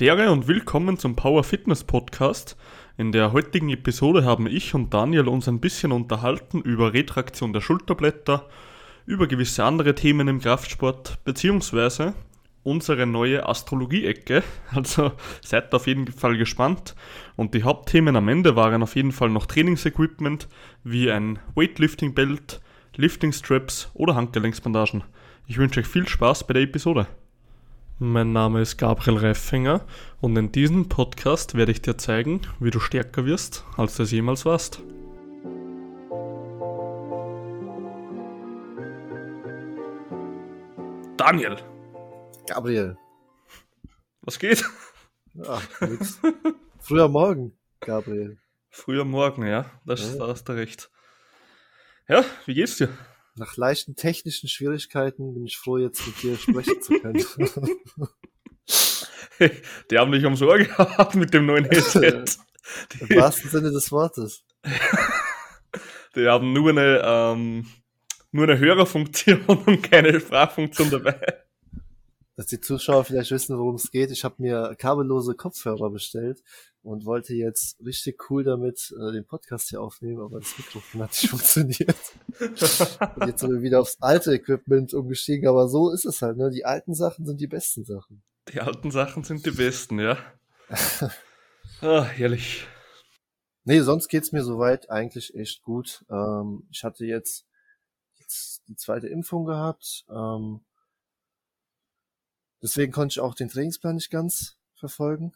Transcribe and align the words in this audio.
Dere 0.00 0.30
und 0.30 0.46
willkommen 0.46 0.96
zum 0.96 1.16
Power 1.16 1.42
Fitness 1.42 1.82
Podcast. 1.82 2.56
In 2.98 3.10
der 3.10 3.32
heutigen 3.32 3.68
Episode 3.68 4.24
haben 4.24 4.46
ich 4.46 4.72
und 4.72 4.94
Daniel 4.94 5.26
uns 5.26 5.48
ein 5.48 5.58
bisschen 5.58 5.90
unterhalten 5.90 6.60
über 6.60 6.92
Retraktion 6.92 7.52
der 7.52 7.60
Schulterblätter, 7.60 8.48
über 9.06 9.26
gewisse 9.26 9.64
andere 9.64 9.96
Themen 9.96 10.28
im 10.28 10.38
Kraftsport, 10.38 11.24
beziehungsweise 11.24 12.14
unsere 12.62 13.06
neue 13.06 13.48
Astrologie-Ecke. 13.48 14.44
Also 14.70 15.10
seid 15.42 15.74
auf 15.74 15.88
jeden 15.88 16.06
Fall 16.06 16.36
gespannt. 16.36 16.94
Und 17.34 17.54
die 17.54 17.64
Hauptthemen 17.64 18.14
am 18.14 18.28
Ende 18.28 18.54
waren 18.54 18.84
auf 18.84 18.94
jeden 18.94 19.10
Fall 19.10 19.30
noch 19.30 19.46
Trainingsequipment, 19.46 20.46
wie 20.84 21.10
ein 21.10 21.40
Weightlifting-Belt, 21.56 22.60
Lifting-Straps 22.94 23.90
oder 23.94 24.14
Handgelenksbandagen. 24.14 25.02
Ich 25.48 25.58
wünsche 25.58 25.80
euch 25.80 25.88
viel 25.88 26.06
Spaß 26.06 26.46
bei 26.46 26.54
der 26.54 26.62
Episode. 26.62 27.08
Mein 28.00 28.32
Name 28.32 28.60
ist 28.60 28.76
Gabriel 28.76 29.16
Reifinger 29.18 29.84
und 30.20 30.36
in 30.36 30.52
diesem 30.52 30.88
Podcast 30.88 31.54
werde 31.54 31.72
ich 31.72 31.82
dir 31.82 31.96
zeigen, 31.98 32.42
wie 32.60 32.70
du 32.70 32.80
stärker 32.80 33.24
wirst, 33.24 33.64
als 33.76 33.96
du 33.96 34.04
es 34.04 34.12
jemals 34.12 34.44
warst. 34.44 34.82
Daniel, 41.16 41.56
Gabriel. 42.46 42.96
was 44.22 44.38
geht? 44.38 44.64
Ach, 45.46 45.62
nix. 45.80 46.20
Früher 46.78 47.08
Morgen, 47.08 47.56
Gabriel. 47.80 48.38
Früher 48.70 49.04
Morgen, 49.04 49.46
ja, 49.46 49.70
das, 49.84 50.12
Ja. 50.12 50.18
da 50.18 50.28
hast 50.28 50.44
du 50.48 50.52
recht. 50.52 50.90
Ja, 52.08 52.24
wie 52.46 52.54
geht's 52.54 52.76
dir? 52.76 52.88
Nach 53.38 53.56
leichten 53.56 53.94
technischen 53.94 54.48
Schwierigkeiten 54.48 55.34
bin 55.34 55.46
ich 55.46 55.56
froh, 55.56 55.78
jetzt 55.78 56.06
mit 56.06 56.22
dir 56.22 56.36
sprechen 56.36 56.82
zu 56.82 56.98
können. 56.98 57.24
Die 59.90 59.98
haben 59.98 60.10
dich 60.12 60.24
um 60.24 60.34
Sorge 60.34 60.66
gehabt 60.66 61.14
mit 61.14 61.32
dem 61.32 61.46
neuen 61.46 61.64
Headset. 61.64 62.24
Im 63.00 63.16
wahrsten 63.16 63.50
Sinne 63.50 63.70
des 63.70 63.92
Wortes. 63.92 64.44
die 66.16 66.26
haben 66.26 66.52
nur 66.52 66.70
eine, 66.70 67.00
ähm, 67.04 67.66
nur 68.32 68.44
eine 68.44 68.58
Hörerfunktion 68.58 69.44
und 69.46 69.82
keine 69.90 70.20
Sprachfunktion 70.20 70.90
dabei. 70.90 71.44
Dass 72.36 72.46
die 72.46 72.60
Zuschauer 72.60 73.04
vielleicht 73.04 73.30
wissen, 73.30 73.56
worum 73.56 73.76
es 73.76 73.90
geht. 73.90 74.10
Ich 74.10 74.24
habe 74.24 74.34
mir 74.38 74.74
kabellose 74.76 75.34
Kopfhörer 75.34 75.90
bestellt 75.90 76.42
und 76.82 77.04
wollte 77.04 77.34
jetzt 77.34 77.78
richtig 77.84 78.30
cool 78.30 78.44
damit 78.44 78.94
äh, 78.98 79.12
den 79.12 79.26
Podcast 79.26 79.68
hier 79.68 79.80
aufnehmen, 79.80 80.20
aber 80.20 80.40
das 80.40 80.56
Mikrofon 80.56 81.02
hat 81.02 81.10
nicht 81.10 81.28
funktioniert. 81.30 81.96
Und 82.40 83.26
jetzt 83.26 83.40
sind 83.40 83.52
wir 83.52 83.62
wieder 83.62 83.80
aufs 83.80 83.98
alte 84.00 84.32
Equipment 84.32 84.94
umgestiegen, 84.94 85.48
aber 85.48 85.68
so 85.68 85.90
ist 85.90 86.04
es 86.04 86.22
halt, 86.22 86.36
ne? 86.36 86.50
Die 86.50 86.64
alten 86.64 86.94
Sachen 86.94 87.26
sind 87.26 87.40
die 87.40 87.46
besten 87.46 87.84
Sachen. 87.84 88.22
Die 88.52 88.60
alten 88.60 88.90
Sachen 88.90 89.24
sind 89.24 89.44
die 89.44 89.50
besten, 89.50 89.98
ja. 89.98 90.18
Ah, 91.80 92.02
herrlich. 92.02 92.66
Nee, 93.62 93.82
sonst 93.82 94.08
geht's 94.08 94.32
mir 94.32 94.42
soweit 94.42 94.90
eigentlich 94.90 95.36
echt 95.36 95.62
gut. 95.62 96.04
Ähm, 96.10 96.66
ich 96.72 96.82
hatte 96.82 97.04
jetzt, 97.04 97.46
jetzt 98.16 98.66
die 98.66 98.74
zweite 98.74 99.06
Impfung 99.06 99.44
gehabt. 99.44 100.04
Ähm, 100.10 100.64
deswegen 102.60 102.90
konnte 102.90 103.12
ich 103.12 103.20
auch 103.20 103.34
den 103.34 103.48
Trainingsplan 103.48 103.94
nicht 103.94 104.10
ganz 104.10 104.56
verfolgen. 104.74 105.34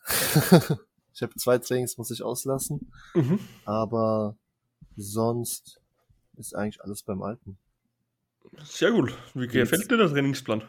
ich 1.15 1.23
habe 1.23 1.35
zwei 1.37 1.59
Trainings, 1.59 1.99
muss 1.99 2.11
ich 2.11 2.23
auslassen. 2.23 2.91
Mhm. 3.15 3.39
Aber 3.65 4.37
sonst 4.97 5.81
ist 6.37 6.55
eigentlich 6.55 6.83
alles 6.83 7.03
beim 7.03 7.23
Alten. 7.23 7.59
Sehr 8.65 8.93
gut. 8.93 9.17
Wie 9.35 9.47
gefällt 9.47 9.91
dir 9.91 9.97
der 9.97 10.09
Trainingsplan? 10.09 10.63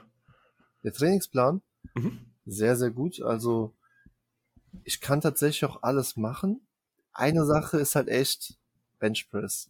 Der 0.83 0.93
Trainingsplan, 0.93 1.61
Mhm. 1.95 2.25
sehr, 2.45 2.75
sehr 2.75 2.91
gut. 2.91 3.21
Also 3.21 3.73
ich 4.83 5.01
kann 5.01 5.21
tatsächlich 5.21 5.65
auch 5.65 5.83
alles 5.83 6.17
machen. 6.17 6.61
Eine 7.13 7.45
Sache 7.45 7.77
ist 7.77 7.95
halt 7.95 8.07
echt 8.07 8.57
Benchpress. 8.99 9.69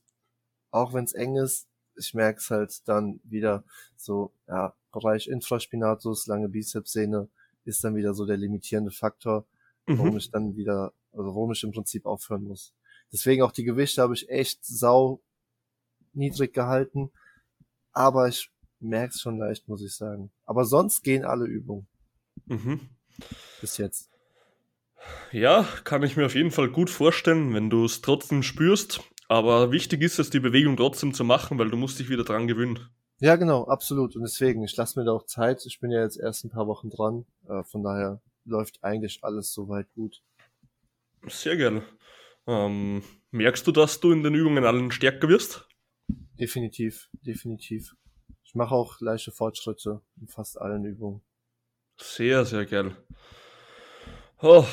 Auch 0.72 0.94
wenn 0.94 1.04
es 1.04 1.14
eng 1.14 1.36
ist, 1.36 1.68
ich 1.96 2.14
merke 2.14 2.40
es 2.40 2.50
halt 2.50 2.88
dann 2.88 3.20
wieder 3.24 3.64
so, 3.96 4.32
ja, 4.48 4.74
Bereich 4.92 5.28
Infraspinatus, 5.28 6.28
lange 6.28 6.50
Bizepssehne 6.50 7.28
ist 7.66 7.84
dann 7.84 7.96
wieder 7.96 8.14
so 8.14 8.26
der 8.26 8.38
limitierende 8.38 8.92
Faktor, 8.92 9.46
warum 9.86 10.12
Mhm. 10.12 10.18
ich 10.18 10.32
dann 10.32 10.56
wieder, 10.56 10.94
also 11.12 11.26
warum 11.26 11.52
ich 11.52 11.64
im 11.64 11.72
Prinzip 11.72 12.06
aufhören 12.06 12.44
muss. 12.44 12.74
Deswegen 13.12 13.44
auch 13.44 13.52
die 13.52 13.64
Gewichte 13.64 14.02
habe 14.02 14.14
ich 14.14 14.30
echt 14.30 14.66
sau 14.66 15.22
niedrig 16.14 16.54
gehalten, 16.54 17.12
aber 17.92 18.28
ich 18.28 18.52
merke 18.80 19.14
es 19.14 19.22
schon 19.22 19.38
leicht, 19.38 19.68
muss 19.68 19.84
ich 19.84 19.96
sagen. 19.96 20.32
Aber 20.46 20.66
sonst 20.66 21.04
gehen 21.04 21.26
alle 21.26 21.46
Übungen 21.46 21.88
Mhm. 22.46 22.90
bis 23.62 23.78
jetzt. 23.78 24.10
Ja, 25.32 25.68
kann 25.84 26.04
ich 26.04 26.16
mir 26.18 26.26
auf 26.26 26.36
jeden 26.36 26.52
Fall 26.52 26.70
gut 26.70 26.90
vorstellen, 26.90 27.54
wenn 27.54 27.70
du 27.70 27.86
es 27.86 28.02
trotzdem 28.02 28.44
spürst. 28.44 29.02
Aber 29.28 29.72
wichtig 29.72 30.02
ist 30.02 30.20
es, 30.20 30.30
die 30.30 30.40
Bewegung 30.40 30.78
trotzdem 30.78 31.14
zu 31.14 31.24
machen, 31.24 31.58
weil 31.58 31.70
du 31.70 31.78
musst 31.78 32.00
dich 32.00 32.10
wieder 32.10 32.24
dran 32.24 32.48
gewöhnen. 32.48 32.80
Ja, 33.20 33.36
genau, 33.36 33.66
absolut. 33.66 34.16
Und 34.16 34.24
deswegen, 34.24 34.64
ich 34.64 34.76
lasse 34.76 35.00
mir 35.00 35.06
da 35.06 35.12
auch 35.14 35.26
Zeit. 35.26 35.66
Ich 35.66 35.80
bin 35.80 35.92
ja 35.92 36.02
jetzt 36.02 36.18
erst 36.20 36.44
ein 36.44 36.50
paar 36.50 36.68
Wochen 36.68 36.90
dran. 36.90 37.26
Äh, 37.48 37.64
von 37.64 37.84
daher 37.84 38.22
läuft 38.46 38.84
eigentlich 38.84 39.24
alles 39.24 39.54
soweit 39.54 39.92
gut. 39.94 40.24
Sehr 41.28 41.58
geil. 41.58 41.84
Ähm, 42.48 43.04
merkst 43.32 43.66
du, 43.66 43.72
dass 43.72 44.00
du 44.00 44.12
in 44.12 44.24
den 44.24 44.36
Übungen 44.36 44.66
allen 44.66 44.92
stärker 44.92 45.30
wirst? 45.30 45.68
Definitiv, 46.40 47.10
definitiv. 47.22 47.96
Ich 48.44 48.56
mache 48.56 48.76
auch 48.76 49.00
leichte 49.00 49.32
Fortschritte 49.32 50.02
in 50.20 50.28
fast 50.28 50.60
allen 50.60 50.84
Übungen. 50.84 51.22
Sehr, 51.98 52.44
sehr 52.46 52.66
geil. 52.66 52.98
Oh, 54.42 54.66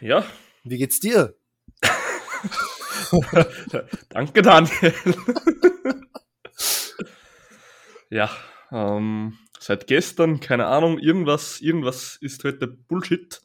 ja, 0.00 0.24
Wie 0.64 0.78
geht's 0.78 1.00
dir? 1.00 1.34
danke 4.08 4.42
Daniel. 4.42 4.94
ja, 8.10 8.30
ähm, 8.70 9.38
seit 9.62 9.86
gestern, 9.86 10.40
keine 10.40 10.66
Ahnung, 10.66 10.98
irgendwas, 10.98 11.60
irgendwas 11.60 12.16
ist 12.20 12.42
heute 12.44 12.66
Bullshit. 12.66 13.40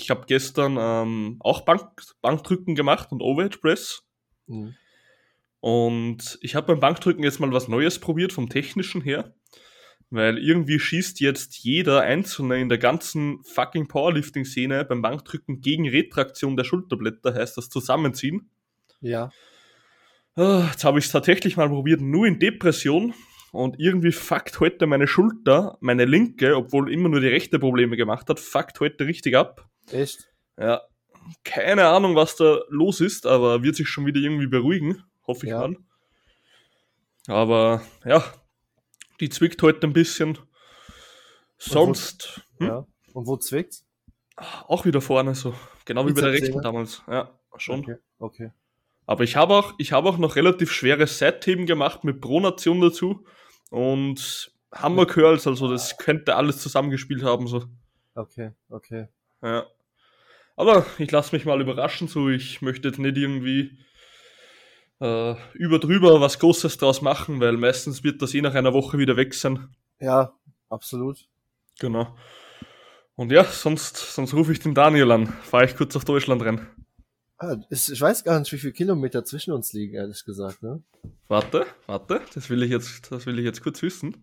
Ich 0.00 0.10
habe 0.10 0.24
gestern 0.26 0.76
ähm, 0.78 1.36
auch 1.40 1.62
Bank, 1.62 1.90
Bankdrücken 2.20 2.74
gemacht 2.74 3.10
und 3.12 3.22
Overhead 3.22 3.60
Press. 3.60 4.02
Hm. 4.46 4.74
Und 5.60 6.38
ich 6.40 6.54
habe 6.54 6.68
beim 6.68 6.80
Bankdrücken 6.80 7.22
jetzt 7.22 7.40
mal 7.40 7.52
was 7.52 7.68
Neues 7.68 7.98
probiert 7.98 8.32
vom 8.32 8.48
technischen 8.48 9.02
her. 9.02 9.34
Weil 10.12 10.38
irgendwie 10.38 10.80
schießt 10.80 11.20
jetzt 11.20 11.58
jeder 11.58 12.00
Einzelne 12.00 12.60
in 12.60 12.68
der 12.68 12.78
ganzen 12.78 13.44
fucking 13.44 13.86
Powerlifting-Szene 13.86 14.84
beim 14.84 15.02
Bankdrücken 15.02 15.60
gegen 15.60 15.88
Retraktion 15.88 16.56
der 16.56 16.64
Schulterblätter, 16.64 17.34
heißt 17.34 17.56
das 17.56 17.68
Zusammenziehen. 17.68 18.50
Ja, 19.00 19.30
Ah, 20.36 20.68
Jetzt 20.70 20.84
habe 20.84 20.98
ich 20.98 21.06
es 21.06 21.12
tatsächlich 21.12 21.56
mal 21.56 21.68
probiert, 21.68 22.00
nur 22.00 22.26
in 22.26 22.38
Depression. 22.38 23.14
Und 23.52 23.80
irgendwie 23.80 24.12
fuckt 24.12 24.60
heute 24.60 24.86
meine 24.86 25.06
Schulter, 25.08 25.76
meine 25.80 26.04
linke, 26.04 26.56
obwohl 26.56 26.92
immer 26.92 27.08
nur 27.08 27.20
die 27.20 27.28
rechte 27.28 27.58
Probleme 27.58 27.96
gemacht 27.96 28.28
hat, 28.28 28.38
fuckt 28.40 28.78
heute 28.80 29.06
richtig 29.06 29.36
ab. 29.36 29.68
echt? 29.90 30.28
Ja, 30.56 30.82
keine 31.44 31.86
Ahnung, 31.86 32.16
was 32.16 32.36
da 32.36 32.60
los 32.68 33.00
ist, 33.00 33.26
aber 33.26 33.62
wird 33.62 33.76
sich 33.76 33.88
schon 33.88 34.06
wieder 34.06 34.20
irgendwie 34.20 34.46
beruhigen, 34.46 35.02
hoffe 35.26 35.46
ich 35.46 35.50
Ja. 35.52 35.60
mal. 35.60 35.76
Aber 37.26 37.82
ja, 38.04 38.24
die 39.20 39.28
zwickt 39.28 39.62
heute 39.62 39.86
ein 39.86 39.92
bisschen. 39.92 40.38
Sonst 41.58 42.42
hm? 42.58 42.66
Ja. 42.66 42.86
Und 43.12 43.26
wo 43.26 43.36
zwickt's? 43.36 43.86
auch 44.68 44.86
wieder 44.86 45.00
vorne 45.00 45.34
so, 45.34 45.54
genau 45.84 46.06
wie 46.06 46.12
bei 46.12 46.22
der 46.22 46.32
rechten 46.32 46.62
damals. 46.62 47.02
Ja, 47.06 47.38
schon. 47.56 47.80
Okay, 47.80 47.96
okay. 48.18 48.50
Aber 49.10 49.24
ich 49.24 49.34
habe 49.34 49.54
auch, 49.54 49.74
ich 49.78 49.90
habe 49.90 50.08
auch 50.08 50.18
noch 50.18 50.36
relativ 50.36 50.70
schwere 50.70 51.04
Seitheben 51.08 51.66
gemacht 51.66 52.04
mit 52.04 52.20
Pronation 52.20 52.80
dazu 52.80 53.26
und 53.70 54.52
Hammer 54.70 55.04
Curls, 55.04 55.48
also 55.48 55.68
das 55.68 55.98
könnte 55.98 56.36
alles 56.36 56.58
zusammengespielt 56.58 57.24
haben 57.24 57.48
so. 57.48 57.64
Okay, 58.14 58.52
okay. 58.68 59.08
Ja. 59.42 59.66
Aber 60.54 60.86
ich 60.98 61.10
lasse 61.10 61.34
mich 61.34 61.44
mal 61.44 61.60
überraschen, 61.60 62.06
so 62.06 62.28
ich 62.28 62.62
möchte 62.62 62.86
jetzt 62.86 63.00
nicht 63.00 63.16
irgendwie 63.16 63.80
äh, 65.00 65.34
über 65.54 65.80
drüber 65.80 66.20
was 66.20 66.38
Großes 66.38 66.78
draus 66.78 67.02
machen, 67.02 67.40
weil 67.40 67.56
meistens 67.56 68.04
wird 68.04 68.22
das 68.22 68.32
eh 68.32 68.42
nach 68.42 68.54
einer 68.54 68.74
Woche 68.74 68.96
wieder 68.98 69.16
weg 69.16 69.34
sein. 69.34 69.74
Ja, 69.98 70.34
absolut. 70.68 71.26
Genau. 71.80 72.16
Und 73.16 73.32
ja, 73.32 73.42
sonst, 73.42 73.96
sonst 73.96 74.34
rufe 74.34 74.52
ich 74.52 74.60
den 74.60 74.76
Daniel 74.76 75.10
an. 75.10 75.26
Fahre 75.26 75.64
ich 75.64 75.74
kurz 75.74 75.96
auf 75.96 76.04
Deutschland 76.04 76.42
rein. 76.42 76.68
Ah, 77.42 77.56
ich 77.70 77.98
weiß 77.98 78.22
gar 78.22 78.38
nicht, 78.38 78.52
wie 78.52 78.58
viele 78.58 78.74
Kilometer 78.74 79.24
zwischen 79.24 79.52
uns 79.52 79.72
liegen, 79.72 79.94
ehrlich 79.94 80.26
gesagt, 80.26 80.62
ne? 80.62 80.82
Warte, 81.26 81.64
warte, 81.86 82.20
das 82.34 82.50
will 82.50 82.62
ich 82.62 82.70
jetzt, 82.70 83.10
das 83.10 83.24
will 83.24 83.38
ich 83.38 83.46
jetzt 83.46 83.62
kurz 83.62 83.80
wissen. 83.80 84.22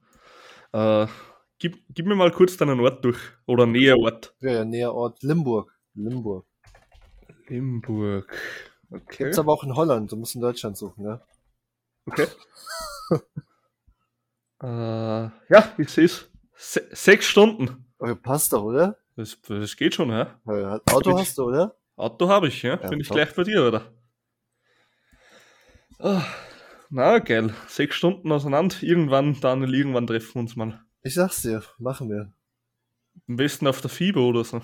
Äh, 0.71 1.07
gib, 1.57 1.79
gib 1.89 2.05
mir 2.05 2.13
mal 2.13 2.29
kurz 2.29 2.57
deinen 2.57 2.79
Ort 2.79 3.03
durch. 3.03 3.17
Oder 3.47 3.65
Näheort. 3.65 4.35
Ja, 4.39 4.51
ja, 4.51 4.65
näher 4.65 4.93
Ort 4.93 5.23
Limburg. 5.23 5.75
Limburg. 5.95 6.45
Limburg. 7.47 8.31
Okay. 8.91 9.23
Gibt's 9.23 9.39
aber 9.39 9.51
auch 9.51 9.63
in 9.63 9.75
Holland, 9.75 10.11
du 10.11 10.15
musst 10.15 10.35
in 10.35 10.41
Deutschland 10.41 10.77
suchen, 10.77 11.03
ne? 11.03 11.19
Okay. 12.05 12.27
äh, 14.61 14.67
ja, 14.67 15.73
ich 15.79 15.89
sehe 15.89 16.05
es. 16.05 16.29
Se 16.53 16.87
sechs 16.91 17.25
Stunden. 17.25 17.83
Okay, 17.97 18.13
passt 18.13 18.53
doch, 18.53 18.61
oder? 18.61 18.99
Das, 19.15 19.41
das 19.41 19.75
geht 19.75 19.95
schon, 19.95 20.11
ja. 20.11 20.39
Ja, 20.45 20.79
Auto 20.85 21.17
hast 21.17 21.39
du, 21.39 21.45
oder? 21.45 21.76
Auto 21.97 22.29
habe 22.29 22.47
ich, 22.47 22.61
ja. 22.63 22.79
Ja, 22.81 22.87
Bin 22.89 23.01
ich 23.01 23.07
top. 23.09 23.17
gleich 23.17 23.33
bei 23.35 23.43
dir, 23.43 23.67
oder? 23.67 23.91
Ah, 25.99 26.23
na, 26.89 27.19
geil. 27.19 27.53
Sechs 27.67 27.95
Stunden 27.95 28.31
auseinander. 28.31 28.75
Irgendwann, 28.81 29.39
Daniel, 29.41 29.73
irgendwann 29.75 30.07
treffen 30.07 30.35
wir 30.35 30.39
uns 30.41 30.55
mal. 30.55 30.79
Ich 31.01 31.15
sag's 31.15 31.41
dir, 31.41 31.63
machen 31.79 32.09
wir. 32.09 32.31
Am 33.27 33.35
besten 33.35 33.67
auf 33.67 33.81
der 33.81 33.89
FIBO 33.89 34.27
oder 34.29 34.43
so. 34.43 34.61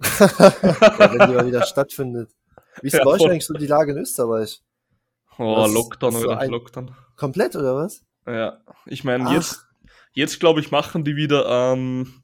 Ja, 0.02 1.12
wenn 1.12 1.28
die 1.28 1.34
mal 1.34 1.46
wieder 1.46 1.64
stattfindet. 1.64 2.30
Wie 2.80 2.86
ist 2.88 2.94
Ja, 2.94 3.04
bei 3.04 3.10
euch 3.10 3.22
eigentlich 3.24 3.44
so 3.46 3.54
die 3.54 3.66
Lage 3.66 3.92
in 3.92 3.98
Österreich? 3.98 4.62
Oh, 5.38 5.56
Das- 5.56 5.72
Lockdown, 5.72 6.12
so 6.12 6.28
oder? 6.28 6.46
Lockdown. 6.46 6.94
Komplett, 7.16 7.56
oder 7.56 7.76
was? 7.76 8.04
Ja, 8.26 8.60
ich 8.86 9.02
meine, 9.04 9.32
jetzt, 9.34 9.66
jetzt 10.12 10.38
glaube 10.40 10.60
ich, 10.60 10.70
machen 10.70 11.04
die 11.04 11.16
wieder, 11.16 11.72
ähm, 11.72 12.02
äh, 12.02 12.21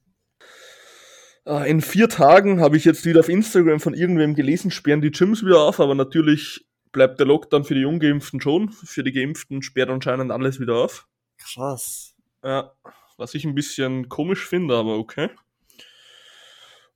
in 1.48 1.80
vier 1.80 2.08
Tagen 2.08 2.60
habe 2.60 2.76
ich 2.76 2.84
jetzt 2.84 3.04
wieder 3.04 3.20
auf 3.20 3.28
Instagram 3.28 3.80
von 3.80 3.94
irgendwem 3.94 4.34
gelesen, 4.34 4.70
sperren 4.70 5.00
die 5.00 5.10
Gyms 5.10 5.42
wieder 5.42 5.62
auf, 5.62 5.80
aber 5.80 5.94
natürlich 5.94 6.66
bleibt 6.92 7.18
der 7.18 7.26
Lockdown 7.26 7.64
für 7.64 7.74
die 7.74 7.84
Ungeimpften 7.84 8.40
schon. 8.40 8.70
Für 8.70 9.02
die 9.02 9.12
Geimpften 9.12 9.62
sperrt 9.62 9.90
anscheinend 9.90 10.30
alles 10.30 10.60
wieder 10.60 10.76
auf. 10.76 11.06
Krass. 11.38 12.14
Ja, 12.42 12.72
was 13.16 13.34
ich 13.34 13.44
ein 13.44 13.54
bisschen 13.54 14.08
komisch 14.08 14.46
finde, 14.46 14.76
aber 14.76 14.96
okay. 14.98 15.30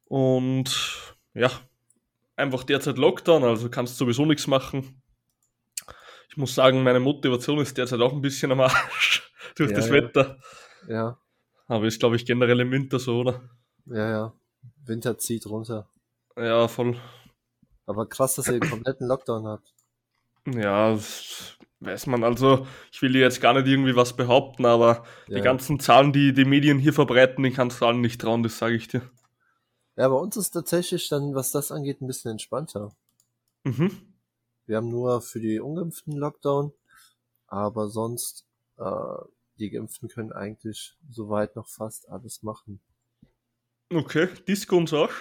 Und 0.04 1.14
ja, 1.34 1.50
einfach 2.36 2.64
derzeit 2.64 2.98
Lockdown, 2.98 3.44
also 3.44 3.70
kannst 3.70 3.96
sowieso 3.96 4.26
nichts 4.26 4.46
machen. 4.46 5.02
Ich 6.28 6.36
muss 6.36 6.54
sagen, 6.54 6.82
meine 6.82 7.00
Motivation 7.00 7.58
ist 7.58 7.76
derzeit 7.76 8.00
auch 8.00 8.12
ein 8.12 8.22
bisschen 8.22 8.52
am 8.52 8.60
Arsch 8.60 9.30
durch 9.56 9.70
Ja, 9.70 9.76
das 9.76 9.88
ja. 9.88 9.92
Wetter. 9.94 10.38
Ja, 10.88 11.18
Aber 11.66 11.86
ist, 11.86 12.00
glaube 12.00 12.16
ich, 12.16 12.26
generell 12.26 12.60
im 12.60 12.70
Winter 12.70 12.98
so, 12.98 13.20
oder? 13.20 13.40
ja, 13.86 14.10
ja. 14.10 14.32
Winter 14.84 15.18
zieht 15.18 15.46
runter. 15.46 15.88
Ja, 16.36 16.68
voll. 16.68 16.96
Aber 17.86 18.06
krass, 18.06 18.34
dass 18.36 18.46
ihr 18.48 18.58
den 18.60 18.68
kompletten 18.70 19.06
Lockdown 19.06 19.46
habt. 19.46 19.74
Ja, 20.46 20.98
weiß 21.80 22.06
man. 22.06 22.24
Also, 22.24 22.66
ich 22.90 23.02
will 23.02 23.12
dir 23.12 23.20
jetzt 23.20 23.40
gar 23.40 23.54
nicht 23.54 23.66
irgendwie 23.66 23.94
was 23.96 24.16
behaupten, 24.16 24.64
aber 24.66 25.04
Ja. 25.28 25.36
die 25.36 25.42
ganzen 25.42 25.78
Zahlen, 25.80 26.12
die 26.12 26.32
die 26.32 26.44
Medien 26.44 26.78
hier 26.78 26.92
verbreiten, 26.92 27.42
den 27.44 27.52
kannst 27.52 27.80
du 27.80 27.86
allen 27.86 28.00
nicht 28.00 28.20
trauen, 28.20 28.42
das 28.42 28.58
sage 28.58 28.74
ich 28.74 28.88
dir. 28.88 29.02
ja, 29.96 30.08
bei 30.08 30.14
uns 30.16 30.36
ist 30.36 30.50
tatsächlich 30.52 31.08
dann, 31.08 31.34
was 31.34 31.52
das 31.52 31.70
angeht, 31.70 32.00
ein 32.00 32.06
bisschen 32.06 32.32
entspannter. 32.32 32.92
Mhm. 33.64 33.90
Wir 34.66 34.76
haben 34.78 34.88
nur 34.88 35.20
für 35.22 35.38
die 35.40 35.60
Ungeimpften 35.60 36.16
Lockdown, 36.16 36.72
aber 37.46 37.88
sonst, 37.88 38.46
äh, 38.78 38.84
die 39.58 39.70
Geimpften 39.70 40.08
können 40.08 40.32
eigentlich 40.32 40.96
soweit 41.10 41.56
noch 41.56 41.68
fast 41.68 42.08
alles 42.08 42.42
machen. 42.42 42.80
Okay, 43.94 44.28
Disco 44.48 44.76
und 44.76 44.88
so 44.88 45.04
auch. 45.04 45.12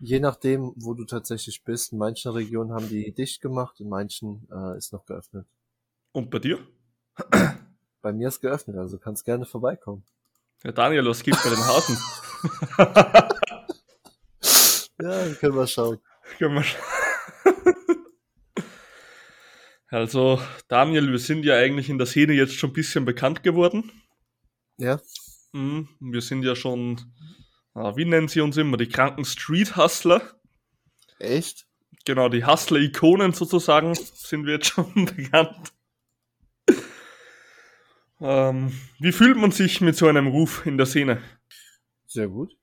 Je 0.00 0.20
nachdem, 0.20 0.72
wo 0.76 0.94
du 0.94 1.04
tatsächlich 1.04 1.64
bist. 1.64 1.92
In 1.92 1.98
manchen 1.98 2.30
Regionen 2.32 2.72
haben 2.72 2.88
die 2.88 3.12
dicht 3.12 3.40
gemacht, 3.40 3.80
in 3.80 3.88
manchen 3.88 4.46
äh, 4.52 4.76
ist 4.76 4.92
noch 4.92 5.04
geöffnet. 5.06 5.46
Und 6.12 6.30
bei 6.30 6.38
dir? 6.38 6.58
Bei 8.02 8.12
mir 8.12 8.28
ist 8.28 8.40
geöffnet, 8.40 8.76
also 8.76 8.98
kannst 8.98 9.24
gerne 9.24 9.46
vorbeikommen. 9.46 10.04
Ja, 10.64 10.72
Daniel, 10.72 11.06
was 11.06 11.22
gibt 11.22 11.42
bei 11.42 11.50
den 11.50 11.58
Hasen? 11.58 11.96
Ja, 14.98 15.28
können 15.34 15.54
wir 15.56 15.66
schauen. 15.66 15.98
Können 16.38 16.54
wir 16.54 16.62
sch- 16.62 16.76
Also, 19.88 20.40
Daniel, 20.68 21.10
wir 21.12 21.18
sind 21.18 21.44
ja 21.44 21.54
eigentlich 21.56 21.90
in 21.90 21.98
der 21.98 22.06
Szene 22.06 22.32
jetzt 22.32 22.54
schon 22.54 22.70
ein 22.70 22.74
bisschen 22.74 23.04
bekannt 23.04 23.42
geworden. 23.42 23.90
Ja, 24.78 25.00
Mhm. 25.52 25.88
Wir 26.00 26.20
sind 26.22 26.42
ja 26.44 26.56
schon, 26.56 27.00
wie 27.76 28.04
nennen 28.04 28.28
sie 28.28 28.40
uns 28.40 28.56
immer, 28.56 28.76
die 28.76 28.88
kranken 28.88 29.24
Street-Hustler. 29.24 30.22
echt? 31.18 31.66
Genau, 32.04 32.28
die 32.28 32.44
Hustler-Ikonen 32.46 33.32
sozusagen 33.32 33.94
sind 33.94 34.46
wir 34.46 34.54
jetzt 34.54 34.68
schon 34.68 34.92
bekannt. 35.16 35.72
Ähm, 38.20 38.72
wie 38.98 39.12
fühlt 39.12 39.36
man 39.36 39.50
sich 39.50 39.80
mit 39.80 39.96
so 39.96 40.06
einem 40.06 40.28
Ruf 40.28 40.64
in 40.64 40.78
der 40.78 40.86
Szene? 40.86 41.20
Sehr 42.06 42.28
gut. 42.28 42.56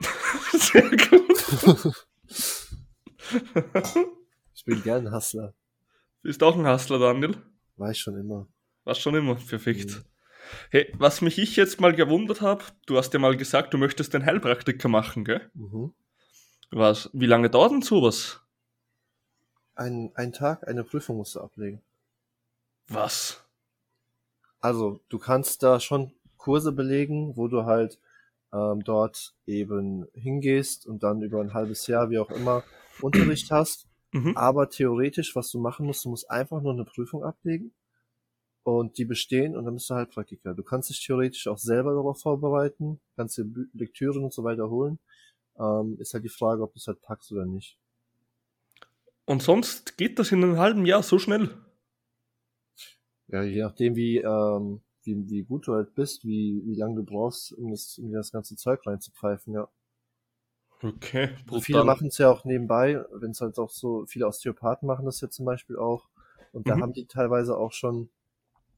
Sehr 0.52 0.88
gut. 0.88 2.06
Ich 4.54 4.64
bin 4.64 4.82
gern 4.82 5.12
Hustler. 5.12 5.54
Bist 6.22 6.42
auch 6.42 6.56
ein 6.56 6.66
Hustler, 6.66 6.98
Daniel? 6.98 7.36
War 7.76 7.90
ich 7.90 7.98
schon 7.98 8.16
immer. 8.16 8.48
War 8.84 8.94
schon 8.94 9.14
immer 9.14 9.34
perfekt. 9.34 9.90
Mhm. 9.90 10.04
Hey, 10.70 10.92
was 10.98 11.20
mich 11.20 11.38
ich 11.38 11.56
jetzt 11.56 11.80
mal 11.80 11.94
gewundert 11.94 12.40
habe, 12.40 12.64
du 12.86 12.96
hast 12.96 13.12
ja 13.12 13.18
mal 13.18 13.36
gesagt, 13.36 13.74
du 13.74 13.78
möchtest 13.78 14.14
den 14.14 14.24
Heilpraktiker 14.24 14.88
machen, 14.88 15.24
gell? 15.24 15.50
Mhm. 15.54 15.92
Was, 16.70 17.10
wie 17.12 17.26
lange 17.26 17.50
dauert 17.50 17.72
denn 17.72 17.82
sowas? 17.82 18.40
Ein, 19.76 20.12
ein 20.14 20.32
Tag, 20.32 20.66
eine 20.66 20.84
Prüfung 20.84 21.16
musst 21.16 21.34
du 21.34 21.40
ablegen. 21.40 21.80
Was? 22.88 23.44
Also, 24.60 25.00
du 25.08 25.18
kannst 25.18 25.62
da 25.62 25.80
schon 25.80 26.12
Kurse 26.36 26.72
belegen, 26.72 27.36
wo 27.36 27.48
du 27.48 27.64
halt 27.64 27.98
ähm, 28.52 28.82
dort 28.84 29.34
eben 29.46 30.06
hingehst 30.14 30.86
und 30.86 31.02
dann 31.02 31.22
über 31.22 31.40
ein 31.40 31.54
halbes 31.54 31.86
Jahr, 31.86 32.10
wie 32.10 32.18
auch 32.18 32.30
immer, 32.30 32.64
Unterricht 33.00 33.50
hast. 33.50 33.86
Mhm. 34.12 34.36
Aber 34.36 34.68
theoretisch, 34.68 35.34
was 35.36 35.50
du 35.50 35.60
machen 35.60 35.86
musst, 35.86 36.04
du 36.04 36.08
musst 36.10 36.30
einfach 36.30 36.60
nur 36.60 36.72
eine 36.72 36.84
Prüfung 36.84 37.24
ablegen 37.24 37.72
und 38.64 38.98
die 38.98 39.04
bestehen 39.06 39.56
und 39.56 39.64
dann 39.66 39.74
bist 39.74 39.90
du 39.90 39.94
Heilpraktiker. 39.94 40.54
Du 40.54 40.64
kannst 40.64 40.90
dich 40.90 41.04
theoretisch 41.06 41.46
auch 41.48 41.58
selber 41.58 41.94
darauf 41.94 42.20
vorbereiten, 42.20 43.00
kannst 43.16 43.38
dir 43.38 43.46
Lektüren 43.74 44.24
und 44.24 44.32
so 44.34 44.44
weiter 44.44 44.70
holen. 44.70 44.98
Ähm, 45.58 45.98
ist 46.00 46.14
halt 46.14 46.24
die 46.24 46.28
Frage, 46.30 46.62
ob 46.62 46.74
du 46.74 46.78
es 46.78 46.86
halt 46.88 47.02
packst 47.02 47.32
oder 47.32 47.46
nicht. 47.46 47.78
Und 49.26 49.42
sonst 49.42 49.98
geht 49.98 50.18
das 50.18 50.32
in 50.32 50.42
einem 50.42 50.56
halben 50.58 50.86
Jahr 50.86 51.02
so 51.02 51.18
schnell. 51.18 51.50
Ja, 53.28 53.42
je 53.42 53.60
nachdem, 53.62 53.96
wie, 53.96 54.16
ähm, 54.18 54.80
wie, 55.02 55.28
wie 55.28 55.42
gut 55.44 55.66
du 55.66 55.74
halt 55.74 55.94
bist, 55.94 56.24
wie, 56.24 56.62
wie 56.64 56.74
lange 56.74 56.96
du 56.96 57.04
brauchst, 57.04 57.52
um 57.52 57.70
das, 57.70 57.98
um 57.98 58.08
dir 58.10 58.16
das 58.18 58.32
ganze 58.32 58.56
Zeug 58.56 58.86
reinzupfeifen, 58.86 59.52
ja. 59.54 59.68
Okay, 60.84 61.34
Und 61.48 61.62
viele 61.62 61.82
machen 61.84 62.08
es 62.08 62.18
ja 62.18 62.30
auch 62.30 62.44
nebenbei, 62.44 63.04
wenn 63.12 63.30
es 63.30 63.40
halt 63.40 63.58
auch 63.58 63.70
so, 63.70 64.04
viele 64.06 64.26
Osteopathen 64.26 64.86
machen 64.86 65.06
das 65.06 65.20
ja 65.20 65.30
zum 65.30 65.44
Beispiel 65.46 65.76
auch. 65.76 66.08
Und 66.52 66.68
da 66.68 66.78
Mhm. 66.78 66.80
haben 66.80 66.92
die 66.92 67.06
teilweise 67.06 67.56
auch 67.56 67.72
schon, 67.72 68.10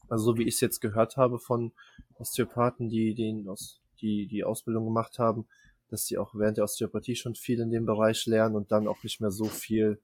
also 0.08 0.24
so 0.24 0.38
wie 0.38 0.44
ich 0.44 0.54
es 0.54 0.60
jetzt 0.60 0.80
gehört 0.80 1.16
habe 1.16 1.38
von 1.38 1.72
Osteopathen, 2.18 2.88
die 2.88 3.14
den 3.14 3.48
aus, 3.48 3.80
die 4.00 4.26
die 4.26 4.44
Ausbildung 4.44 4.84
gemacht 4.84 5.18
haben, 5.18 5.46
dass 5.88 6.04
die 6.06 6.18
auch 6.18 6.34
während 6.34 6.56
der 6.56 6.64
Osteopathie 6.64 7.16
schon 7.16 7.34
viel 7.34 7.60
in 7.60 7.70
dem 7.70 7.86
Bereich 7.86 8.26
lernen 8.26 8.56
und 8.56 8.72
dann 8.72 8.88
auch 8.88 9.02
nicht 9.02 9.20
mehr 9.20 9.30
so 9.30 9.46
viel 9.46 10.00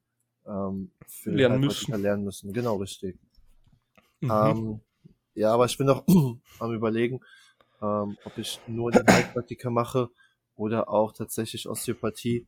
ähm, 0.46 0.90
für 1.06 1.30
Lernen 1.30 1.60
müssen. 1.60 2.00
lernen 2.00 2.24
müssen. 2.24 2.52
Genau, 2.52 2.76
richtig. 2.76 3.18
Mhm. 4.20 4.30
Ähm, 4.30 4.80
ja, 5.34 5.52
aber 5.52 5.66
ich 5.66 5.78
bin 5.78 5.86
noch 5.86 6.04
am 6.58 6.72
überlegen, 6.72 7.20
ähm, 7.80 8.16
ob 8.24 8.38
ich 8.38 8.60
nur 8.66 8.90
den 8.90 9.06
Heilpraktiker 9.06 9.70
mache 9.70 10.10
oder 10.56 10.88
auch 10.88 11.12
tatsächlich 11.12 11.68
Osteopathie. 11.68 12.46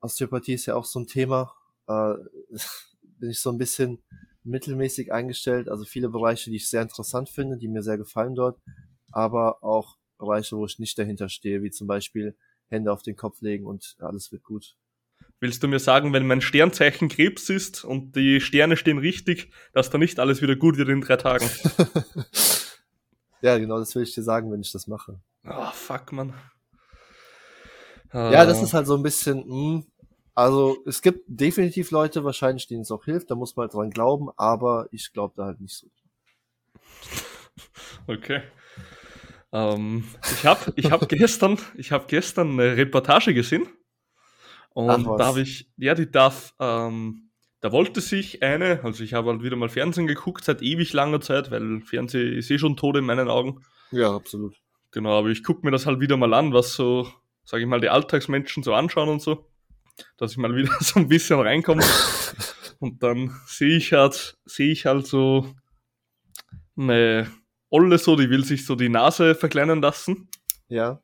Osteopathie 0.00 0.54
ist 0.54 0.66
ja 0.66 0.74
auch 0.74 0.84
so 0.84 1.00
ein 1.00 1.06
Thema. 1.06 1.54
Äh, 1.86 2.14
bin 3.02 3.30
ich 3.30 3.40
so 3.40 3.50
ein 3.50 3.58
bisschen 3.58 4.02
mittelmäßig 4.44 5.12
eingestellt. 5.12 5.68
Also 5.68 5.84
viele 5.84 6.08
Bereiche, 6.08 6.50
die 6.50 6.56
ich 6.56 6.68
sehr 6.68 6.82
interessant 6.82 7.28
finde, 7.28 7.56
die 7.56 7.68
mir 7.68 7.82
sehr 7.82 7.98
gefallen 7.98 8.34
dort, 8.34 8.58
aber 9.12 9.62
auch 9.62 9.96
Bereiche, 10.18 10.56
wo 10.56 10.66
ich 10.66 10.78
nicht 10.78 10.98
dahinter 10.98 11.28
stehe, 11.28 11.62
wie 11.62 11.70
zum 11.70 11.86
Beispiel 11.86 12.36
Hände 12.68 12.92
auf 12.92 13.02
den 13.02 13.16
Kopf 13.16 13.40
legen 13.40 13.66
und 13.66 13.96
alles 13.98 14.30
wird 14.32 14.42
gut. 14.42 14.76
Willst 15.40 15.62
du 15.62 15.68
mir 15.68 15.78
sagen, 15.78 16.12
wenn 16.12 16.26
mein 16.26 16.42
Sternzeichen 16.42 17.08
Krebs 17.08 17.48
ist 17.48 17.84
und 17.84 18.14
die 18.14 18.40
Sterne 18.40 18.76
stehen 18.76 18.98
richtig, 18.98 19.50
dass 19.72 19.90
da 19.90 19.96
nicht 19.96 20.18
alles 20.18 20.42
wieder 20.42 20.54
gut 20.54 20.76
wird 20.76 20.90
in 20.90 21.00
drei 21.00 21.16
Tagen? 21.16 21.48
ja, 23.40 23.56
genau, 23.58 23.78
das 23.78 23.94
will 23.94 24.02
ich 24.02 24.14
dir 24.14 24.22
sagen, 24.22 24.52
wenn 24.52 24.60
ich 24.60 24.72
das 24.72 24.86
mache. 24.86 25.18
Ah, 25.44 25.72
fuck, 25.72 26.12
man. 26.12 26.34
Ja, 28.12 28.44
das 28.44 28.60
ist 28.60 28.74
halt 28.74 28.86
so 28.86 28.96
ein 28.96 29.02
bisschen, 29.02 29.44
mh, 29.46 29.84
also 30.40 30.78
es 30.86 31.02
gibt 31.02 31.24
definitiv 31.26 31.90
Leute 31.90 32.24
wahrscheinlich, 32.24 32.66
denen 32.66 32.80
es 32.80 32.90
auch 32.90 33.04
hilft, 33.04 33.30
da 33.30 33.34
muss 33.34 33.56
man 33.56 33.64
halt 33.64 33.74
dran 33.74 33.90
glauben, 33.90 34.30
aber 34.38 34.88
ich 34.90 35.12
glaube 35.12 35.34
da 35.36 35.44
halt 35.44 35.60
nicht 35.60 35.76
so. 35.76 35.86
Okay. 38.06 38.42
Ähm, 39.52 40.04
ich 40.22 40.46
habe 40.46 40.72
ich 40.76 40.90
hab 40.90 41.06
gestern, 41.08 41.58
ich 41.74 41.92
hab 41.92 42.08
gestern 42.08 42.52
eine 42.52 42.76
Reportage 42.76 43.34
gesehen. 43.34 43.68
Und 44.70 45.06
Ach, 45.06 45.16
da 45.18 45.26
habe 45.26 45.42
ich, 45.42 45.70
ja, 45.76 45.94
die 45.94 46.10
darf, 46.10 46.54
ähm, 46.58 47.30
da 47.60 47.70
wollte 47.70 48.00
sich 48.00 48.42
eine, 48.42 48.82
also 48.82 49.04
ich 49.04 49.12
habe 49.12 49.30
halt 49.30 49.42
wieder 49.42 49.56
mal 49.56 49.68
Fernsehen 49.68 50.06
geguckt 50.06 50.44
seit 50.44 50.62
ewig 50.62 50.94
langer 50.94 51.20
Zeit, 51.20 51.50
weil 51.50 51.82
Fernsehen 51.82 52.38
ist 52.38 52.50
eh 52.50 52.58
schon 52.58 52.76
tot 52.76 52.96
in 52.96 53.04
meinen 53.04 53.28
Augen. 53.28 53.62
Ja, 53.90 54.14
absolut. 54.14 54.56
Genau, 54.92 55.18
aber 55.18 55.28
ich 55.28 55.44
gucke 55.44 55.66
mir 55.66 55.70
das 55.70 55.84
halt 55.84 56.00
wieder 56.00 56.16
mal 56.16 56.32
an, 56.32 56.54
was 56.54 56.72
so, 56.72 57.08
sage 57.44 57.62
ich 57.62 57.68
mal, 57.68 57.80
die 57.80 57.90
Alltagsmenschen 57.90 58.62
so 58.62 58.72
anschauen 58.72 59.10
und 59.10 59.20
so, 59.20 59.49
dass 60.16 60.32
ich 60.32 60.38
mal 60.38 60.54
wieder 60.54 60.72
so 60.80 61.00
ein 61.00 61.08
bisschen 61.08 61.40
reinkomme. 61.40 61.82
und 62.78 63.02
dann 63.02 63.34
sehe 63.46 63.76
ich 63.76 63.92
halt, 63.92 64.36
sehe 64.44 64.72
ich 64.72 64.86
halt 64.86 65.06
so 65.06 65.54
eine 66.76 67.30
Olle 67.70 67.98
so, 67.98 68.16
die 68.16 68.30
will 68.30 68.44
sich 68.44 68.66
so 68.66 68.74
die 68.74 68.88
Nase 68.88 69.34
verkleinern 69.34 69.80
lassen. 69.80 70.28
Ja, 70.68 71.00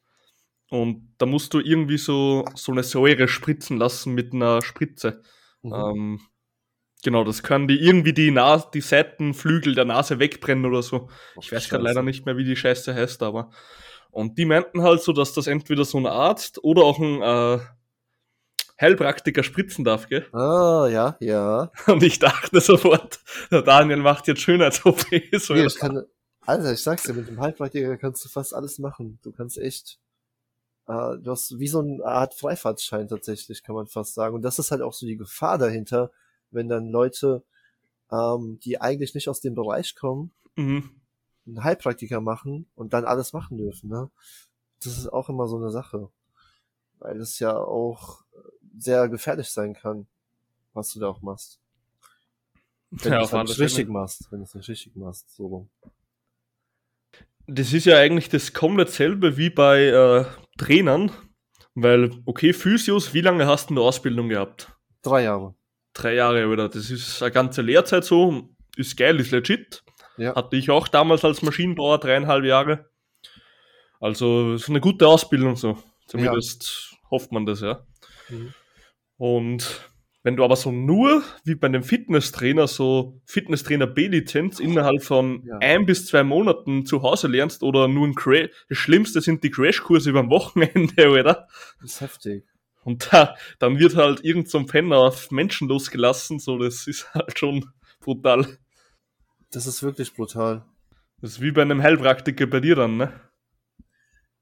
Und 0.69 1.15
da 1.19 1.27
musst 1.27 1.55
du 1.55 1.61
irgendwie 1.61 1.99
so, 1.99 2.45
so 2.55 2.73
eine 2.73 2.83
Säure 2.83 3.29
spritzen 3.29 3.79
lassen 3.79 4.15
mit 4.15 4.33
einer 4.33 4.63
Spritze. 4.63 5.23
Mhm. 5.63 5.73
Ähm, 5.73 6.21
genau, 7.03 7.25
das 7.25 7.43
können 7.43 7.69
die 7.69 7.81
irgendwie 7.81 8.13
die, 8.13 8.31
Nas 8.31 8.71
die 8.71 8.81
Seitenflügel 8.81 9.75
der 9.75 9.85
Nase 9.85 10.19
wegbrennen 10.19 10.67
oder 10.67 10.83
so. 10.83 11.09
Ich 11.41 11.53
weiß 11.53 11.69
gerade 11.69 11.85
leider 11.85 12.03
nicht 12.03 12.27
mehr, 12.27 12.37
wie 12.37 12.45
die 12.45 12.57
Scheiße 12.57 12.95
heißt, 12.95 13.23
aber. 13.23 13.51
Und 14.11 14.39
die 14.39 14.45
meinten 14.45 14.83
halt 14.83 15.03
so, 15.03 15.13
dass 15.13 15.35
das 15.35 15.47
entweder 15.47 15.85
so 15.85 15.99
ein 15.99 16.07
Arzt 16.07 16.63
oder 16.65 16.85
auch 16.85 16.99
ein 16.99 17.23
äh, 17.23 17.59
Heilpraktiker 18.81 19.43
spritzen 19.43 19.85
darf, 19.85 20.09
gell? 20.09 20.27
Ah, 20.33 20.87
ja, 20.91 21.17
ja. 21.21 21.71
Und 21.87 22.03
ich 22.03 22.19
dachte 22.19 22.61
sofort, 22.61 23.21
der 23.51 23.63
Daniel 23.63 23.99
macht 23.99 24.27
jetzt 24.27 24.43
Schönheits-OPs. 24.43 25.07
Nee, 25.51 25.65
ich 25.67 25.77
kann, 25.77 26.05
Alter, 26.43 26.73
ich 26.73 26.83
sag's 26.83 27.05
dir, 27.05 27.15
mit 27.15 27.27
dem 27.27 27.41
Heilpraktiker 27.41 27.97
kannst 27.97 28.25
du 28.25 28.29
fast 28.29 28.55
alles 28.55 28.79
machen. 28.79 29.19
Du 29.23 29.33
kannst 29.33 29.59
echt, 29.59 29.99
äh, 30.87 31.17
du 31.19 31.31
hast 31.31 31.59
wie 31.59 31.69
so 31.69 31.81
eine 31.81 32.05
Art 32.05 32.35
Freifahrtschein 32.35 33.09
tatsächlich, 33.09 33.63
kann 33.63 33.75
man 33.75 33.87
fast 33.87 34.15
sagen. 34.15 34.35
Und 34.35 34.43
das 34.43 34.59
ist 34.59 34.71
halt 34.71 34.83
auch 34.83 34.93
so 34.93 35.07
die 35.07 35.17
Gefahr 35.17 35.59
dahinter, 35.59 36.11
wenn 36.51 36.69
dann 36.69 36.91
Leute, 36.91 37.43
ähm, 38.13 38.61
die 38.63 38.81
eigentlich 38.81 39.15
nicht 39.15 39.29
aus 39.29 39.41
dem 39.41 39.55
Bereich 39.55 39.97
kommen, 39.97 40.33
mhm. 40.55 41.01
einen 41.47 41.65
Heilpraktiker 41.65 42.21
machen 42.21 42.69
und 42.75 42.93
dann 42.93 43.07
alles 43.07 43.33
machen 43.33 43.57
dürfen, 43.57 43.89
ne? 43.89 44.11
Das 44.85 44.99
ist 44.99 45.09
auch 45.09 45.31
immer 45.31 45.49
so 45.49 45.57
eine 45.57 45.71
Sache. 45.71 46.11
Weil 46.99 47.21
es 47.21 47.39
ja 47.39 47.57
auch 47.57 48.26
sehr 48.79 49.09
gefährlich 49.09 49.51
sein 49.51 49.75
kann, 49.75 50.07
was 50.75 50.93
du 50.93 51.01
da 51.01 51.09
auch 51.09 51.23
machst. 51.23 51.61
Wenn 52.91 53.13
Ja, 53.13 53.19
du 53.19 53.25
es 53.25 53.33
halt 53.33 53.49
nicht 53.49 53.59
richtig 53.59 53.89
machst, 53.89 54.29
wenn 54.31 54.41
du 54.41 54.45
es 54.45 54.55
nicht 54.55 54.69
richtig 54.69 54.97
machst, 54.97 55.35
so. 55.35 55.69
Das 57.47 57.73
ist 57.73 57.87
ja 57.87 57.99
eigentlich 57.99 58.29
das 58.29 58.53
komplett 58.53 58.91
selbe 58.91 59.37
wie 59.37 59.51
bei 59.51 59.85
äh, 59.85 60.25
Trainern, 60.59 61.11
weil, 61.75 62.11
okay, 62.25 62.53
Physios, 62.53 63.15
wie 63.15 63.21
lange 63.21 63.47
hast 63.47 63.71
du 63.71 63.75
eine 63.75 63.81
Ausbildung 63.83 64.29
gehabt? 64.29 64.73
Drei 65.03 65.25
Jahre. 65.25 65.55
Drei 65.93 66.15
Jahre, 66.15 66.47
oder? 66.49 66.69
Das 66.69 66.91
ist 66.91 67.23
eine 67.23 67.33
ganze 67.33 67.63
Lehrzeit 67.63 68.05
so, 68.05 68.49
ist 68.77 68.97
geil, 68.97 69.19
ist 69.21 69.31
legit. 69.31 69.85
Ja. 70.17 70.35
Hatte 70.35 70.57
ich 70.57 70.71
auch 70.71 70.89
damals 70.89 71.25
als 71.25 71.43
Maschinenbauer 71.43 71.99
dreieinhalb 71.99 72.45
Jahre. 72.45 72.91
Also, 74.01 74.55
ist 74.55 74.69
eine 74.69 74.81
gute 74.81 75.07
Ausbildung 75.07 75.57
so. 75.57 75.79
Zumindest 76.07 76.95
hofft 77.11 77.33
man 77.33 77.47
das, 77.47 77.61
ja. 77.61 77.85
Mhm. 78.29 78.55
Und 79.17 79.91
wenn 80.23 80.37
du 80.37 80.45
aber 80.45 80.57
so 80.57 80.73
nur 80.73 81.23
wie 81.45 81.55
bei 81.55 81.69
einem 81.69 81.83
Fitnesstrainer 81.85 82.67
so 82.67 83.21
Fitnesstrainer 83.27 83.87
B-Lizenz 83.87 84.59
innerhalb 84.59 85.03
von 85.05 85.43
Ja. 85.47 85.59
ein 85.59 85.87
bis 85.87 86.07
zwei 86.07 86.25
Monaten 86.25 86.85
zu 86.85 87.03
Hause 87.03 87.29
lernst 87.29 87.63
oder 87.63 87.87
nur 87.87 88.07
ein 88.09 88.15
Crash, 88.15 88.51
das 88.69 88.77
Schlimmste 88.79 89.21
sind 89.21 89.45
die 89.45 89.51
Crashkurse 89.51 90.11
über 90.11 90.21
am 90.21 90.31
Wochenende, 90.31 91.11
oder? 91.11 91.47
Das 91.81 91.93
ist 91.93 92.01
heftig. 92.01 92.45
Und 92.83 93.13
da, 93.13 93.37
dann 93.59 93.79
wird 93.79 93.97
halt 93.97 94.25
irgend 94.25 94.49
so 94.49 94.59
ein 94.59 94.67
Penner 94.67 94.99
auf 94.99 95.31
Menschen 95.31 95.69
losgelassen, 95.69 96.39
so 96.39 96.59
das 96.59 96.87
ist 96.87 97.13
halt 97.15 97.39
schon 97.39 97.65
brutal. 98.01 98.59
Das 99.53 99.67
ist 99.67 99.83
wirklich 99.83 100.13
brutal. 100.13 100.65
Das 101.21 101.33
ist 101.33 101.41
wie 101.41 101.53
bei 101.53 101.63
einem 101.63 101.83
Heilpraktiker 101.83 102.47
bei 102.47 102.61
dir 102.61 102.75
dann, 102.75 102.97
ne? 102.97 103.13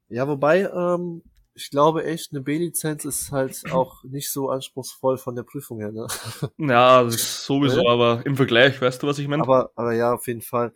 Ja, 0.09 0.27
wobei, 0.27 0.61
ähm, 0.69 1.23
ich 1.55 1.69
glaube 1.69 2.03
echt, 2.03 2.31
eine 2.31 2.41
B-Lizenz 2.41 3.05
ist 3.05 3.31
halt 3.31 3.71
auch 3.71 4.03
nicht 4.03 4.29
so 4.29 4.49
anspruchsvoll 4.49 5.17
von 5.17 5.35
der 5.35 5.43
Prüfung 5.43 5.79
her, 5.79 5.91
ne? 5.91 6.07
Ja, 6.57 7.03
das 7.03 7.15
ist 7.15 7.45
sowieso, 7.45 7.81
Ja. 7.83 7.91
aber 7.91 8.25
im 8.25 8.35
Vergleich, 8.35 8.81
weißt 8.81 9.01
du, 9.01 9.07
was 9.07 9.19
ich 9.19 9.27
meine? 9.27 9.43
Aber, 9.43 9.71
aber 9.75 9.93
ja, 9.93 10.13
auf 10.13 10.27
jeden 10.27 10.41
Fall. 10.41 10.73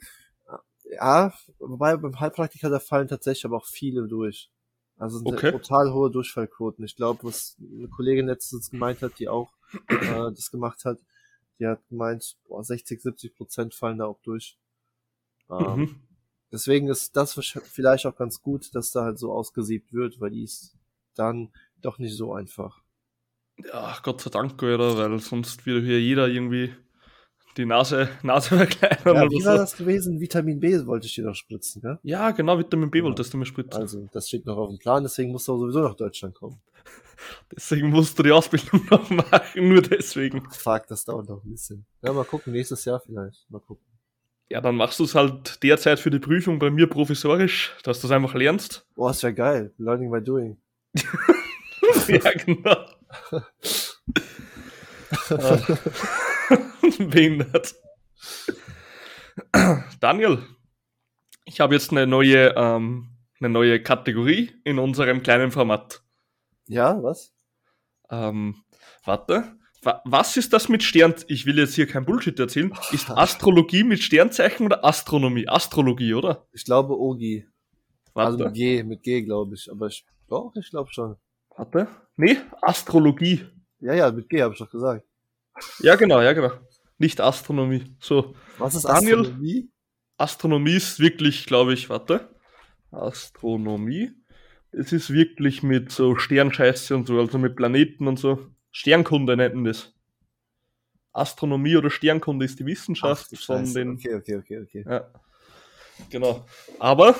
Ja, 0.91 1.33
wobei 1.59 1.95
beim 1.97 2.19
Heilpraktiker, 2.19 2.69
da 2.69 2.79
fallen 2.79 3.07
tatsächlich 3.07 3.45
aber 3.45 3.57
auch 3.57 3.65
viele 3.67 4.07
durch. 4.07 4.49
Also 4.97 5.21
Okay. 5.23 5.51
total 5.51 5.93
hohe 5.93 6.09
Durchfallquoten. 6.11 6.83
Ich 6.83 6.95
glaube, 6.95 7.23
was 7.23 7.57
eine 7.59 7.87
Kollegin 7.87 8.27
letztens 8.27 8.71
gemeint 8.71 9.01
hat, 9.01 9.19
die 9.19 9.29
auch 9.29 9.51
äh, 9.89 10.31
das 10.33 10.51
gemacht 10.51 10.83
hat, 10.85 10.97
die 11.59 11.67
hat 11.67 11.79
gemeint, 11.89 12.35
boah, 12.47 12.63
60, 12.63 13.01
70 13.01 13.35
Prozent 13.35 13.75
fallen 13.75 13.99
da 13.99 14.05
auch 14.05 14.19
durch. 14.23 14.57
Ähm, 15.49 15.77
Mhm. 15.77 16.01
Deswegen 16.51 16.87
ist 16.87 17.15
das 17.15 17.33
vielleicht 17.33 18.05
auch 18.05 18.15
ganz 18.15 18.41
gut, 18.41 18.73
dass 18.73 18.91
da 18.91 19.03
halt 19.03 19.19
so 19.19 19.31
ausgesiebt 19.31 19.93
wird, 19.93 20.19
weil 20.19 20.31
die 20.31 20.43
ist 20.43 20.75
dann 21.15 21.49
doch 21.81 21.99
nicht 21.99 22.15
so 22.15 22.33
einfach. 22.33 22.81
Ja, 23.63 23.97
Gott 24.03 24.21
sei 24.21 24.29
Dank, 24.29 24.61
oder? 24.63 24.97
Weil 24.97 25.19
sonst 25.19 25.65
würde 25.65 25.85
hier 25.85 26.01
jeder 26.01 26.27
irgendwie 26.27 26.73
die 27.57 27.65
Nase, 27.65 28.09
Nase 28.23 28.55
verkleinern 28.57 29.15
Ja, 29.15 29.29
wie 29.29 29.43
war 29.45 29.53
so. 29.53 29.57
das 29.57 29.75
gewesen? 29.77 30.19
Vitamin 30.19 30.59
B 30.59 30.85
wollte 30.85 31.07
ich 31.07 31.15
dir 31.15 31.25
noch 31.25 31.35
spritzen, 31.35 31.81
gell? 31.81 31.99
Ja, 32.03 32.31
genau, 32.31 32.57
Vitamin 32.57 32.89
B 32.89 32.99
Genau. 32.99 33.09
wolltest 33.09 33.33
du 33.33 33.37
mir 33.37 33.45
spritzen. 33.45 33.81
Also, 33.81 34.07
das 34.11 34.27
steht 34.27 34.45
noch 34.45 34.57
auf 34.57 34.69
dem 34.69 34.79
Plan, 34.79 35.03
deswegen 35.03 35.31
musst 35.31 35.47
du 35.47 35.53
auch 35.53 35.59
sowieso 35.59 35.81
nach 35.81 35.95
Deutschland 35.95 36.35
kommen. 36.35 36.59
Deswegen 37.53 37.89
musst 37.89 38.17
du 38.17 38.23
die 38.23 38.31
Ausbildung 38.31 38.85
noch 38.89 39.09
machen, 39.09 39.67
nur 39.67 39.81
deswegen. 39.81 40.49
Fuck, 40.51 40.87
das 40.87 41.03
dauert 41.03 41.27
noch 41.27 41.43
ein 41.43 41.49
bisschen. 41.49 41.85
Ja, 42.01 42.13
mal 42.13 42.23
gucken, 42.23 42.53
nächstes 42.53 42.85
Jahr 42.85 43.01
vielleicht. 43.01 43.49
Mal 43.51 43.59
gucken. 43.59 43.83
Ja, 44.49 44.61
dann 44.61 44.75
machst 44.75 44.99
du 44.99 45.03
es 45.03 45.13
halt 45.13 45.61
derzeit 45.61 45.99
für 45.99 46.09
die 46.09 46.17
Prüfung 46.17 46.57
bei 46.57 46.71
mir 46.71 46.87
provisorisch, 46.87 47.75
dass 47.83 48.01
du 48.01 48.07
es 48.07 48.11
einfach 48.11 48.33
lernst. 48.33 48.87
Boah, 48.95 49.09
das 49.09 49.21
wäre 49.21 49.35
geil. 49.35 49.73
Learning 49.77 50.09
by 50.09 50.23
doing. 50.23 50.57
ja, 52.07 52.31
genau. 52.45 52.85
Behindert. 56.97 57.75
Daniel, 59.99 60.39
ich 61.45 61.59
habe 61.59 61.75
jetzt 61.75 61.91
eine 61.91 62.07
neue, 62.07 62.55
ähm, 62.55 63.09
eine 63.39 63.49
neue 63.49 63.83
Kategorie 63.83 64.51
in 64.63 64.79
unserem 64.79 65.21
kleinen 65.21 65.51
Format. 65.51 66.01
Ja, 66.67 67.01
was? 67.03 67.35
Ähm, 68.09 68.63
warte. 69.05 69.58
Wa- 69.81 70.01
Was 70.05 70.35
ist 70.37 70.51
das 70.53 70.67
mit 70.69 70.83
Stern? 70.83 71.15
Ich 71.27 71.45
will 71.45 71.57
jetzt 71.57 71.75
hier 71.75 71.87
kein 71.87 72.05
Bullshit 72.05 72.37
erzählen. 72.39 72.71
Ist 72.91 73.09
Astrologie 73.09 73.83
mit 73.83 74.01
Sternzeichen 74.03 74.65
oder 74.65 74.83
Astronomie? 74.83 75.47
Astrologie, 75.47 76.13
oder? 76.13 76.47
Ich 76.51 76.65
glaube 76.65 76.97
Ogi. 76.99 77.45
Also 78.13 78.37
Warte. 78.39 78.43
mit 78.45 78.53
G, 78.55 78.83
mit 78.83 79.03
G 79.03 79.21
glaube 79.21 79.55
ich. 79.55 79.69
Aber 79.71 79.87
ich, 79.87 80.05
doch, 80.27 80.51
ich 80.55 80.69
glaube 80.69 80.91
schon. 80.91 81.15
Warte. 81.55 81.87
Nee, 82.17 82.37
Astrologie. 82.61 83.45
Ja, 83.79 83.93
ja, 83.93 84.11
mit 84.11 84.27
G 84.29 84.41
habe 84.41 84.53
ich 84.53 84.59
doch 84.59 84.69
gesagt. 84.69 85.05
Ja, 85.79 85.95
genau, 85.95 86.21
ja, 86.21 86.33
genau. 86.33 86.51
Nicht 86.97 87.21
Astronomie. 87.21 87.95
So. 88.01 88.35
Was 88.57 88.75
ist 88.75 88.83
Daniel? 88.83 89.19
Astronomie? 89.21 89.69
Astronomie 90.17 90.73
ist 90.75 90.99
wirklich, 90.99 91.45
glaube 91.45 91.73
ich, 91.73 91.89
warte. 91.89 92.29
Astronomie. 92.91 94.11
Es 94.71 94.91
ist 94.91 95.11
wirklich 95.11 95.63
mit 95.63 95.91
so 95.91 96.15
Sternscheiße 96.15 96.95
und 96.95 97.07
so, 97.07 97.17
also 97.19 97.37
mit 97.37 97.55
Planeten 97.55 98.07
und 98.07 98.19
so. 98.19 98.47
Sternkunde 98.71 99.35
nennen 99.35 99.63
das. 99.63 99.93
Astronomie 101.11 101.75
oder 101.75 101.89
Sternkunde 101.89 102.45
ist 102.45 102.59
die 102.59 102.65
Wissenschaft 102.65 103.29
Ach, 103.33 103.39
von 103.41 103.65
Scheiße. 103.65 103.79
den. 103.79 103.93
Okay, 103.93 104.15
okay, 104.15 104.37
okay, 104.37 104.59
okay. 104.59 104.85
Ja. 104.87 105.11
Genau. 106.09 106.45
Aber 106.79 107.15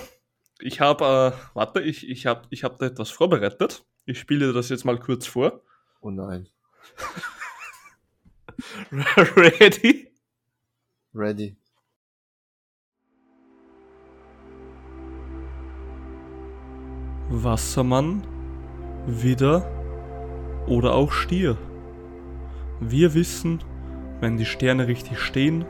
ich 0.62 0.80
habe, 0.80 1.34
äh, 1.36 1.56
warte, 1.56 1.82
ich, 1.82 2.08
ich 2.08 2.26
habe 2.26 2.48
ich 2.50 2.64
hab 2.64 2.78
da 2.80 2.86
etwas 2.86 3.10
vorbereitet. 3.10 3.84
Ich 4.06 4.20
spiele 4.20 4.48
dir 4.48 4.54
das 4.54 4.70
jetzt 4.70 4.86
mal 4.86 5.00
kurz 5.00 5.26
vor. 5.26 5.62
Oh 6.02 6.12
nein. 6.12 6.48
Ready? 8.92 10.08
Ready. 11.14 11.56
Wassermann, 17.32 18.24
Widder 19.06 19.79
oder 20.70 20.94
auch 20.94 21.12
Stier. 21.12 21.58
Wir 22.80 23.14
wissen, 23.14 23.62
wenn 24.22 24.38
die 24.38 24.46
Sterne 24.46 24.88
richtig 24.88 25.20
stehen, 25.20 25.66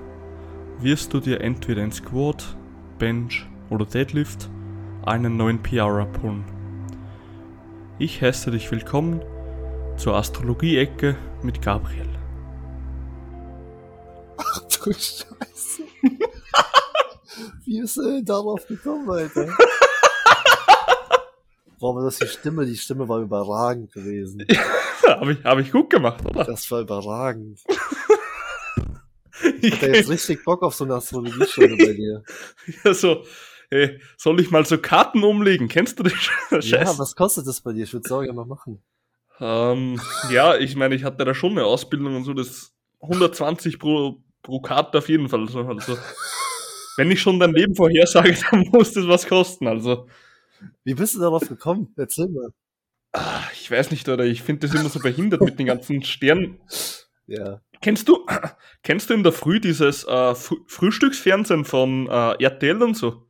wirst 0.79 1.13
du 1.13 1.20
dir 1.20 1.41
entweder 1.41 1.84
in 1.84 1.91
Squat, 1.91 2.56
Bench 3.00 3.48
oder 3.70 3.86
Deadlift 3.86 4.50
einen 5.06 5.38
neuen 5.38 5.63
PR 5.63 5.88
abholen. 5.88 6.44
Ich 7.98 8.22
heiße 8.22 8.51
dich 8.51 8.70
willkommen 8.72 9.22
zur 9.98 10.15
Astrologie-Ecke 10.15 11.15
mit 11.44 11.62
Gabriel. 11.62 12.08
Ach 14.38 14.62
du 14.62 14.94
Scheiße. 14.94 15.84
Wie 17.65 17.79
ist 17.79 17.98
er 17.98 18.03
denn 18.03 18.25
darauf 18.25 18.68
gekommen, 18.68 19.10
Alter? 19.10 19.48
Boah, 21.79 21.91
aber 21.91 22.03
das 22.03 22.15
ist 22.15 22.24
die 22.24 22.27
Stimme, 22.27 22.65
die 22.65 22.75
Stimme 22.75 23.08
war 23.08 23.20
überragend 23.20 23.94
gewesen. 23.94 24.46
Habe 25.19 25.33
ich, 25.33 25.43
hab 25.43 25.59
ich 25.59 25.71
gut 25.71 25.89
gemacht, 25.89 26.25
oder? 26.25 26.45
Das 26.45 26.69
war 26.71 26.81
überragend. 26.81 27.59
Ich 29.61 29.73
hab 29.81 29.83
jetzt 29.83 30.09
richtig 30.09 30.43
Bock 30.43 30.63
auf 30.63 30.75
so 30.75 30.83
eine 30.83 30.95
Astrologie-Stunde 30.95 31.77
bei 31.77 31.93
dir. 31.93 32.23
Ja, 32.83 32.93
so, 32.93 33.23
ey, 33.69 34.01
soll 34.17 34.39
ich 34.41 34.51
mal 34.51 34.65
so 34.65 34.77
Karten 34.77 35.23
umlegen? 35.23 35.69
Kennst 35.69 35.97
du 35.99 36.03
die 36.03 36.09
Scheiße? 36.09 36.67
Ja, 36.67 36.97
was 36.97 37.15
kostet 37.15 37.47
das 37.47 37.61
bei 37.61 37.71
dir? 37.73 37.83
Ich 37.83 37.93
würde 37.93 38.05
es 38.05 38.11
auch 38.11 38.21
gerne 38.21 38.33
mal 38.33 38.45
machen. 38.45 38.81
Ähm, 39.39 39.99
ja, 40.29 40.57
ich 40.57 40.75
meine, 40.75 40.95
ich 40.95 41.03
hatte 41.05 41.23
da 41.23 41.33
schon 41.33 41.51
eine 41.51 41.63
Ausbildung 41.63 42.17
und 42.17 42.25
so, 42.25 42.33
das 42.33 42.73
120 43.01 43.79
pro, 43.79 44.21
pro 44.41 44.59
Karte 44.59 44.97
auf 44.97 45.07
jeden 45.07 45.29
Fall. 45.29 45.47
So, 45.47 45.61
also, 45.61 45.97
wenn 46.97 47.11
ich 47.11 47.21
schon 47.21 47.39
dein 47.39 47.53
Leben 47.53 47.75
vorhersage, 47.75 48.35
dann 48.51 48.67
muss 48.71 48.91
das 48.93 49.07
was 49.07 49.25
kosten. 49.25 49.67
Also, 49.67 50.07
Wie 50.83 50.93
bist 50.93 51.15
du 51.15 51.19
darauf 51.19 51.47
gekommen? 51.47 51.93
Erzähl 51.95 52.27
mal. 52.27 52.49
Ich 53.69 53.77
weiß 53.77 53.91
nicht, 53.91 54.09
oder 54.09 54.25
ich 54.25 54.41
finde 54.41 54.67
das 54.67 54.75
immer 54.75 54.89
so 54.89 54.99
behindert 54.99 55.41
mit 55.41 55.59
den 55.59 55.67
ganzen 55.67 56.01
Sternen. 56.01 56.59
Ja. 57.27 57.61
Kennst 57.81 58.07
du, 58.09 58.25
kennst 58.83 59.11
du 59.11 59.13
in 59.13 59.21
der 59.21 59.31
Früh 59.31 59.59
dieses 59.59 60.05
äh, 60.05 60.33
Fr 60.33 60.55
Frühstücksfernsehen 60.65 61.65
von 61.65 62.07
äh, 62.07 62.43
RTL 62.43 62.81
und 62.81 62.97
so? 62.97 63.27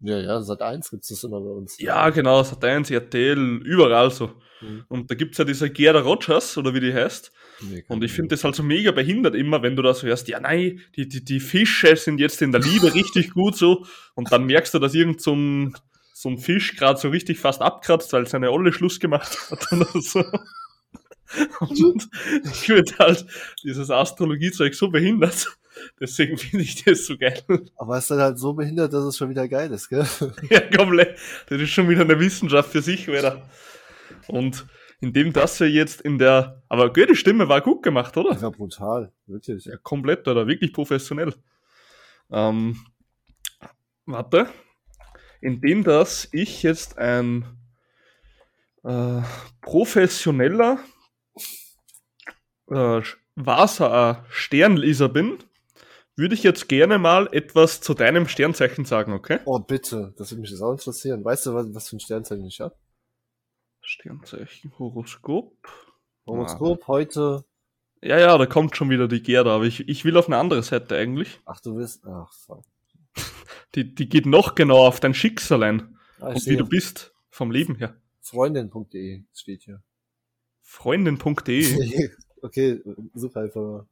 Ja, 0.00 0.18
ja, 0.18 0.40
seit 0.40 0.62
eins 0.62 0.88
gibt's 0.88 1.08
das 1.08 1.24
immer 1.24 1.42
bei 1.42 1.50
uns. 1.50 1.78
Ja, 1.78 2.08
genau, 2.08 2.40
Sat1, 2.40 2.90
RTL, 2.90 3.60
überall 3.62 4.10
so. 4.10 4.30
Mhm. 4.62 4.84
Und 4.88 5.10
da 5.10 5.14
gibt's 5.14 5.36
ja 5.36 5.44
diese 5.44 5.68
Gerda 5.68 6.00
Rogers, 6.00 6.56
oder 6.56 6.72
wie 6.72 6.80
die 6.80 6.94
heißt. 6.94 7.30
Nee, 7.60 7.84
Und 7.86 8.02
ich 8.02 8.12
finde 8.12 8.28
das 8.28 8.42
halt 8.42 8.54
so 8.54 8.62
mega 8.62 8.92
behindert 8.92 9.34
immer, 9.34 9.62
wenn 9.62 9.76
du 9.76 9.82
da 9.82 9.92
so 9.92 10.06
hörst, 10.06 10.26
ja 10.28 10.40
nein, 10.40 10.80
die, 10.96 11.06
die, 11.06 11.22
die 11.22 11.40
Fische 11.40 11.94
sind 11.96 12.18
jetzt 12.18 12.40
in 12.40 12.50
der 12.50 12.62
Liebe 12.62 12.94
richtig 12.94 13.34
gut 13.34 13.58
so. 13.58 13.84
Und 14.14 14.32
dann 14.32 14.46
merkst 14.46 14.72
du, 14.72 14.78
dass 14.78 14.94
irgend 14.94 15.20
so 15.20 15.34
ein, 15.34 15.74
so 16.20 16.28
ein 16.28 16.36
Fisch 16.36 16.76
gerade 16.76 17.00
so 17.00 17.08
richtig 17.08 17.38
fast 17.38 17.62
abkratzt, 17.62 18.12
weil 18.12 18.26
seine 18.26 18.52
Olle 18.52 18.74
Schluss 18.74 19.00
gemacht 19.00 19.38
hat 19.50 19.72
oder 19.72 20.00
so. 20.02 20.22
Und 21.60 22.10
ich 22.44 22.60
finde 22.60 22.92
halt 22.98 23.24
dieses 23.62 23.90
Astrologiezeug 23.90 24.74
so 24.74 24.88
behindert. 24.88 25.56
Deswegen 25.98 26.36
finde 26.36 26.64
ich 26.64 26.84
das 26.84 27.06
so 27.06 27.16
geil. 27.16 27.42
Aber 27.76 27.96
es 27.96 28.04
ist 28.04 28.10
dann 28.10 28.20
halt 28.20 28.38
so 28.38 28.52
behindert, 28.52 28.92
dass 28.92 29.04
es 29.04 29.16
schon 29.16 29.30
wieder 29.30 29.48
geil 29.48 29.72
ist, 29.72 29.88
gell? 29.88 30.06
Ja, 30.50 30.60
komplett. 30.60 31.18
Das 31.46 31.58
ist 31.58 31.70
schon 31.70 31.88
wieder 31.88 32.02
eine 32.02 32.20
Wissenschaft 32.20 32.70
für 32.70 32.82
sich, 32.82 33.08
oder? 33.08 33.48
Und 34.26 34.66
indem 35.00 35.32
das 35.32 35.58
ja 35.58 35.66
jetzt 35.66 36.02
in 36.02 36.18
der, 36.18 36.62
aber 36.68 36.90
die 36.90 37.16
Stimme 37.16 37.48
war 37.48 37.62
gut 37.62 37.82
gemacht, 37.82 38.14
oder? 38.18 38.36
Ja, 38.36 38.50
brutal, 38.50 39.10
wirklich. 39.26 39.64
Ja, 39.64 39.78
komplett, 39.78 40.28
oder? 40.28 40.46
Wirklich 40.46 40.74
professionell. 40.74 41.32
Ähm, 42.30 42.76
warte. 44.04 44.50
Indem 45.40 45.84
das 45.84 46.28
ich 46.32 46.62
jetzt 46.62 46.98
ein 46.98 47.44
äh, 48.84 49.22
professioneller 49.60 50.78
äh, 52.70 53.00
Wasser 53.36 54.24
Sternleser 54.30 55.08
bin, 55.08 55.38
würde 56.16 56.34
ich 56.34 56.42
jetzt 56.42 56.68
gerne 56.68 56.98
mal 56.98 57.28
etwas 57.32 57.80
zu 57.80 57.94
deinem 57.94 58.28
Sternzeichen 58.28 58.84
sagen, 58.84 59.12
okay? 59.12 59.38
Oh, 59.46 59.58
bitte, 59.58 60.14
das 60.18 60.30
würde 60.30 60.42
mich 60.42 60.50
jetzt 60.50 60.60
auch 60.60 60.72
interessieren. 60.72 61.24
Weißt 61.24 61.46
du, 61.46 61.54
was, 61.54 61.74
was 61.74 61.88
für 61.88 61.96
ein 61.96 62.00
Sternzeichen 62.00 62.44
ich 62.44 62.60
hab? 62.60 62.76
Sternzeichen, 63.80 64.72
Horoskop. 64.78 65.56
Horoskop 66.26 66.86
heute. 66.86 67.44
Ja, 68.02 68.18
ja, 68.18 68.36
da 68.36 68.46
kommt 68.46 68.76
schon 68.76 68.90
wieder 68.90 69.08
die 69.08 69.22
Gerda, 69.22 69.54
aber 69.54 69.64
ich, 69.64 69.88
ich 69.88 70.04
will 70.04 70.16
auf 70.16 70.26
eine 70.26 70.36
andere 70.36 70.62
Seite 70.62 70.96
eigentlich. 70.96 71.40
Ach, 71.44 71.60
du 71.60 71.76
willst. 71.76 72.04
Ach, 72.06 72.32
fuck. 72.32 72.64
Die, 73.74 73.94
die 73.94 74.08
geht 74.08 74.26
noch 74.26 74.54
genauer 74.54 74.88
auf 74.88 75.00
dein 75.00 75.14
Schicksal 75.14 75.62
ein 75.62 75.96
Ah, 76.20 76.28
und 76.28 76.46
wie 76.46 76.56
du 76.56 76.66
bist 76.66 77.14
vom 77.30 77.50
Leben 77.50 77.76
her. 77.76 77.96
Freundin.de 78.20 79.24
steht 79.32 79.62
hier. 79.62 79.82
Freundin.de. 80.62 82.10
okay, 82.42 82.82
such 83.14 83.36
einfach 83.36 83.60
mal. 83.60 83.86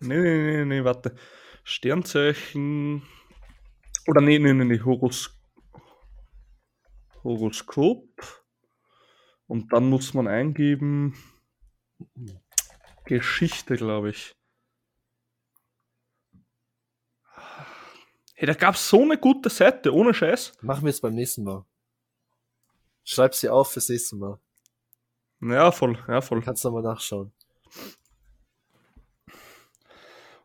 Nee, 0.00 0.18
nee, 0.18 0.42
nee, 0.42 0.64
nee, 0.64 0.84
warte. 0.84 1.14
Sternzeichen. 1.64 3.02
Oder 4.06 4.22
nee, 4.22 4.38
nee, 4.38 4.54
nee, 4.54 4.64
nee, 4.64 4.80
Horos 4.80 5.38
Horoskop. 7.22 8.08
Und 9.46 9.72
dann 9.72 9.90
muss 9.90 10.14
man 10.14 10.26
eingeben. 10.26 11.14
Geschichte, 13.04 13.76
glaube 13.76 14.10
ich. 14.10 14.37
Hey, 18.40 18.46
da 18.46 18.54
gab's 18.54 18.88
so 18.88 19.02
eine 19.02 19.18
gute 19.18 19.50
Seite, 19.50 19.92
ohne 19.92 20.14
Scheiß. 20.14 20.52
Machen 20.60 20.84
wir 20.84 20.90
es 20.90 21.00
beim 21.00 21.12
nächsten 21.16 21.42
Mal. 21.42 21.64
Schreib's 23.02 23.40
dir 23.40 23.52
auf 23.52 23.72
fürs 23.72 23.88
nächste 23.88 24.14
Mal. 24.14 24.38
Ja, 25.40 25.72
voll, 25.72 25.98
ja, 26.06 26.20
voll. 26.20 26.40
Kannst 26.42 26.64
du 26.64 26.70
mal 26.70 26.82
nachschauen. 26.82 27.32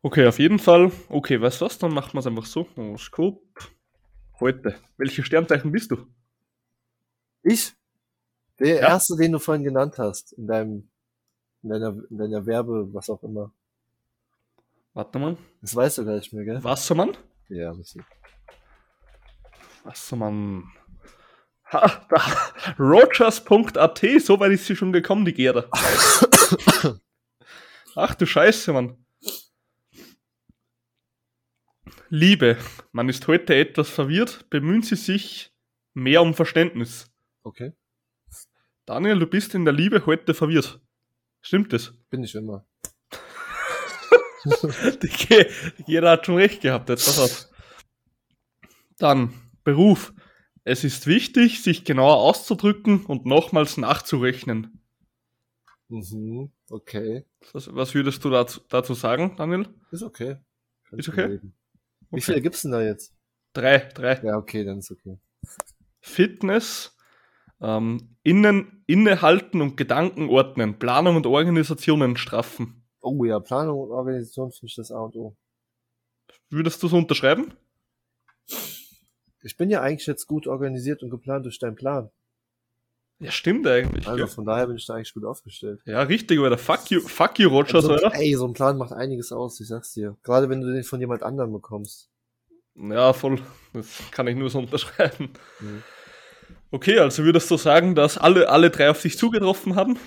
Okay, 0.02 0.26
auf 0.26 0.40
jeden 0.40 0.58
Fall. 0.58 0.92
Okay, 1.08 1.40
weißt 1.40 1.62
du 1.62 1.66
was? 1.66 1.78
Dann 1.78 1.94
machen 1.94 2.14
wir 2.14 2.22
es 2.22 2.26
einfach 2.26 2.48
so. 2.48 2.68
Horoskop. 2.76 3.44
Heute. 4.40 4.76
Welche 4.98 5.24
Sternzeichen 5.24 5.72
bist 5.72 5.92
du? 5.92 6.08
Ich? 7.44 7.74
Der 8.58 8.78
Ja. 8.78 8.88
erste, 8.88 9.16
den 9.18 9.34
du 9.34 9.38
vorhin 9.40 9.64
genannt 9.64 10.00
hast, 10.00 10.34
in 10.34 10.48
deinem, 10.48 10.90
in 11.62 11.70
deiner, 11.70 11.90
in 12.10 12.18
deiner 12.18 12.46
Werbe, 12.48 12.92
was 12.92 13.08
auch 13.12 13.22
immer. 13.22 13.52
Warte 14.96 15.20
mal. 15.20 15.38
Das 15.62 15.76
weißt 15.76 16.00
du 16.00 16.06
gar 16.06 16.16
nicht 16.16 16.34
mehr, 16.34 16.44
gell? 16.44 16.64
Wassermann? 16.64 17.16
Ja, 17.50 17.72
ein 17.72 17.78
bisschen. 17.78 18.06
Wassermann. 19.84 20.72
Ha, 21.72 22.08
da. 22.10 22.76
Rogers.at, 22.80 24.02
so 24.20 24.40
weit 24.40 24.52
ist 24.52 24.66
sie 24.66 24.76
schon 24.76 24.94
gekommen, 24.94 25.26
die 25.26 25.34
Gerda. 25.34 25.70
Ach 27.96 28.16
du 28.16 28.26
Scheiße, 28.26 28.74
Mann. 28.74 29.04
Liebe, 32.10 32.58
man 32.92 33.10
ist 33.10 33.28
heute 33.28 33.56
etwas 33.56 33.90
verwirrt, 33.90 34.50
bemühen 34.50 34.84
Sie 34.84 34.96
sich 34.96 35.52
mehr 35.94 36.22
um 36.22 36.34
Verständnis. 36.36 37.12
Okay. 37.42 37.74
Daniel, 38.86 39.18
du 39.18 39.28
bist 39.28 39.56
in 39.56 39.66
der 39.66 39.74
Liebe 39.74 40.06
heute 40.06 40.34
verwirrt. 40.34 40.80
Stimmt 41.42 41.74
das? 41.74 41.94
Bin 42.10 42.24
ich 42.24 42.36
immer. 42.36 42.68
Gerda 45.88 46.12
hat 46.12 46.26
schon 46.26 46.36
recht 46.36 46.62
gehabt, 46.62 46.90
jetzt 46.90 47.06
pass. 47.06 47.52
Dann, 48.98 49.34
Beruf. 49.64 50.14
Es 50.66 50.84
ist 50.84 51.08
wichtig, 51.08 51.62
sich 51.62 51.84
genauer 51.84 52.18
auszudrücken 52.18 53.06
und 53.06 53.26
nochmals 53.26 53.78
nachzurechnen. 53.78 54.80
Mhm. 55.90 56.52
Okay. 56.70 57.26
Was, 57.52 57.74
was 57.74 57.94
würdest 57.94 58.24
du 58.24 58.30
dazu, 58.30 58.62
dazu 58.70 58.94
sagen, 58.94 59.36
Daniel? 59.36 59.68
Ist 59.92 60.04
okay. 60.04 60.38
Kann 60.90 61.00
Ist 61.00 61.10
okay? 61.10 61.26
überleben. 61.26 61.54
Wie 62.12 62.22
viele 62.22 62.42
gibt's 62.42 62.62
denn 62.62 62.72
da 62.72 62.82
jetzt? 62.82 63.14
Drei, 63.54 63.78
drei. 63.78 64.22
Ja, 64.24 64.38
okay, 64.38 64.64
dann 64.64 64.80
ist 64.80 64.92
okay. 64.92 65.18
Fitness, 66.00 66.96
ähm, 67.62 68.18
innen, 68.24 68.84
innehalten 68.88 69.62
und 69.62 69.78
Gedanken 69.78 70.30
ordnen, 70.30 70.80
Planung 70.80 71.16
und 71.16 71.26
Organisationen 71.26 72.18
straffen. 72.18 72.83
Oh 73.04 73.26
ja, 73.26 73.40
Planung 73.40 73.82
und 73.82 73.92
Organisation 73.92 74.52
finde 74.52 74.68
ich 74.68 74.76
das 74.76 74.92
A 74.92 75.00
und 75.02 75.16
O. 75.18 75.36
Würdest 76.50 76.82
du 76.82 76.88
so 76.88 76.98
unterschreiben? 76.98 77.54
Ich 79.42 79.58
bin 79.58 79.70
ja 79.70 79.82
eigentlich 79.82 80.08
jetzt 80.08 80.26
gut 80.26 80.48
organisiert 80.48 81.04
und 81.04 81.10
geplant 81.10 81.46
durch 81.46 81.60
deinen 81.60 81.76
Plan. 81.76 82.10
Ja, 83.20 83.30
stimmt 83.30 83.68
eigentlich. 83.68 84.08
Also 84.08 84.18
gell? 84.18 84.28
von 84.28 84.46
daher 84.46 84.68
bin 84.68 84.78
ich 84.78 84.86
da 84.86 84.96
eigentlich 84.96 85.14
gut 85.14 85.26
aufgestellt. 85.26 85.82
Ja, 85.86 86.02
richtig, 86.04 86.40
oder? 86.40 86.58
Fuck 86.58 86.92
you, 86.92 87.02
fuck 87.02 87.38
you, 87.40 87.50
Rogers, 87.50 87.84
so, 87.84 87.94
oder? 87.94 88.14
ey, 88.16 88.34
so 88.36 88.48
ein 88.48 88.54
Plan 88.54 88.78
macht 88.78 88.94
einiges 88.94 89.34
aus, 89.34 89.60
ich 89.60 89.68
sag's 89.68 89.94
dir. 89.94 90.18
Gerade 90.24 90.50
wenn 90.50 90.62
du 90.62 90.72
den 90.72 90.84
von 90.84 91.00
jemand 91.02 91.24
anderem 91.24 91.52
bekommst. 91.52 92.10
Ja, 92.76 93.12
voll. 93.12 93.42
Das 93.74 94.00
kann 94.12 94.28
ich 94.28 94.36
nur 94.36 94.50
so 94.50 94.60
unterschreiben. 94.60 95.30
Mhm. 95.60 95.84
Okay, 96.72 97.00
also 97.00 97.24
würdest 97.24 97.52
du 97.52 97.58
sagen, 97.58 97.96
dass 97.96 98.18
alle, 98.18 98.50
alle 98.50 98.70
drei 98.70 98.90
auf 98.90 99.02
dich 99.02 99.18
zugetroffen 99.18 99.76
haben? 99.76 100.00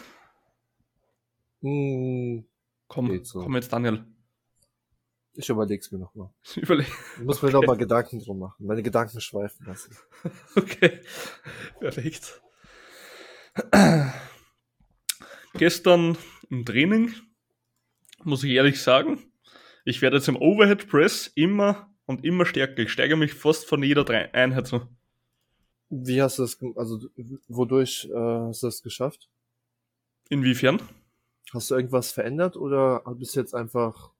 Hm, 1.63 2.45
Komm, 2.89 3.25
so. 3.25 3.41
komm 3.41 3.55
jetzt, 3.55 3.73
Daniel. 3.73 4.05
ich 5.35 5.49
überleg's 5.49 5.91
mir 5.91 5.99
nochmal. 5.99 6.31
Überleg. 6.57 6.87
Ich 7.19 7.25
muss 7.25 7.43
mir 7.43 7.51
noch 7.51 7.65
mal 7.67 7.77
Gedanken 7.77 8.21
drum 8.21 8.39
machen. 8.39 8.67
Meine 8.67 8.83
Gedanken 8.83 9.21
schweifen 9.21 9.67
lassen. 9.67 9.97
Okay. 10.57 11.01
Perfekt. 11.81 12.41
Gestern 15.55 16.17
im 16.51 16.65
Training, 16.65 17.15
muss 18.25 18.45
ich 18.45 18.53
ehrlich 18.53 18.83
sagen, 18.83 19.19
ich 19.85 20.03
werde 20.03 20.17
jetzt 20.17 20.29
im 20.29 20.37
Overhead 20.37 20.89
Press 20.89 21.29
immer 21.35 21.91
und 22.07 22.25
immer 22.25 22.47
stärker. 22.47 22.83
Ich 22.83 22.93
steigere 22.93 23.17
mich 23.17 23.35
fast 23.35 23.67
von 23.67 23.83
jeder 23.83 24.09
Einheit 24.35 24.67
so. 24.67 24.89
Wie 25.89 26.21
hast 26.21 26.39
du 26.39 26.43
das, 26.43 26.59
also 26.75 27.01
wodurch 27.49 28.09
äh, 28.11 28.49
hast 28.49 28.63
du 28.63 28.67
das 28.67 28.83
geschafft? 28.83 29.31
Inwiefern? 30.29 30.81
Hast 31.53 31.71
du 31.71 31.75
irgendwas 31.77 32.13
verändert 32.13 32.57
oder 32.57 33.03
bist 33.17 33.37
du 33.37 33.41
jetzt 33.41 33.55
einfach, 33.55 34.13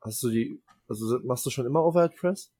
hast 0.00 0.22
du 0.22 0.30
die, 0.30 0.62
also 0.88 1.18
machst 1.22 1.46
du 1.46 1.50
schon 1.50 1.66
immer 1.66 1.84
Overhead 1.84 2.16
Press? 2.16 2.52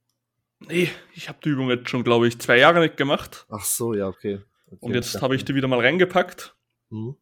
Nee, 0.61 0.91
ich 1.15 1.29
habe 1.29 1.39
die 1.43 1.49
Übung 1.49 1.71
jetzt 1.71 1.89
schon, 1.89 2.05
glaube 2.05 2.29
ich, 2.29 2.39
zwei 2.39 2.59
Jahre 2.59 2.81
nicht 2.81 2.97
gemacht. 2.97 3.47
Ach 3.49 3.65
so, 3.65 3.95
ja, 3.95 4.07
okay. 4.09 4.41
okay 4.67 4.77
Und 4.81 4.95
jetzt 4.95 5.21
habe 5.23 5.35
ich 5.35 5.45
die 5.45 5.55
wieder 5.55 5.69
mal 5.69 5.81
reingepackt. 5.81 6.57
Hm. 6.91 7.17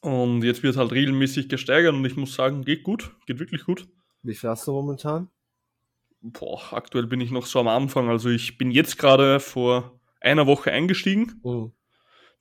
Und 0.00 0.42
jetzt 0.42 0.62
wird 0.62 0.76
halt 0.76 0.92
regelmäßig 0.92 1.48
gesteigert 1.48 1.94
und 1.94 2.04
ich 2.04 2.16
muss 2.16 2.34
sagen, 2.34 2.64
geht 2.64 2.82
gut, 2.82 3.14
geht 3.26 3.38
wirklich 3.38 3.64
gut. 3.64 3.86
Wie 4.22 4.34
viel 4.34 4.50
hast 4.50 4.66
du 4.66 4.72
momentan? 4.72 5.28
Boah, 6.20 6.72
aktuell 6.72 7.06
bin 7.06 7.20
ich 7.20 7.30
noch 7.30 7.46
so 7.46 7.60
am 7.60 7.68
Anfang. 7.68 8.08
Also 8.08 8.28
ich 8.28 8.58
bin 8.58 8.70
jetzt 8.70 8.98
gerade 8.98 9.40
vor 9.40 10.00
einer 10.20 10.46
Woche 10.46 10.70
eingestiegen. 10.70 11.40
Hm. 11.42 11.72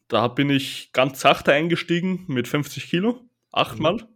Da 0.10 0.28
bin 0.28 0.50
ich 0.50 0.92
ganz 0.92 1.22
sachte 1.22 1.54
eingestiegen 1.54 2.26
mit 2.28 2.48
50 2.48 2.90
Kilo, 2.90 3.22
achtmal. 3.52 4.08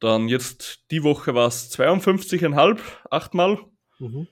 Dann 0.00 0.28
jetzt 0.28 0.84
die 0.90 1.02
Woche 1.02 1.34
war 1.34 1.48
es 1.48 1.70
52,5, 1.76 2.80
achtmal. 3.10 3.58
Mhm. 3.98 4.28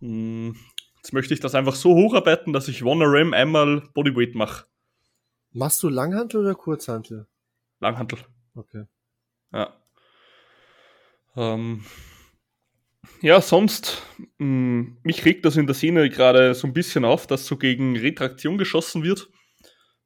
Hm, 0.00 0.56
Jetzt 1.02 1.14
möchte 1.14 1.32
ich 1.32 1.40
das 1.40 1.54
einfach 1.54 1.74
so 1.74 1.94
hocharbeiten, 1.94 2.52
dass 2.52 2.68
ich 2.68 2.84
One 2.84 3.04
RM 3.06 3.32
einmal 3.32 3.80
Bodyweight 3.94 4.34
mache. 4.34 4.66
Machst 5.52 5.82
du 5.82 5.88
Langhantel 5.88 6.42
oder 6.42 6.54
Kurzhantel? 6.54 7.26
Langhantel. 7.80 8.18
Okay. 8.54 8.84
Ja. 9.50 9.74
Ähm, 11.36 11.84
ja, 13.22 13.40
sonst, 13.40 14.02
mh, 14.36 14.98
mich 15.02 15.24
regt 15.24 15.46
das 15.46 15.56
in 15.56 15.66
der 15.66 15.74
Szene 15.74 16.10
gerade 16.10 16.54
so 16.54 16.66
ein 16.66 16.74
bisschen 16.74 17.06
auf, 17.06 17.26
dass 17.26 17.46
so 17.46 17.56
gegen 17.56 17.96
Retraktion 17.96 18.58
geschossen 18.58 19.02
wird. 19.02 19.30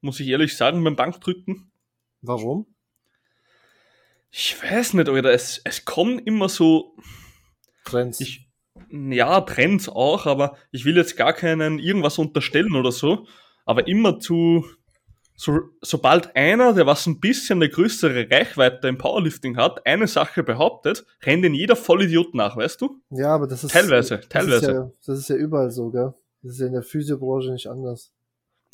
Muss 0.01 0.19
ich 0.19 0.27
ehrlich 0.27 0.55
sagen, 0.55 0.83
beim 0.83 0.95
Bankdrücken. 0.95 1.71
Warum? 2.21 2.67
Ich 4.31 4.61
weiß 4.61 4.95
nicht, 4.95 5.07
Alter, 5.07 5.31
es, 5.31 5.61
es 5.63 5.85
kommen 5.85 6.19
immer 6.19 6.49
so. 6.49 6.95
Trends. 7.85 8.19
Ich, 8.19 8.49
ja, 8.89 9.41
Trends 9.41 9.87
auch, 9.87 10.25
aber 10.25 10.57
ich 10.71 10.85
will 10.85 10.97
jetzt 10.97 11.15
gar 11.15 11.33
keinen 11.33 11.79
irgendwas 11.79 12.17
unterstellen 12.17 12.75
oder 12.75 12.91
so. 12.91 13.27
Aber 13.65 13.87
immer 13.87 14.19
zu, 14.19 14.65
so, 15.37 15.59
sobald 15.81 16.35
einer, 16.35 16.73
der 16.73 16.85
was 16.85 17.05
ein 17.07 17.19
bisschen 17.19 17.59
eine 17.59 17.69
größere 17.69 18.29
Reichweite 18.29 18.87
im 18.87 18.97
Powerlifting 18.97 19.57
hat, 19.57 19.85
eine 19.85 20.07
Sache 20.07 20.43
behauptet, 20.43 21.05
rennt 21.23 21.43
ihn 21.43 21.53
jeder 21.53 21.75
Vollidiot 21.75 22.33
nach, 22.33 22.55
weißt 22.55 22.81
du? 22.81 23.01
ja, 23.09 23.35
aber 23.35 23.47
das 23.47 23.63
ist. 23.63 23.71
Teilweise, 23.71 24.17
das 24.17 24.29
teilweise. 24.29 24.65
Ist 24.65 24.73
ja, 24.73 24.91
das 25.05 25.19
ist 25.19 25.29
ja 25.29 25.35
überall 25.35 25.71
so, 25.71 25.89
gell? 25.89 26.13
Das 26.41 26.53
ist 26.53 26.59
ja 26.59 26.67
in 26.67 26.73
der 26.73 26.83
Physiobranche 26.83 27.51
nicht 27.51 27.67
anders. 27.67 28.13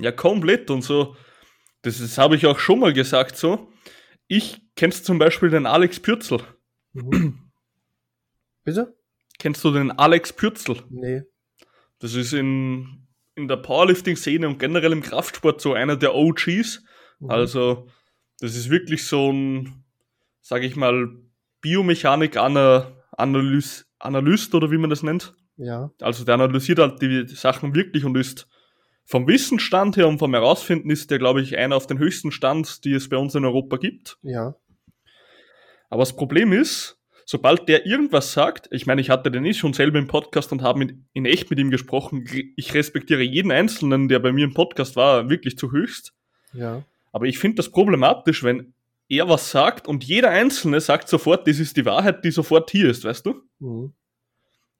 Ja, 0.02 0.12
komplett 0.12 0.70
und 0.70 0.84
so. 0.84 1.16
Das, 1.82 2.00
das 2.00 2.18
habe 2.18 2.36
ich 2.36 2.46
auch 2.46 2.60
schon 2.60 2.80
mal 2.80 2.94
gesagt 2.94 3.38
so. 3.38 3.72
Ich 4.28 4.62
kennst 4.76 5.06
zum 5.06 5.20
Beispiel 5.20 5.50
den 5.50 5.66
Alex 5.66 6.00
Pürzel. 6.00 6.40
Mhm. 6.94 7.52
Bitte? 8.64 8.96
Kennst 9.40 9.64
du 9.64 9.72
den 9.72 9.92
Alex 9.92 10.34
Pürzel? 10.34 10.84
Nee. 10.90 11.24
Das 12.00 12.16
ist 12.16 12.34
in, 12.34 13.08
in 13.36 13.48
der 13.48 13.58
Powerlifting-Szene 13.58 14.48
und 14.48 14.60
generell 14.60 14.92
im 14.92 15.02
Kraftsport 15.02 15.62
so 15.62 15.74
einer 15.74 15.96
der 15.96 16.16
OGs. 16.16 16.84
Mhm. 17.20 17.30
Also, 17.30 17.88
das 18.40 18.56
ist 18.56 18.70
wirklich 18.70 19.06
so 19.06 19.32
ein, 19.32 19.84
sage 20.42 20.66
ich 20.66 20.76
mal, 20.76 21.10
Biomechanik-Analyst 21.62 23.86
Analyst 24.04 24.56
oder 24.56 24.72
wie 24.72 24.78
man 24.78 24.90
das 24.90 25.04
nennt. 25.04 25.36
Ja. 25.58 25.92
Also 26.02 26.26
der 26.26 26.36
analysiert 26.36 26.80
halt 26.80 27.02
die 27.02 27.28
Sachen 27.28 27.76
wirklich 27.76 28.06
und 28.06 28.18
ist 28.18 28.48
vom 29.06 29.28
Wissensstand 29.28 29.98
her 29.98 30.08
und 30.08 30.20
vom 30.20 30.34
Herausfinden 30.34 30.90
ist 30.90 31.12
der, 31.12 31.20
glaube 31.20 31.42
ich, 31.42 31.58
einer 31.58 31.76
auf 31.76 31.88
den 31.88 32.00
höchsten 32.00 32.32
Stand, 32.32 32.86
die 32.86 32.94
es 32.94 33.10
bei 33.10 33.18
uns 33.18 33.36
in 33.36 33.46
Europa 33.46 33.78
gibt. 33.78 34.18
Ja. 34.22 34.56
Aber 35.90 36.02
das 36.02 36.16
Problem 36.16 36.54
ist, 36.54 36.98
sobald 37.26 37.68
der 37.68 37.86
irgendwas 37.86 38.34
sagt, 38.34 38.68
ich 38.72 38.86
meine, 38.86 39.02
ich 39.02 39.10
hatte 39.10 39.32
den 39.32 39.46
eh 39.46 39.54
schon 39.54 39.74
selber 39.74 40.00
im 40.00 40.08
Podcast 40.08 40.52
und 40.52 40.62
habe 40.62 40.80
mit, 40.80 40.96
in 41.14 41.26
echt 41.26 41.50
mit 41.50 41.60
ihm 41.60 41.72
gesprochen, 41.72 42.26
ich 42.56 42.74
respektiere 42.74 43.22
jeden 43.22 43.52
Einzelnen, 43.52 44.08
der 44.08 44.20
bei 44.20 44.32
mir 44.32 44.46
im 44.46 44.54
Podcast 44.54 44.96
war, 44.96 45.30
wirklich 45.30 45.58
zu 45.58 45.72
höchst. 45.72 46.14
Ja. 46.54 46.84
Aber 47.12 47.26
ich 47.26 47.40
finde 47.40 47.58
das 47.58 47.70
problematisch, 47.70 48.44
wenn 48.44 48.74
er 49.10 49.28
was 49.28 49.52
sagt 49.52 49.88
und 49.88 50.06
jeder 50.06 50.30
Einzelne 50.30 50.80
sagt 50.80 51.10
sofort, 51.10 51.48
das 51.48 51.60
ist 51.60 51.76
die 51.76 51.86
Wahrheit, 51.86 52.24
die 52.24 52.32
sofort 52.32 52.72
hier 52.72 52.90
ist, 52.90 53.04
weißt 53.04 53.26
du? 53.26 53.42
Mhm. 53.60 53.94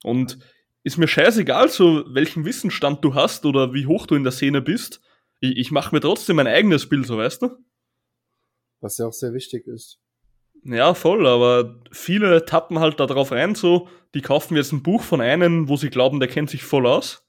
Und 0.04 0.40
ist 0.84 0.98
mir 0.98 1.08
scheißegal, 1.08 1.70
so 1.70 2.04
welchen 2.14 2.46
Wissensstand 2.46 3.04
du 3.04 3.14
hast 3.14 3.46
oder 3.46 3.74
wie 3.74 3.86
hoch 3.86 4.08
du 4.08 4.16
in 4.16 4.24
der 4.24 4.32
Szene 4.32 4.62
bist. 4.62 5.02
Ich, 5.40 5.58
ich 5.58 5.72
mache 5.72 5.94
mir 5.94 6.02
trotzdem 6.02 6.38
mein 6.38 6.48
eigenes 6.48 6.90
Bild, 6.90 7.06
so 7.06 7.18
weißt 7.18 7.44
du? 7.44 7.58
Was 8.80 8.98
ja 8.98 9.06
auch 9.06 9.14
sehr 9.14 9.34
wichtig 9.34 9.68
ist. 9.68 10.00
Ja, 10.64 10.94
voll, 10.94 11.26
aber 11.28 11.82
viele 11.92 12.46
tappen 12.46 12.80
halt 12.80 13.00
da 13.00 13.08
drauf 13.08 13.32
rein, 13.32 13.56
so, 13.56 13.88
die 14.14 14.22
kaufen 14.22 14.56
jetzt 14.56 14.72
ein 14.72 14.84
Buch 14.84 15.02
von 15.02 15.22
einem, 15.22 15.70
wo 15.70 15.76
sie 15.76 15.90
glauben, 15.90 16.20
der 16.20 16.30
kennt 16.30 16.50
sich 16.50 16.64
voll 16.64 16.86
aus. 16.86 17.28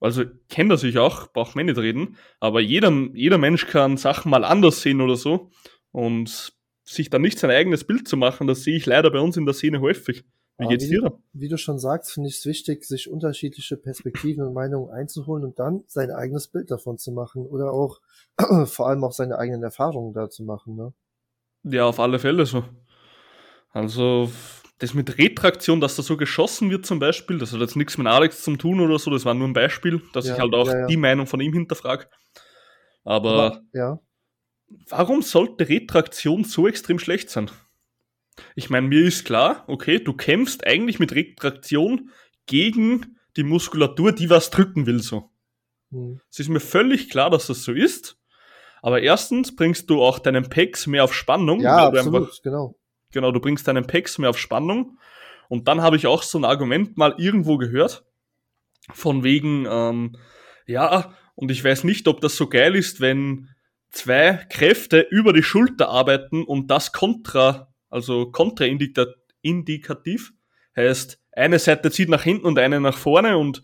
Also 0.00 0.24
kennt 0.48 0.70
er 0.70 0.78
sich 0.78 0.96
auch, 0.98 1.32
braucht 1.32 1.56
man 1.56 1.66
nicht 1.66 1.78
reden, 1.78 2.16
aber 2.40 2.60
jeder, 2.60 2.90
jeder 3.14 3.36
Mensch 3.36 3.66
kann 3.66 3.96
Sachen 3.96 4.30
mal 4.30 4.44
anders 4.44 4.80
sehen 4.80 5.00
oder 5.00 5.16
so 5.16 5.50
und 5.90 6.52
sich 6.84 7.10
dann 7.10 7.22
nicht 7.22 7.38
sein 7.38 7.50
eigenes 7.50 7.84
Bild 7.84 8.06
zu 8.08 8.16
machen, 8.16 8.46
das 8.46 8.62
sehe 8.62 8.76
ich 8.76 8.86
leider 8.86 9.10
bei 9.10 9.18
uns 9.18 9.36
in 9.36 9.44
der 9.44 9.54
Szene 9.54 9.80
häufig. 9.80 10.24
Wie 10.58 10.66
Aber 10.66 10.68
geht's 10.68 10.84
wie, 10.84 10.90
dir 10.90 11.02
da? 11.02 11.18
Wie 11.32 11.48
du 11.48 11.56
schon 11.58 11.78
sagst, 11.78 12.12
finde 12.12 12.28
ich 12.28 12.36
es 12.38 12.46
wichtig, 12.46 12.84
sich 12.84 13.08
unterschiedliche 13.10 13.76
Perspektiven 13.76 14.44
und 14.44 14.54
Meinungen 14.54 14.90
einzuholen 14.90 15.44
und 15.44 15.58
dann 15.58 15.84
sein 15.86 16.10
eigenes 16.10 16.48
Bild 16.48 16.70
davon 16.70 16.98
zu 16.98 17.12
machen 17.12 17.46
oder 17.46 17.72
auch 17.72 18.00
vor 18.66 18.88
allem 18.88 19.04
auch 19.04 19.12
seine 19.12 19.38
eigenen 19.38 19.62
Erfahrungen 19.62 20.14
da 20.14 20.28
zu 20.30 20.44
machen. 20.44 20.76
Ne? 20.76 20.92
Ja, 21.64 21.84
auf 21.86 22.00
alle 22.00 22.18
Fälle 22.18 22.46
so. 22.46 22.64
Also, 23.70 24.30
das 24.78 24.94
mit 24.94 25.18
Retraktion, 25.18 25.80
dass 25.80 25.96
da 25.96 26.02
so 26.02 26.16
geschossen 26.16 26.70
wird 26.70 26.86
zum 26.86 26.98
Beispiel, 26.98 27.38
das 27.38 27.52
hat 27.52 27.60
jetzt 27.60 27.76
nichts 27.76 27.98
mit 27.98 28.06
Alex 28.06 28.42
zu 28.42 28.56
tun 28.56 28.80
oder 28.80 28.98
so, 28.98 29.10
das 29.10 29.24
war 29.24 29.34
nur 29.34 29.48
ein 29.48 29.52
Beispiel, 29.52 30.02
dass 30.12 30.26
Ja, 30.26 30.34
ich 30.34 30.38
halt 30.40 30.54
auch 30.54 30.68
ja, 30.68 30.80
ja. 30.80 30.86
die 30.86 30.96
Meinung 30.96 31.26
von 31.26 31.40
ihm 31.40 31.52
hinterfrage. 31.52 32.08
Aber, 33.04 33.62
Aber 33.72 34.00
warum 34.88 35.22
sollte 35.22 35.68
Retraktion 35.68 36.44
so 36.44 36.68
extrem 36.68 36.98
schlecht 36.98 37.30
sein? 37.30 37.50
Ich 38.54 38.70
meine, 38.70 38.88
mir 38.88 39.04
ist 39.04 39.24
klar, 39.24 39.64
okay, 39.66 39.98
du 39.98 40.12
kämpfst 40.12 40.66
eigentlich 40.66 40.98
mit 40.98 41.12
Retraktion 41.14 42.10
gegen 42.46 43.18
die 43.36 43.42
Muskulatur, 43.42 44.12
die 44.12 44.30
was 44.30 44.50
drücken 44.50 44.86
will, 44.86 45.00
so. 45.02 45.30
hm, 45.90 46.20
Es 46.30 46.38
ist 46.40 46.48
mir 46.48 46.60
völlig 46.60 47.10
klar, 47.10 47.30
dass 47.30 47.46
das 47.46 47.62
so 47.64 47.72
ist. 47.72 48.16
Aber 48.82 49.00
erstens 49.02 49.54
bringst 49.56 49.90
du 49.90 50.02
auch 50.02 50.18
deinen 50.18 50.48
Pecs 50.48 50.86
mehr 50.86 51.04
auf 51.04 51.14
Spannung. 51.14 51.60
ja 51.60 51.88
absolut, 51.88 52.22
einfach- 52.28 52.42
genau. 52.42 52.74
Genau, 53.12 53.32
du 53.32 53.40
bringst 53.40 53.66
deinen 53.66 53.86
Pecs 53.86 54.18
mehr 54.18 54.30
auf 54.30 54.38
Spannung. 54.38 54.98
Und 55.48 55.66
dann 55.66 55.80
habe 55.82 55.96
ich 55.96 56.06
auch 56.06 56.22
so 56.22 56.38
ein 56.38 56.44
Argument 56.44 56.96
mal 56.98 57.14
irgendwo 57.18 57.56
gehört, 57.56 58.04
von 58.92 59.24
wegen, 59.24 59.66
ähm, 59.70 60.16
ja, 60.66 61.14
und 61.34 61.50
ich 61.50 61.62
weiß 61.64 61.84
nicht, 61.84 62.06
ob 62.08 62.20
das 62.20 62.36
so 62.36 62.48
geil 62.48 62.74
ist, 62.76 63.00
wenn 63.00 63.48
zwei 63.90 64.44
Kräfte 64.50 65.00
über 65.10 65.32
die 65.32 65.42
Schulter 65.42 65.88
arbeiten 65.88 66.44
und 66.44 66.70
das 66.70 66.92
kontra, 66.92 67.72
also 67.88 68.30
kontraindikativ 68.30 70.32
heißt, 70.76 71.20
eine 71.32 71.58
Seite 71.58 71.90
zieht 71.90 72.08
nach 72.08 72.22
hinten 72.22 72.46
und 72.46 72.58
eine 72.58 72.80
nach 72.80 72.96
vorne 72.96 73.38
und 73.38 73.62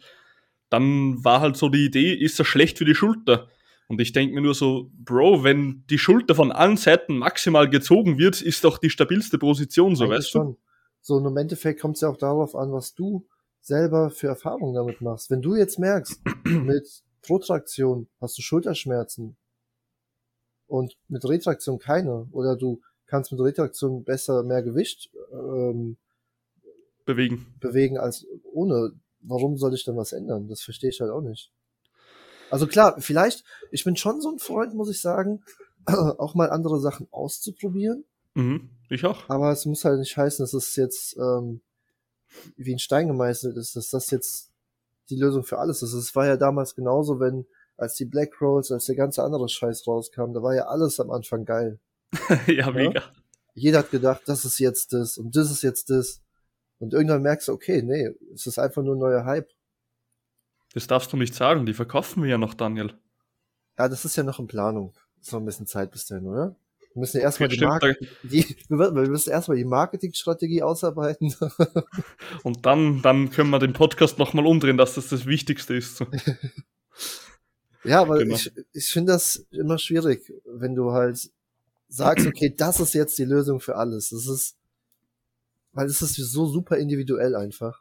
dann 0.70 1.24
war 1.24 1.40
halt 1.40 1.56
so 1.56 1.68
die 1.68 1.84
Idee, 1.84 2.14
ist 2.14 2.40
das 2.40 2.46
schlecht 2.46 2.78
für 2.78 2.84
die 2.84 2.94
Schulter? 2.94 3.48
Und 3.86 4.00
ich 4.00 4.12
denke 4.12 4.34
mir 4.34 4.40
nur 4.40 4.54
so, 4.54 4.90
Bro, 4.94 5.44
wenn 5.44 5.84
die 5.90 5.98
Schulter 5.98 6.34
von 6.34 6.50
allen 6.50 6.76
Seiten 6.76 7.18
maximal 7.18 7.68
gezogen 7.68 8.18
wird, 8.18 8.40
ist 8.40 8.64
doch 8.64 8.78
die 8.78 8.90
stabilste 8.90 9.38
Position, 9.38 9.94
so 9.94 10.04
Eigentlich 10.04 10.18
weißt 10.18 10.34
du? 10.34 10.38
schon. 10.38 10.56
So, 11.00 11.14
und 11.16 11.26
im 11.26 11.36
Endeffekt 11.36 11.80
kommt 11.80 11.96
es 11.96 12.00
ja 12.00 12.08
auch 12.08 12.16
darauf 12.16 12.54
an, 12.54 12.72
was 12.72 12.94
du 12.94 13.26
selber 13.60 14.10
für 14.10 14.28
Erfahrungen 14.28 14.74
damit 14.74 15.00
machst. 15.00 15.30
Wenn 15.30 15.42
du 15.42 15.54
jetzt 15.54 15.78
merkst, 15.78 16.20
mit 16.44 17.02
Protraktion 17.22 18.08
hast 18.20 18.38
du 18.38 18.42
Schulterschmerzen 18.42 19.36
und 20.66 20.96
mit 21.08 21.24
Retraktion 21.24 21.78
keine, 21.78 22.26
oder 22.32 22.56
du 22.56 22.80
kannst 23.14 23.30
mit 23.30 23.40
Retraktion 23.40 24.02
besser 24.02 24.42
mehr 24.42 24.64
Gewicht 24.64 25.08
ähm, 25.32 25.96
Bewegen. 27.04 27.46
bewegen 27.60 27.96
als 27.96 28.26
ohne, 28.42 28.90
warum 29.20 29.56
soll 29.56 29.72
ich 29.72 29.84
dann 29.84 29.96
was 29.96 30.12
ändern? 30.12 30.48
Das 30.48 30.62
verstehe 30.62 30.90
ich 30.90 31.00
halt 31.00 31.12
auch 31.12 31.20
nicht. 31.20 31.52
Also 32.50 32.66
klar, 32.66 33.00
vielleicht, 33.00 33.44
ich 33.70 33.84
bin 33.84 33.94
schon 33.94 34.20
so 34.20 34.32
ein 34.32 34.40
Freund, 34.40 34.74
muss 34.74 34.90
ich 34.90 35.00
sagen, 35.00 35.44
auch 35.86 36.34
mal 36.34 36.50
andere 36.50 36.80
Sachen 36.80 37.06
auszuprobieren. 37.12 38.04
Mhm. 38.34 38.70
Ich 38.88 39.04
auch. 39.06 39.28
Aber 39.28 39.52
es 39.52 39.64
muss 39.64 39.84
halt 39.84 40.00
nicht 40.00 40.16
heißen, 40.16 40.42
dass 40.42 40.52
es 40.52 40.74
jetzt 40.74 41.16
ähm, 41.16 41.60
wie 42.56 42.72
ein 42.72 42.80
Stein 42.80 43.06
gemeißelt 43.06 43.56
ist, 43.56 43.76
dass 43.76 43.90
das 43.90 44.10
jetzt 44.10 44.50
die 45.08 45.16
Lösung 45.16 45.44
für 45.44 45.58
alles 45.58 45.82
ist. 45.82 45.92
Es 45.92 46.16
war 46.16 46.26
ja 46.26 46.36
damals 46.36 46.74
genauso, 46.74 47.20
wenn 47.20 47.46
als 47.76 47.94
die 47.94 48.06
Black 48.06 48.40
Rolls, 48.40 48.72
als 48.72 48.86
der 48.86 48.96
ganze 48.96 49.22
andere 49.22 49.48
Scheiß 49.48 49.86
rauskam, 49.86 50.32
da 50.32 50.42
war 50.42 50.56
ja 50.56 50.64
alles 50.66 50.98
am 50.98 51.12
Anfang 51.12 51.44
geil. 51.44 51.78
ja, 52.46 52.70
mega. 52.70 53.02
Jeder 53.54 53.80
hat 53.80 53.90
gedacht, 53.90 54.22
das 54.26 54.44
ist 54.44 54.58
jetzt 54.58 54.92
das 54.92 55.18
und 55.18 55.36
das 55.36 55.50
ist 55.50 55.62
jetzt 55.62 55.90
das. 55.90 56.20
Und 56.78 56.92
irgendwann 56.92 57.22
merkst 57.22 57.48
du, 57.48 57.52
okay, 57.52 57.82
nee, 57.82 58.10
es 58.34 58.46
ist 58.46 58.58
einfach 58.58 58.82
nur 58.82 58.96
ein 58.96 58.98
neuer 58.98 59.24
Hype. 59.24 59.48
Das 60.74 60.86
darfst 60.86 61.12
du 61.12 61.16
nicht 61.16 61.34
sagen, 61.34 61.66
die 61.66 61.74
verkaufen 61.74 62.22
wir 62.22 62.30
ja 62.30 62.38
noch, 62.38 62.54
Daniel. 62.54 62.94
Ja, 63.78 63.88
das 63.88 64.04
ist 64.04 64.16
ja 64.16 64.22
noch 64.24 64.40
in 64.40 64.48
Planung. 64.48 64.92
Ist 65.20 65.32
noch 65.32 65.40
ein 65.40 65.46
bisschen 65.46 65.66
Zeit 65.66 65.92
bis 65.92 66.06
dahin, 66.06 66.26
oder? 66.26 66.56
Wir 66.94 67.00
müssen 67.00 67.16
ja 67.16 67.24
erstmal 67.24 67.48
die, 67.48 67.60
Mark 67.60 67.96
die, 68.22 68.56
wir 68.68 68.94
wir 68.94 69.08
müssen 69.08 69.30
erstmal 69.30 69.56
die 69.56 69.64
Marketingstrategie 69.64 70.62
ausarbeiten. 70.62 71.34
Und 72.44 72.66
dann, 72.66 73.02
dann 73.02 73.30
können 73.30 73.50
wir 73.50 73.58
den 73.58 73.72
Podcast 73.72 74.18
nochmal 74.18 74.46
umdrehen, 74.46 74.76
dass 74.76 74.94
das 74.94 75.08
das 75.08 75.26
Wichtigste 75.26 75.74
ist. 75.74 76.04
Ja, 77.84 78.00
aber 78.00 78.18
Genau. 78.18 78.34
ich, 78.34 78.50
ich 78.72 78.86
finde 78.86 79.12
das 79.12 79.46
immer 79.50 79.76
schwierig, 79.78 80.32
wenn 80.46 80.74
du 80.74 80.92
halt 80.92 81.30
sagst, 81.94 82.26
okay, 82.26 82.52
das 82.56 82.80
ist 82.80 82.94
jetzt 82.94 83.18
die 83.18 83.24
Lösung 83.24 83.60
für 83.60 83.76
alles. 83.76 84.10
Das 84.10 84.26
ist, 84.26 84.56
weil 85.72 85.86
es 85.86 86.02
ist 86.02 86.14
so 86.14 86.46
super 86.46 86.76
individuell 86.76 87.34
einfach. 87.36 87.80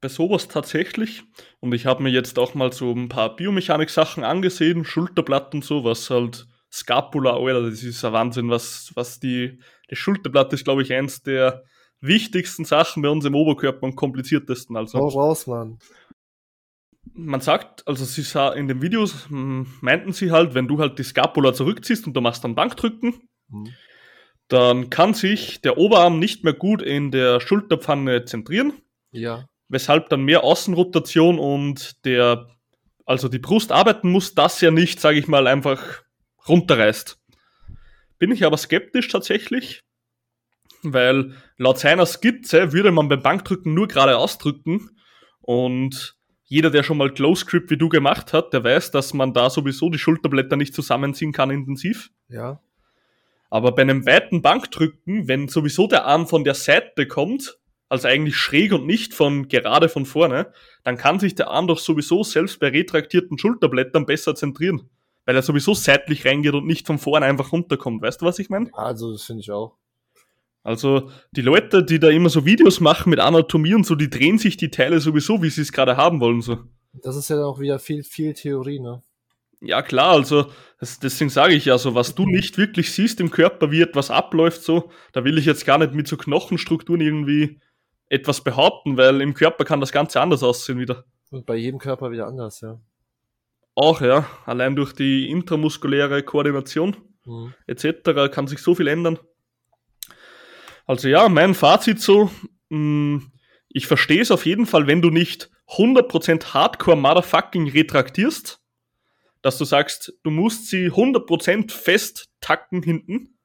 Bei 0.00 0.08
sowas 0.08 0.46
tatsächlich, 0.48 1.24
und 1.60 1.74
ich 1.74 1.86
habe 1.86 2.02
mir 2.02 2.10
jetzt 2.10 2.38
auch 2.38 2.54
mal 2.54 2.72
so 2.72 2.92
ein 2.92 3.08
paar 3.08 3.34
Biomechanik-Sachen 3.34 4.22
angesehen, 4.22 4.84
Schulterblatt 4.84 5.54
und 5.54 5.64
so, 5.64 5.82
was 5.82 6.08
halt 6.08 6.46
Scapula, 6.70 7.36
Alter, 7.36 7.68
das 7.68 7.82
ist 7.82 8.04
ein 8.04 8.12
Wahnsinn, 8.12 8.50
was, 8.50 8.92
was 8.94 9.18
die, 9.18 9.58
das 9.88 9.98
Schulterblatt 9.98 10.52
ist, 10.52 10.64
glaube 10.64 10.82
ich, 10.82 10.92
eins 10.92 11.22
der 11.22 11.64
wichtigsten 12.00 12.64
Sachen 12.64 13.02
bei 13.02 13.08
uns 13.08 13.24
im 13.24 13.34
Oberkörper 13.34 13.84
und 13.84 13.96
kompliziertesten. 13.96 14.76
Also, 14.76 14.98
Hau 14.98 15.08
raus, 15.08 15.46
Mann. 15.46 15.78
Man 17.14 17.40
sagt, 17.40 17.86
also 17.86 18.04
sie 18.04 18.22
sah 18.22 18.52
in 18.52 18.68
den 18.68 18.82
Videos, 18.82 19.28
hm, 19.28 19.66
meinten 19.80 20.12
sie 20.12 20.30
halt, 20.30 20.54
wenn 20.54 20.68
du 20.68 20.78
halt 20.78 20.98
die 20.98 21.02
Scapula 21.04 21.52
zurückziehst 21.52 22.06
und 22.06 22.14
du 22.14 22.20
machst 22.20 22.44
dann 22.44 22.54
Bankdrücken, 22.54 23.14
Mhm. 23.48 23.68
dann 24.48 24.90
kann 24.90 25.14
sich 25.14 25.60
der 25.60 25.78
Oberarm 25.78 26.18
nicht 26.18 26.44
mehr 26.44 26.52
gut 26.54 26.82
in 26.82 27.10
der 27.10 27.40
Schulterpfanne 27.40 28.24
zentrieren, 28.24 28.72
Ja. 29.10 29.46
weshalb 29.68 30.08
dann 30.08 30.22
mehr 30.22 30.44
Außenrotation 30.44 31.38
und 31.38 32.04
der, 32.04 32.48
also 33.06 33.28
die 33.28 33.38
Brust 33.38 33.72
arbeiten 33.72 34.10
muss, 34.10 34.34
das 34.34 34.60
ja 34.60 34.70
nicht, 34.70 35.00
sage 35.00 35.18
ich 35.18 35.28
mal, 35.28 35.46
einfach 35.46 36.02
runterreißt. 36.46 37.18
Bin 38.18 38.32
ich 38.32 38.44
aber 38.44 38.56
skeptisch 38.56 39.08
tatsächlich, 39.08 39.82
weil 40.82 41.34
laut 41.56 41.78
seiner 41.78 42.06
Skizze 42.06 42.72
würde 42.72 42.90
man 42.90 43.08
beim 43.08 43.22
Bankdrücken 43.22 43.74
nur 43.74 43.88
gerade 43.88 44.16
ausdrücken 44.18 44.90
und 45.40 46.16
jeder, 46.48 46.70
der 46.70 46.82
schon 46.82 46.96
mal 46.96 47.12
Close 47.12 47.44
Grip 47.44 47.70
wie 47.70 47.76
du 47.76 47.88
gemacht 47.88 48.32
hat, 48.32 48.52
der 48.54 48.64
weiß, 48.64 48.90
dass 48.90 49.12
man 49.12 49.34
da 49.34 49.50
sowieso 49.50 49.90
die 49.90 49.98
Schulterblätter 49.98 50.56
nicht 50.56 50.74
zusammenziehen 50.74 51.32
kann 51.32 51.50
intensiv. 51.50 52.10
Ja. 52.28 52.60
Aber 53.50 53.72
bei 53.74 53.82
einem 53.82 54.06
weiten 54.06 54.42
Bankdrücken, 54.42 55.28
wenn 55.28 55.48
sowieso 55.48 55.86
der 55.86 56.06
Arm 56.06 56.26
von 56.26 56.44
der 56.44 56.54
Seite 56.54 57.06
kommt, 57.06 57.58
also 57.90 58.08
eigentlich 58.08 58.36
schräg 58.36 58.72
und 58.72 58.86
nicht 58.86 59.14
von 59.14 59.48
gerade 59.48 59.88
von 59.88 60.06
vorne, 60.06 60.52
dann 60.84 60.96
kann 60.96 61.18
sich 61.18 61.34
der 61.34 61.48
Arm 61.48 61.66
doch 61.66 61.78
sowieso 61.78 62.22
selbst 62.22 62.60
bei 62.60 62.68
retraktierten 62.68 63.38
Schulterblättern 63.38 64.06
besser 64.06 64.34
zentrieren. 64.34 64.88
Weil 65.24 65.36
er 65.36 65.42
sowieso 65.42 65.74
seitlich 65.74 66.24
reingeht 66.24 66.54
und 66.54 66.66
nicht 66.66 66.86
von 66.86 66.98
vorne 66.98 67.26
einfach 67.26 67.52
runterkommt. 67.52 68.00
Weißt 68.00 68.22
du, 68.22 68.26
was 68.26 68.38
ich 68.38 68.48
meine? 68.48 68.70
Also, 68.72 69.12
das 69.12 69.24
finde 69.24 69.40
ich 69.40 69.50
auch. 69.50 69.76
Also 70.68 71.10
die 71.30 71.40
Leute, 71.40 71.82
die 71.82 71.98
da 71.98 72.10
immer 72.10 72.28
so 72.28 72.44
Videos 72.44 72.78
machen 72.80 73.08
mit 73.08 73.20
Anatomie 73.20 73.74
und 73.74 73.86
so, 73.86 73.94
die 73.94 74.10
drehen 74.10 74.36
sich 74.36 74.58
die 74.58 74.68
Teile 74.70 75.00
sowieso, 75.00 75.42
wie 75.42 75.48
sie 75.48 75.62
es 75.62 75.72
gerade 75.72 75.96
haben 75.96 76.20
wollen. 76.20 76.42
So. 76.42 76.58
Das 76.92 77.16
ist 77.16 77.30
ja 77.30 77.42
auch 77.42 77.58
wieder 77.58 77.78
viel, 77.78 78.02
viel 78.02 78.34
Theorie, 78.34 78.78
ne? 78.78 79.02
Ja 79.60 79.80
klar, 79.80 80.10
also 80.12 80.50
das, 80.78 80.98
deswegen 81.00 81.30
sage 81.30 81.54
ich 81.54 81.64
ja 81.64 81.78
so, 81.78 81.94
was 81.94 82.14
du 82.14 82.26
nicht 82.26 82.58
wirklich 82.58 82.92
siehst 82.92 83.18
im 83.20 83.30
Körper, 83.30 83.70
wie 83.70 83.80
etwas 83.80 84.10
abläuft, 84.10 84.62
so, 84.62 84.90
da 85.12 85.24
will 85.24 85.38
ich 85.38 85.46
jetzt 85.46 85.64
gar 85.64 85.78
nicht 85.78 85.94
mit 85.94 86.06
so 86.06 86.16
Knochenstrukturen 86.18 87.00
irgendwie 87.00 87.60
etwas 88.10 88.44
behaupten, 88.44 88.98
weil 88.98 89.20
im 89.22 89.32
Körper 89.32 89.64
kann 89.64 89.80
das 89.80 89.90
Ganze 89.90 90.20
anders 90.20 90.42
aussehen 90.42 90.78
wieder. 90.78 91.04
Und 91.30 91.46
bei 91.46 91.56
jedem 91.56 91.80
Körper 91.80 92.10
wieder 92.10 92.26
anders, 92.26 92.60
ja. 92.60 92.78
Auch 93.74 94.02
ja, 94.02 94.26
allein 94.44 94.76
durch 94.76 94.92
die 94.92 95.30
intramuskuläre 95.30 96.22
Koordination 96.22 96.96
Mhm. 97.28 97.54
etc. 97.66 98.30
kann 98.32 98.46
sich 98.46 98.60
so 98.60 98.74
viel 98.74 98.88
ändern. 98.88 99.18
Also 100.88 101.06
ja, 101.06 101.28
mein 101.28 101.52
Fazit 101.54 102.00
so, 102.00 102.30
mh, 102.70 103.20
ich 103.68 103.86
verstehe 103.86 104.22
es 104.22 104.30
auf 104.30 104.46
jeden 104.46 104.64
Fall, 104.64 104.86
wenn 104.86 105.02
du 105.02 105.10
nicht 105.10 105.50
100% 105.68 106.54
Hardcore 106.54 106.96
Motherfucking 106.96 107.68
retraktierst, 107.68 108.62
dass 109.42 109.58
du 109.58 109.66
sagst, 109.66 110.14
du 110.22 110.30
musst 110.30 110.68
sie 110.68 110.90
100% 110.90 111.72
fest 111.72 112.30
tacken 112.40 112.82
hinten. 112.82 113.38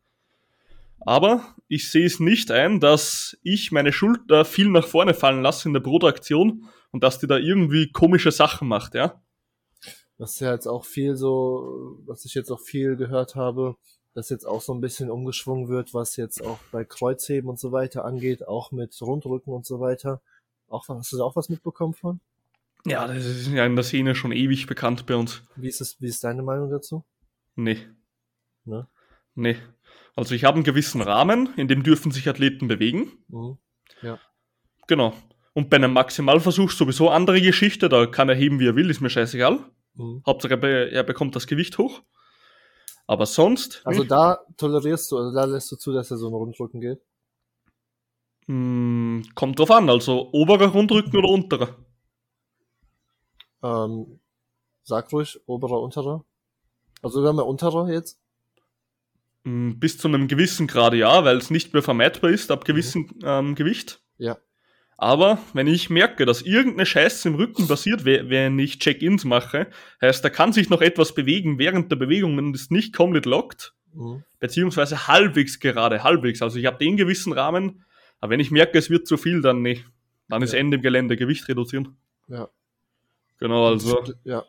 Aber 1.01 1.53
ich 1.67 1.91
sehe 1.91 2.05
es 2.05 2.21
nicht 2.21 2.49
ein, 2.49 2.79
dass 2.79 3.37
ich 3.43 3.73
meine 3.73 3.91
Schulter 3.91 4.45
viel 4.45 4.69
nach 4.69 4.87
vorne 4.87 5.13
fallen 5.13 5.41
lasse 5.41 5.67
in 5.67 5.73
der 5.73 5.81
Protraktion 5.81 6.69
und 6.91 7.03
dass 7.03 7.19
die 7.19 7.27
da 7.27 7.37
irgendwie 7.37 7.91
komische 7.91 8.31
Sachen 8.31 8.69
macht, 8.69 8.95
ja. 8.95 9.21
Das 10.17 10.35
ist 10.35 10.39
ja 10.39 10.53
jetzt 10.53 10.67
auch 10.67 10.85
viel 10.85 11.17
so, 11.17 11.99
was 12.05 12.23
ich 12.23 12.35
jetzt 12.35 12.51
auch 12.51 12.61
viel 12.61 12.95
gehört 12.95 13.35
habe, 13.35 13.75
dass 14.13 14.29
jetzt 14.29 14.45
auch 14.45 14.61
so 14.61 14.73
ein 14.73 14.81
bisschen 14.81 15.09
umgeschwungen 15.09 15.69
wird, 15.69 15.93
was 15.93 16.15
jetzt 16.17 16.43
auch 16.43 16.59
bei 16.71 16.85
Kreuzheben 16.85 17.49
und 17.49 17.59
so 17.59 17.71
weiter 17.71 18.05
angeht, 18.05 18.47
auch 18.47 18.71
mit 18.71 18.99
Rundrücken 19.01 19.53
und 19.53 19.65
so 19.65 19.79
weiter. 19.79 20.21
Auch, 20.67 20.87
hast 20.87 21.11
du 21.11 21.17
da 21.17 21.23
auch 21.23 21.35
was 21.35 21.49
mitbekommen 21.49 21.93
von? 21.93 22.19
Ja, 22.85 23.07
das 23.07 23.25
ist 23.25 23.47
ja 23.47 23.65
in 23.65 23.75
der 23.75 23.83
Szene 23.83 24.13
schon 24.13 24.31
ewig 24.31 24.67
bekannt 24.67 25.05
bei 25.05 25.15
uns. 25.15 25.41
Wie 25.55 25.67
ist 25.67 25.81
es, 25.81 26.01
wie 26.01 26.07
ist 26.07 26.23
deine 26.23 26.43
Meinung 26.43 26.69
dazu? 26.69 27.03
Nee. 27.55 27.77
Ne? 28.65 28.87
Nee. 29.35 29.57
Also 30.15 30.35
ich 30.35 30.43
habe 30.43 30.55
einen 30.55 30.63
gewissen 30.63 31.01
Rahmen, 31.01 31.49
in 31.55 31.67
dem 31.67 31.83
dürfen 31.83 32.11
sich 32.11 32.27
Athleten 32.29 32.67
bewegen. 32.67 33.11
Mhm. 33.29 33.57
Genau. 34.87 35.13
Und 35.53 35.69
bei 35.69 35.77
einem 35.77 35.93
Maximalversuch 35.93 36.71
sowieso 36.71 37.09
andere 37.09 37.41
Geschichte, 37.41 37.87
da 37.87 38.05
kann 38.05 38.27
er 38.27 38.35
heben, 38.35 38.59
wie 38.59 38.67
er 38.67 38.75
will, 38.75 38.89
ist 38.89 39.01
mir 39.01 39.09
scheißegal. 39.09 39.59
Mhm. 39.95 40.21
Hauptsache 40.25 40.53
er 40.55 40.57
be- 40.57 40.91
er 40.91 41.03
bekommt 41.03 41.35
das 41.35 41.47
Gewicht 41.47 41.77
hoch. 41.77 42.01
Aber 43.07 43.25
sonst, 43.25 43.81
Also 43.85 44.03
da 44.03 44.39
tolerierst 44.57 45.11
du, 45.11 45.17
also 45.17 45.33
da 45.33 45.45
lässt 45.45 45.71
du 45.71 45.75
zu, 45.75 45.91
dass 45.91 46.09
er 46.11 46.17
so 46.17 46.27
einen 46.27 46.35
Rundrücken 46.35 46.79
geht. 46.79 47.01
Hm, 48.47 49.23
kommt 49.35 49.59
drauf 49.59 49.71
an, 49.71 49.89
also 49.89 50.29
oberer 50.31 50.67
Rundrücken 50.67 51.17
oder 51.17 51.29
unterer. 51.29 51.77
Ähm, 53.61 54.19
sag 54.83 55.11
ruhig, 55.13 55.39
oberer, 55.45 55.81
unterer. 55.81 56.23
Also 57.01 57.21
wir 57.21 57.29
haben 57.29 57.37
ja 57.37 57.43
unterer 57.43 57.89
jetzt. 57.89 58.19
Hm, 59.45 59.79
bis 59.79 59.97
zu 59.97 60.07
einem 60.07 60.27
gewissen 60.27 60.67
Grad 60.67 60.93
ja, 60.93 61.23
weil 61.25 61.37
es 61.37 61.49
nicht 61.49 61.73
mehr 61.73 61.83
vermeidbar 61.83 62.31
ist 62.31 62.51
ab 62.51 62.65
gewissem 62.65 63.09
ähm, 63.23 63.55
Gewicht. 63.55 64.01
Ja. 64.17 64.37
Aber 65.03 65.37
wenn 65.53 65.67
ich 65.67 65.89
merke, 65.89 66.25
dass 66.25 66.41
irgendeine 66.41 66.85
Scheiße 66.85 67.27
im 67.27 67.35
Rücken 67.35 67.67
passiert, 67.67 68.05
we- 68.05 68.29
wenn 68.29 68.57
ich 68.57 68.79
Check-ins 68.79 69.25
mache, 69.25 69.67
heißt, 70.01 70.23
da 70.23 70.29
kann 70.29 70.53
sich 70.53 70.69
noch 70.69 70.79
etwas 70.81 71.13
bewegen 71.13 71.59
während 71.59 71.91
der 71.91 71.97
Bewegung 71.97 72.37
und 72.37 72.53
ist 72.55 72.71
nicht 72.71 72.95
komplett 72.95 73.25
lockt, 73.25 73.73
Mhm. 73.93 74.23
beziehungsweise 74.39 75.07
halbwegs 75.09 75.59
gerade, 75.59 76.03
halbwegs. 76.03 76.41
Also 76.41 76.57
ich 76.57 76.65
habe 76.67 76.77
den 76.77 76.95
gewissen 76.95 77.33
Rahmen, 77.33 77.83
aber 78.21 78.29
wenn 78.31 78.39
ich 78.39 78.49
merke, 78.49 78.77
es 78.77 78.89
wird 78.89 79.05
zu 79.05 79.17
viel, 79.17 79.41
dann 79.41 79.61
nee. 79.61 79.83
Dann 80.29 80.41
ist 80.41 80.53
Ja. 80.53 80.59
Ende 80.59 80.77
im 80.77 80.81
Gelände, 80.81 81.17
Gewicht 81.17 81.49
reduzieren. 81.49 81.97
Ja. 82.29 82.47
Genau, 83.39 83.67
also 83.67 84.01
Ja. 84.23 84.45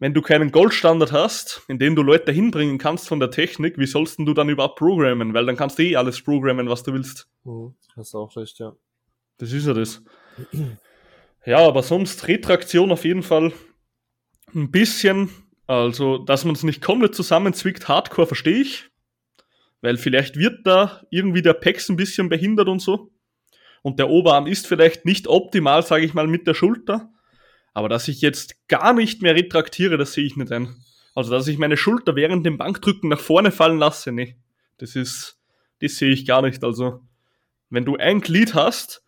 wenn 0.00 0.12
du 0.12 0.22
keinen 0.22 0.50
Goldstandard 0.50 1.12
hast, 1.12 1.62
in 1.68 1.78
dem 1.78 1.94
du 1.94 2.02
Leute 2.02 2.32
hinbringen 2.32 2.78
kannst 2.78 3.06
von 3.06 3.20
der 3.20 3.30
Technik, 3.30 3.78
wie 3.78 3.86
sollst 3.86 4.18
du 4.18 4.34
dann 4.34 4.48
überhaupt 4.48 4.76
programmen? 4.76 5.34
Weil 5.34 5.46
dann 5.46 5.56
kannst 5.56 5.78
du 5.78 5.84
eh 5.84 5.94
alles 5.94 6.20
programmen, 6.20 6.68
was 6.68 6.82
du 6.82 6.92
willst. 6.94 7.28
Mhm. 7.44 7.74
Hast 7.96 8.12
du 8.14 8.18
auch 8.18 8.36
recht, 8.36 8.58
ja. 8.58 8.74
Das 9.40 9.52
ist 9.52 9.66
ja 9.66 9.72
das. 9.72 10.02
Ja, 11.46 11.66
aber 11.66 11.82
sonst 11.82 12.28
Retraktion 12.28 12.92
auf 12.92 13.06
jeden 13.06 13.22
Fall 13.22 13.52
ein 14.54 14.70
bisschen. 14.70 15.30
Also, 15.66 16.18
dass 16.18 16.44
man 16.44 16.54
es 16.54 16.62
nicht 16.62 16.82
komplett 16.82 17.14
zusammenzwickt, 17.14 17.88
Hardcore 17.88 18.26
verstehe 18.26 18.60
ich. 18.60 18.90
Weil 19.80 19.96
vielleicht 19.96 20.36
wird 20.36 20.66
da 20.66 21.02
irgendwie 21.10 21.40
der 21.40 21.54
Pex 21.54 21.88
ein 21.88 21.96
bisschen 21.96 22.28
behindert 22.28 22.68
und 22.68 22.80
so. 22.80 23.12
Und 23.80 23.98
der 23.98 24.10
Oberarm 24.10 24.46
ist 24.46 24.66
vielleicht 24.66 25.06
nicht 25.06 25.26
optimal, 25.26 25.82
sage 25.82 26.04
ich 26.04 26.12
mal, 26.12 26.26
mit 26.26 26.46
der 26.46 26.52
Schulter. 26.52 27.10
Aber 27.72 27.88
dass 27.88 28.08
ich 28.08 28.20
jetzt 28.20 28.68
gar 28.68 28.92
nicht 28.92 29.22
mehr 29.22 29.34
retraktiere, 29.34 29.96
das 29.96 30.12
sehe 30.12 30.26
ich 30.26 30.36
nicht 30.36 30.52
ein. 30.52 30.76
Also, 31.14 31.30
dass 31.30 31.48
ich 31.48 31.56
meine 31.56 31.78
Schulter 31.78 32.14
während 32.14 32.44
dem 32.44 32.58
Bankdrücken 32.58 33.08
nach 33.08 33.20
vorne 33.20 33.52
fallen 33.52 33.78
lasse, 33.78 34.12
nee. 34.12 34.36
Das 34.76 34.96
ist, 34.96 35.38
das 35.80 35.96
sehe 35.96 36.10
ich 36.10 36.26
gar 36.26 36.42
nicht. 36.42 36.62
Also, 36.62 37.00
wenn 37.70 37.86
du 37.86 37.96
ein 37.96 38.20
Glied 38.20 38.54
hast, 38.54 39.02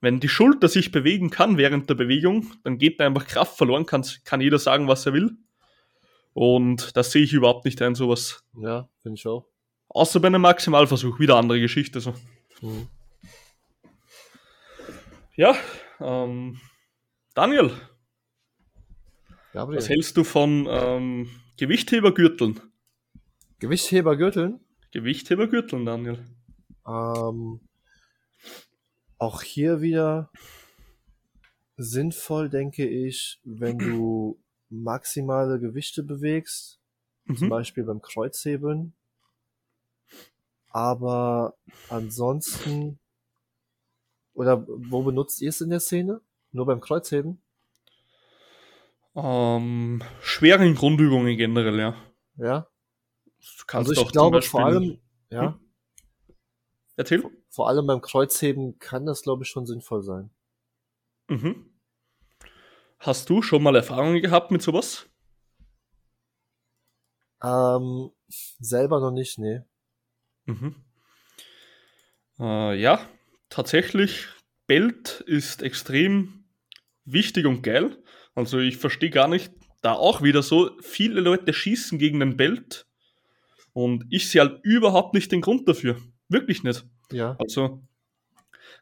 wenn 0.00 0.20
die 0.20 0.28
Schulter 0.28 0.68
sich 0.68 0.92
bewegen 0.92 1.30
kann 1.30 1.56
während 1.56 1.88
der 1.88 1.94
Bewegung, 1.94 2.52
dann 2.64 2.78
geht 2.78 3.00
da 3.00 3.06
einfach 3.06 3.26
Kraft 3.26 3.56
verloren, 3.56 3.86
kann, 3.86 4.04
kann 4.24 4.40
jeder 4.40 4.58
sagen, 4.58 4.88
was 4.88 5.06
er 5.06 5.12
will. 5.12 5.36
Und 6.32 6.96
das 6.96 7.12
sehe 7.12 7.22
ich 7.22 7.32
überhaupt 7.32 7.64
nicht 7.64 7.80
ein, 7.80 7.94
sowas. 7.94 8.44
Ja, 8.60 8.88
finde 9.02 9.16
ich 9.18 9.26
auch. 9.26 9.48
Außer 9.88 10.20
bei 10.20 10.26
einem 10.26 10.42
Maximalversuch, 10.42 11.18
wieder 11.18 11.36
andere 11.36 11.60
Geschichte. 11.60 12.00
So. 12.00 12.14
Mhm. 12.60 12.88
Ja, 15.34 15.56
ähm, 16.00 16.60
Daniel, 17.34 17.70
Gabriel. 19.52 19.78
was 19.78 19.88
hältst 19.88 20.16
du 20.16 20.24
von 20.24 20.66
ähm, 20.68 21.30
Gewichthebergürteln? 21.56 22.60
Gewichthebergürteln. 23.58 24.60
Gewichthebergürteln, 24.92 25.84
Daniel. 25.84 26.24
Ähm, 26.86 27.60
auch 29.18 29.42
hier 29.42 29.80
wieder 29.80 30.30
sinnvoll, 31.78 32.48
denke 32.50 32.86
ich, 32.86 33.40
wenn 33.44 33.78
du 33.78 34.38
maximale 34.68 35.58
Gewichte 35.58 36.02
bewegst, 36.02 36.80
zum 37.32 37.48
Mhm. 37.48 37.50
Beispiel 37.50 37.84
beim 37.84 38.02
Kreuzhebeln. 38.02 38.94
Aber 40.70 41.56
ansonsten, 41.88 43.00
oder 44.34 44.64
wo 44.68 45.02
benutzt 45.02 45.40
ihr 45.42 45.48
es 45.48 45.60
in 45.60 45.70
der 45.70 45.80
Szene? 45.80 46.20
Nur 46.52 46.66
beim 46.66 46.80
Kreuzheben? 46.80 47.42
Ähm, 49.16 50.02
schweren 50.20 50.74
Grundübungen 50.74 51.36
generell, 51.36 51.78
ja. 51.78 51.96
Ja. 52.36 52.68
Du 53.58 53.64
kannst 53.66 53.88
Also 53.88 53.92
ich 53.92 53.98
auch 53.98 54.12
zum 54.12 54.12
glaube 54.12 54.42
vor 54.42 54.64
allem, 54.64 54.98
ja, 55.30 55.58
Hm? 55.58 55.60
Erzähl. 56.96 57.22
vor 57.50 57.68
allem 57.68 57.86
beim 57.86 58.00
Kreuzheben 58.00 58.78
kann 58.78 59.04
das, 59.04 59.22
glaube 59.22 59.44
ich, 59.44 59.50
schon 59.50 59.66
sinnvoll 59.66 60.02
sein. 60.02 60.30
Mhm. 61.28 61.70
Hast 62.98 63.28
du 63.28 63.42
schon 63.42 63.62
mal 63.62 63.76
Erfahrungen 63.76 64.22
gehabt 64.22 64.50
mit 64.50 64.62
sowas? 64.62 65.06
Ähm, 67.42 68.10
selber 68.28 69.00
noch 69.00 69.10
nicht, 69.10 69.38
nee. 69.38 69.60
Mhm. 70.46 70.76
Äh, 72.38 72.80
ja, 72.80 73.06
tatsächlich, 73.50 74.26
Belt 74.66 75.22
ist 75.26 75.62
extrem 75.62 76.44
wichtig 77.04 77.46
und 77.46 77.62
geil. 77.62 78.02
Also 78.34 78.58
ich 78.58 78.78
verstehe 78.78 79.10
gar 79.10 79.28
nicht, 79.28 79.52
da 79.82 79.92
auch 79.92 80.22
wieder 80.22 80.42
so, 80.42 80.70
viele 80.80 81.20
Leute 81.20 81.52
schießen 81.52 81.98
gegen 81.98 82.20
den 82.20 82.36
Belt 82.36 82.86
und 83.72 84.04
ich 84.10 84.28
sehe 84.28 84.40
halt 84.40 84.60
überhaupt 84.64 85.14
nicht 85.14 85.30
den 85.30 85.42
Grund 85.42 85.68
dafür. 85.68 85.96
Wirklich 86.28 86.62
nicht. 86.62 86.84
Ja. 87.12 87.36
Also, 87.38 87.82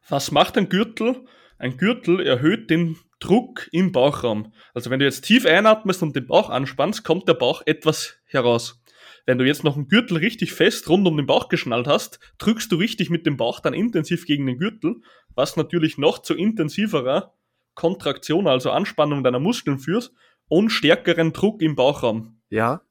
was 0.09 0.31
macht 0.31 0.57
ein 0.57 0.69
Gürtel? 0.69 1.25
Ein 1.59 1.77
Gürtel 1.77 2.21
erhöht 2.21 2.71
den 2.71 2.97
Druck 3.21 3.69
im 3.73 3.93
Bauchraum. 3.93 4.53
Also 4.75 4.91
wenn 4.91 4.99
du 4.99 5.07
jetzt 5.07 5.23
tief 5.23 5.47
einatmest 5.47 6.03
und 6.03 6.15
den 6.15 6.27
Bauch 6.27 6.51
anspannst, 6.51 7.05
kommt 7.05 7.29
der 7.29 7.35
Bauch 7.35 7.63
etwas 7.65 8.17
heraus. 8.27 8.83
Wenn 9.27 9.39
du 9.39 9.47
jetzt 9.47 9.65
noch 9.65 9.77
einen 9.77 9.89
Gürtel 9.89 10.19
richtig 10.19 10.53
fest 10.53 10.89
rund 10.89 11.07
um 11.07 11.17
den 11.17 11.27
Bauch 11.27 11.49
geschnallt 11.49 11.87
hast, 11.87 12.21
drückst 12.39 12.71
du 12.71 12.77
richtig 12.77 13.09
mit 13.09 13.25
dem 13.25 13.39
Bauch 13.39 13.61
dann 13.61 13.73
intensiv 13.73 14.27
gegen 14.27 14.45
den 14.45 14.59
Gürtel, 14.59 14.97
was 15.35 15.57
natürlich 15.57 15.97
noch 15.97 16.19
zu 16.19 16.35
intensiverer 16.35 17.33
Kontraktion, 17.75 18.47
also 18.47 18.71
Anspannung 18.71 19.25
deiner 19.25 19.41
Muskeln 19.41 19.79
führt 19.79 20.13
und 20.49 20.71
stärkeren 20.71 21.33
Druck 21.33 21.63
im 21.63 21.75
Bauchraum. 21.75 22.41
Ja. 22.51 22.83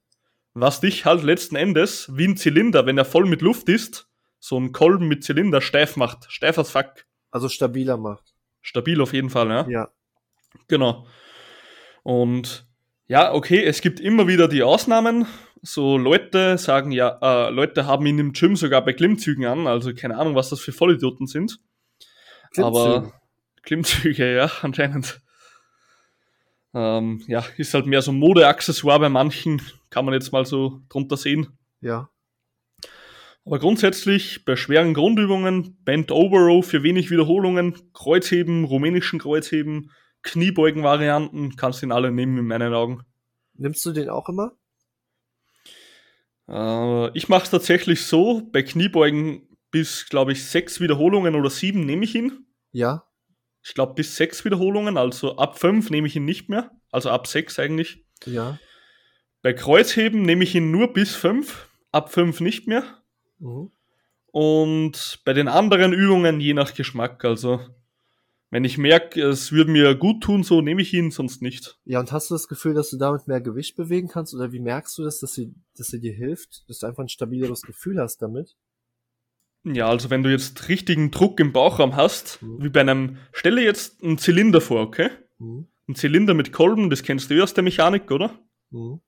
Was 0.54 0.80
dich 0.80 1.04
halt 1.04 1.22
letzten 1.22 1.56
Endes 1.56 2.10
wie 2.12 2.26
ein 2.26 2.36
Zylinder, 2.36 2.86
wenn 2.86 2.98
er 2.98 3.04
voll 3.04 3.26
mit 3.26 3.40
Luft 3.40 3.68
ist, 3.68 4.08
so 4.44 4.60
ein 4.60 4.72
Kolben 4.72 5.08
mit 5.08 5.24
Zylinder 5.24 5.62
steif 5.62 5.96
macht. 5.96 6.26
Steif 6.28 6.58
als 6.58 6.70
Fuck. 6.70 7.06
Also 7.30 7.48
stabiler 7.48 7.96
macht. 7.96 8.34
Stabil 8.60 9.00
auf 9.00 9.14
jeden 9.14 9.30
Fall, 9.30 9.48
ja. 9.48 9.66
Ja. 9.70 9.88
Genau. 10.68 11.06
Und 12.02 12.68
ja, 13.06 13.32
okay, 13.32 13.64
es 13.64 13.80
gibt 13.80 14.00
immer 14.00 14.28
wieder 14.28 14.46
die 14.46 14.62
Ausnahmen. 14.62 15.26
So 15.62 15.96
Leute 15.96 16.58
sagen 16.58 16.92
ja, 16.92 17.18
äh, 17.22 17.50
Leute 17.52 17.86
haben 17.86 18.04
ihn 18.04 18.18
im 18.18 18.34
Gym 18.34 18.54
sogar 18.54 18.84
bei 18.84 18.92
Klimmzügen 18.92 19.46
an, 19.46 19.66
also 19.66 19.94
keine 19.94 20.18
Ahnung, 20.18 20.34
was 20.34 20.50
das 20.50 20.60
für 20.60 20.72
Vollidioten 20.72 21.26
sind. 21.26 21.58
Aber 22.58 23.14
Klimmzüge, 23.62 24.36
ja, 24.36 24.50
anscheinend. 24.60 25.22
Ähm, 26.74 27.24
ja, 27.28 27.46
ist 27.56 27.72
halt 27.72 27.86
mehr 27.86 28.02
so 28.02 28.12
ein 28.12 28.18
Modeaccessoire 28.18 29.00
bei 29.00 29.08
manchen, 29.08 29.62
kann 29.88 30.04
man 30.04 30.12
jetzt 30.12 30.32
mal 30.32 30.44
so 30.44 30.82
drunter 30.90 31.16
sehen. 31.16 31.56
Ja. 31.80 32.10
Aber 33.46 33.58
grundsätzlich 33.58 34.44
bei 34.44 34.56
schweren 34.56 34.94
Grundübungen, 34.94 35.76
Bent 35.84 36.10
Over 36.10 36.38
Row 36.38 36.66
für 36.66 36.82
wenig 36.82 37.10
Wiederholungen, 37.10 37.92
Kreuzheben, 37.92 38.64
rumänischen 38.64 39.18
Kreuzheben, 39.18 39.90
Kniebeugen-Varianten, 40.22 41.56
kannst 41.56 41.82
du 41.82 41.86
ihn 41.86 41.92
alle 41.92 42.10
nehmen 42.10 42.38
in 42.38 42.46
meinen 42.46 42.72
Augen. 42.72 43.02
Nimmst 43.54 43.84
du 43.84 43.92
den 43.92 44.08
auch 44.08 44.28
immer? 44.30 44.52
Äh, 46.48 47.16
ich 47.16 47.28
mache 47.28 47.44
es 47.44 47.50
tatsächlich 47.50 48.06
so, 48.06 48.42
bei 48.50 48.62
Kniebeugen 48.62 49.48
bis, 49.70 50.08
glaube 50.08 50.32
ich, 50.32 50.44
sechs 50.44 50.80
Wiederholungen 50.80 51.34
oder 51.34 51.50
sieben 51.50 51.84
nehme 51.84 52.04
ich 52.04 52.14
ihn. 52.14 52.46
Ja. 52.72 53.04
Ich 53.62 53.74
glaube 53.74 53.94
bis 53.94 54.16
sechs 54.16 54.44
Wiederholungen, 54.44 54.96
also 54.96 55.36
ab 55.36 55.58
fünf 55.58 55.90
nehme 55.90 56.06
ich 56.06 56.16
ihn 56.16 56.24
nicht 56.24 56.48
mehr. 56.48 56.70
Also 56.90 57.10
ab 57.10 57.26
sechs 57.26 57.58
eigentlich. 57.58 58.06
Ja. 58.24 58.58
Bei 59.42 59.52
Kreuzheben 59.52 60.22
nehme 60.22 60.44
ich 60.44 60.54
ihn 60.54 60.70
nur 60.70 60.92
bis 60.92 61.14
fünf, 61.14 61.68
ab 61.92 62.12
fünf 62.12 62.40
nicht 62.40 62.66
mehr. 62.66 63.03
Mhm. 63.44 63.70
Und 64.32 65.20
bei 65.24 65.32
den 65.32 65.46
anderen 65.46 65.92
Übungen 65.92 66.40
je 66.40 66.54
nach 66.54 66.74
Geschmack. 66.74 67.24
Also 67.24 67.60
wenn 68.50 68.64
ich 68.64 68.78
merke, 68.78 69.22
es 69.22 69.52
würde 69.52 69.70
mir 69.70 69.94
gut 69.94 70.22
tun, 70.22 70.42
so 70.42 70.60
nehme 70.60 70.82
ich 70.82 70.92
ihn, 70.92 71.10
sonst 71.10 71.42
nicht. 71.42 71.78
Ja, 71.84 72.00
und 72.00 72.10
hast 72.10 72.30
du 72.30 72.34
das 72.34 72.48
Gefühl, 72.48 72.74
dass 72.74 72.90
du 72.90 72.96
damit 72.98 73.28
mehr 73.28 73.40
Gewicht 73.40 73.76
bewegen 73.76 74.08
kannst? 74.08 74.34
Oder 74.34 74.52
wie 74.52 74.60
merkst 74.60 74.96
du 74.98 75.04
das, 75.04 75.20
dass 75.20 75.34
sie, 75.34 75.54
dass 75.76 75.88
sie 75.88 76.00
dir 76.00 76.12
hilft? 76.12 76.68
Dass 76.68 76.78
du 76.78 76.86
einfach 76.86 77.02
ein 77.04 77.08
stabileres 77.08 77.62
Gefühl 77.62 78.00
hast 78.00 78.22
damit? 78.22 78.56
Ja, 79.64 79.88
also 79.88 80.10
wenn 80.10 80.22
du 80.22 80.30
jetzt 80.30 80.68
richtigen 80.68 81.10
Druck 81.10 81.40
im 81.40 81.52
Bauchraum 81.52 81.96
hast, 81.96 82.42
Mhm. 82.42 82.62
wie 82.62 82.68
bei 82.68 82.80
einem, 82.80 83.18
stelle 83.32 83.62
jetzt 83.62 84.02
einen 84.02 84.18
Zylinder 84.18 84.60
vor, 84.60 84.82
okay? 84.82 85.10
Mhm. 85.38 85.68
Ein 85.88 85.94
Zylinder 85.94 86.34
mit 86.34 86.52
Kolben, 86.52 86.90
das 86.90 87.02
kennst 87.02 87.30
du 87.30 87.34
ja 87.34 87.44
aus 87.44 87.54
der 87.54 87.64
Mechanik, 87.64 88.10
oder? 88.10 88.38
Mhm. 88.70 89.00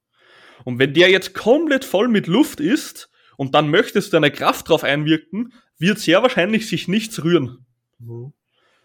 Und 0.64 0.78
wenn 0.78 0.94
der 0.94 1.10
jetzt 1.10 1.34
komplett 1.34 1.84
voll 1.84 2.08
mit 2.08 2.26
Luft 2.26 2.60
ist 2.60 3.10
und 3.36 3.54
dann 3.54 3.70
möchtest 3.70 4.12
du 4.12 4.16
eine 4.16 4.30
Kraft 4.30 4.68
drauf 4.68 4.84
einwirken, 4.84 5.52
wird 5.78 5.98
sehr 5.98 6.22
wahrscheinlich 6.22 6.68
sich 6.68 6.88
nichts 6.88 7.22
rühren. 7.22 7.66
Mhm. 7.98 8.32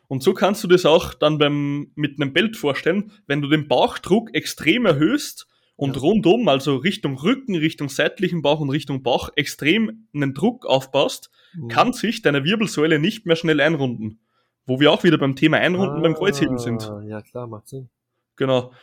Und 0.08 0.24
so 0.24 0.34
kannst 0.34 0.62
du 0.64 0.68
das 0.68 0.86
auch 0.86 1.14
dann 1.14 1.38
beim, 1.38 1.92
mit 1.96 2.20
einem 2.22 2.34
Belt 2.34 2.58
vorstellen, 2.58 3.12
wenn 3.28 3.42
du 3.42 3.48
den 3.48 3.68
Bauchdruck 3.70 4.34
extrem 4.36 4.86
erhöhst 4.86 5.48
und 5.78 5.96
Ja. 5.96 6.02
rundum, 6.02 6.48
also 6.50 6.76
Richtung 6.76 7.18
Rücken, 7.18 7.56
Richtung 7.56 7.88
seitlichen 7.88 8.42
Bauch 8.42 8.60
und 8.60 8.70
Richtung 8.70 9.04
Bauch, 9.04 9.30
extrem 9.36 10.08
einen 10.14 10.34
Druck 10.34 10.66
aufbaust, 10.66 11.32
Mhm. 11.54 11.68
kann 11.70 11.94
sich 11.94 12.22
deine 12.22 12.44
Wirbelsäule 12.44 13.00
nicht 13.00 13.26
mehr 13.26 13.36
schnell 13.38 13.62
einrunden. 13.62 14.20
Wo 14.66 14.80
wir 14.80 14.92
auch 14.92 15.04
wieder 15.04 15.18
beim 15.18 15.36
Thema 15.36 15.58
Einrunden 15.58 16.02
beim 16.04 16.14
Kreuzheben 16.14 16.58
sind. 16.60 16.84
Ah, 16.84 17.02
Ja, 17.08 17.22
klar, 17.22 17.48
macht 17.48 17.68
Sinn. 17.70 17.90
Genau. 18.36 18.74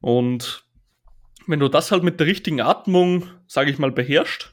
Und 0.00 0.64
wenn 1.46 1.58
du 1.60 1.68
das 1.68 1.90
halt 1.92 2.02
mit 2.02 2.20
der 2.20 2.26
richtigen 2.26 2.60
Atmung, 2.60 3.24
sage 3.46 3.70
ich 3.70 3.78
mal, 3.78 3.90
beherrschst, 3.92 4.51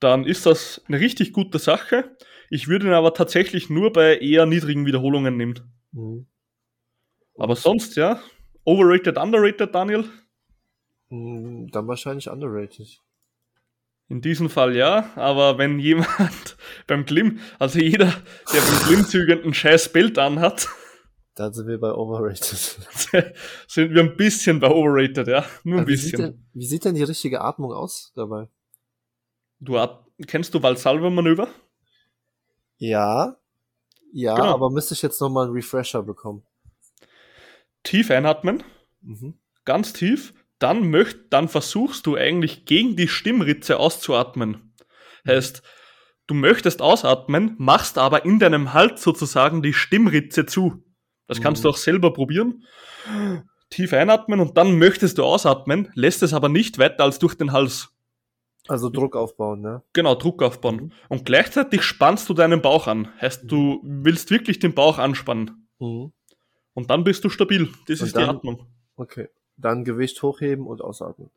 dann 0.00 0.24
ist 0.24 0.46
das 0.46 0.82
eine 0.88 1.00
richtig 1.00 1.32
gute 1.32 1.58
Sache. 1.58 2.16
Ich 2.50 2.68
würde 2.68 2.86
ihn 2.86 2.92
aber 2.92 3.14
tatsächlich 3.14 3.68
nur 3.70 3.92
bei 3.92 4.18
eher 4.18 4.46
niedrigen 4.46 4.86
Wiederholungen 4.86 5.36
nehmen. 5.36 5.60
Mhm. 5.92 6.26
Aber 7.36 7.56
sonst, 7.56 7.96
ja, 7.96 8.20
overrated, 8.64 9.16
underrated, 9.18 9.74
Daniel. 9.74 10.04
Mhm, 11.10 11.68
Dann 11.70 11.86
wahrscheinlich 11.88 12.28
underrated. 12.28 13.00
In 14.10 14.22
diesem 14.22 14.48
Fall 14.48 14.74
ja, 14.74 15.10
aber 15.16 15.58
wenn 15.58 15.78
jemand 15.78 16.56
beim 16.86 17.04
Glimm, 17.04 17.40
also 17.58 17.78
jeder, 17.78 18.06
der 18.52 18.60
beim 18.60 18.78
Klimmzügen 18.86 19.44
ein 19.44 19.52
scheiß 19.54 19.92
Bild 19.92 20.18
anhat, 20.18 20.68
Da 21.34 21.52
sind 21.52 21.68
wir 21.68 21.78
bei 21.78 21.92
overrated. 21.92 22.44
sind 23.68 23.94
wir 23.94 24.02
ein 24.02 24.16
bisschen 24.16 24.60
bei 24.60 24.70
overrated, 24.70 25.28
ja. 25.28 25.44
Nur 25.62 25.76
ein 25.76 25.80
Aber 25.82 25.88
wie, 25.88 25.96
sieht 25.96 26.12
bisschen. 26.12 26.32
denn, 26.32 26.46
wie 26.54 26.66
sieht 26.66 26.84
denn 26.86 26.94
die 26.94 27.02
richtige 27.02 27.42
Atmung 27.42 27.72
aus 27.72 28.12
dabei? 28.16 28.48
Du 29.60 29.78
kennst 30.26 30.54
du 30.54 30.62
Valsalva-Manöver? 30.62 31.48
Ja. 32.78 33.36
Ja, 34.12 34.34
Genau. 34.36 34.54
aber 34.54 34.70
müsste 34.70 34.94
ich 34.94 35.02
jetzt 35.02 35.20
nochmal 35.20 35.44
einen 35.46 35.54
Refresher 35.54 36.02
bekommen. 36.02 36.42
Tief 37.82 38.10
einatmen, 38.10 38.62
Mhm. 39.02 39.34
ganz 39.64 39.92
tief, 39.92 40.32
dann 40.58 40.88
möcht, 40.90 41.18
dann 41.30 41.48
versuchst 41.48 42.06
du 42.06 42.16
eigentlich 42.16 42.64
gegen 42.64 42.96
die 42.96 43.08
Stimmritze 43.08 43.78
auszuatmen. 43.78 44.72
Heißt, 45.26 45.62
du 46.26 46.34
möchtest 46.34 46.80
ausatmen, 46.82 47.54
machst 47.58 47.98
aber 47.98 48.24
in 48.24 48.38
deinem 48.38 48.72
Hals 48.72 49.02
sozusagen 49.02 49.62
die 49.62 49.72
Stimmritze 49.74 50.46
zu. 50.46 50.82
Das 51.26 51.40
kannst 51.40 51.62
Mhm. 51.62 51.64
du 51.64 51.68
auch 51.70 51.76
selber 51.76 52.12
probieren. 52.12 52.64
Tief 53.70 53.92
einatmen 53.92 54.40
und 54.40 54.56
dann 54.56 54.78
möchtest 54.78 55.18
du 55.18 55.24
ausatmen, 55.24 55.90
lässt 55.94 56.22
es 56.22 56.32
aber 56.32 56.48
nicht 56.48 56.78
weiter 56.78 57.04
als 57.04 57.18
durch 57.18 57.34
den 57.34 57.52
Hals. 57.52 57.90
Also 58.68 58.90
Druck 58.90 59.16
aufbauen, 59.16 59.60
ne? 59.62 59.82
Genau, 59.94 60.14
Druck 60.14 60.42
aufbauen. 60.42 60.76
Mhm. 60.76 60.92
Und 61.08 61.24
gleichzeitig 61.24 61.82
spannst 61.82 62.28
du 62.28 62.34
deinen 62.34 62.60
Bauch 62.62 62.86
an. 62.86 63.08
Heißt, 63.20 63.50
du 63.50 63.80
willst 63.82 64.30
wirklich 64.30 64.58
den 64.58 64.74
Bauch 64.74 64.98
anspannen. 64.98 65.66
Mhm. 65.78 66.12
Und 66.74 66.90
dann 66.90 67.02
bist 67.04 67.24
du 67.24 67.28
stabil. 67.30 67.68
Das 67.86 68.00
Und 68.00 68.06
ist 68.08 68.16
die 68.16 68.20
dann- 68.20 68.36
Atmung. 68.36 68.66
Okay. 68.96 69.28
Dann 69.56 69.84
Gewicht 69.84 70.22
hochheben 70.22 70.66
und 70.66 70.80
ausatmen. 70.82 71.30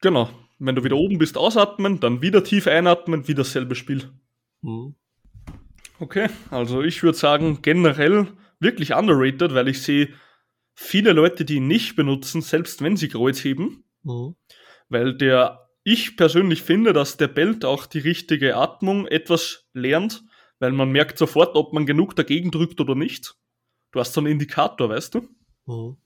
Genau. 0.00 0.28
Wenn 0.58 0.74
du 0.76 0.84
wieder 0.84 0.96
oben 0.96 1.18
bist, 1.18 1.36
ausatmen, 1.36 1.98
dann 1.98 2.22
wieder 2.22 2.44
tief 2.44 2.66
einatmen, 2.68 3.26
wieder 3.26 3.38
dasselbe 3.42 3.74
Spiel. 3.74 4.10
Mhm. 4.60 4.94
Okay, 5.98 6.28
also 6.50 6.82
ich 6.82 7.02
würde 7.02 7.16
sagen, 7.18 7.58
generell 7.62 8.26
wirklich 8.60 8.92
underrated, 8.94 9.54
weil 9.54 9.68
ich 9.68 9.82
sehe 9.82 10.08
viele 10.74 11.12
Leute, 11.12 11.44
die 11.44 11.56
ihn 11.56 11.66
nicht 11.68 11.96
benutzen, 11.96 12.42
selbst 12.42 12.82
wenn 12.82 12.96
sie 12.96 13.08
Kreuz 13.08 13.42
heben, 13.44 13.84
Mhm. 14.02 14.34
weil 14.88 15.16
der, 15.16 15.68
ich 15.84 16.16
persönlich 16.16 16.62
finde, 16.62 16.92
dass 16.92 17.16
der 17.16 17.28
Belt 17.28 17.64
auch 17.64 17.86
die 17.86 17.98
richtige 17.98 18.56
Atmung 18.56 19.06
etwas 19.06 19.68
lernt, 19.72 20.22
weil 20.58 20.72
man 20.72 20.90
merkt 20.90 21.18
sofort, 21.18 21.56
ob 21.56 21.72
man 21.72 21.86
genug 21.86 22.14
dagegen 22.14 22.50
drückt 22.50 22.80
oder 22.80 22.94
nicht. 22.94 23.34
Du 23.90 24.00
hast 24.00 24.12
so 24.12 24.20
einen 24.20 24.32
Indikator, 24.32 24.88
weißt 24.88 25.14
du? 25.14 25.28
Mhm. 25.66 25.96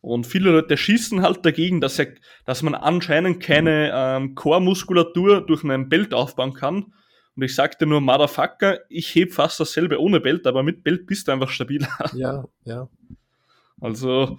Und 0.00 0.26
viele 0.26 0.50
Leute 0.50 0.76
schießen 0.76 1.22
halt 1.22 1.46
dagegen, 1.46 1.80
dass, 1.80 1.98
er, 1.98 2.14
dass 2.44 2.62
man 2.62 2.74
anscheinend 2.74 3.40
keine 3.40 3.92
ähm, 3.94 4.34
Core-Muskulatur 4.34 5.46
durch 5.46 5.62
einen 5.62 5.88
Belt 5.88 6.12
aufbauen 6.12 6.54
kann. 6.54 6.92
Und 7.36 7.42
ich 7.42 7.54
sagte 7.54 7.86
nur, 7.86 8.00
Motherfucker, 8.00 8.80
ich 8.88 9.14
heb 9.14 9.32
fast 9.32 9.60
dasselbe 9.60 10.00
ohne 10.00 10.20
Belt, 10.20 10.46
aber 10.46 10.64
mit 10.64 10.82
Belt 10.82 11.06
bist 11.06 11.28
du 11.28 11.32
einfach 11.32 11.50
stabiler. 11.50 11.88
Ja, 12.14 12.44
ja. 12.64 12.88
Also 13.80 14.38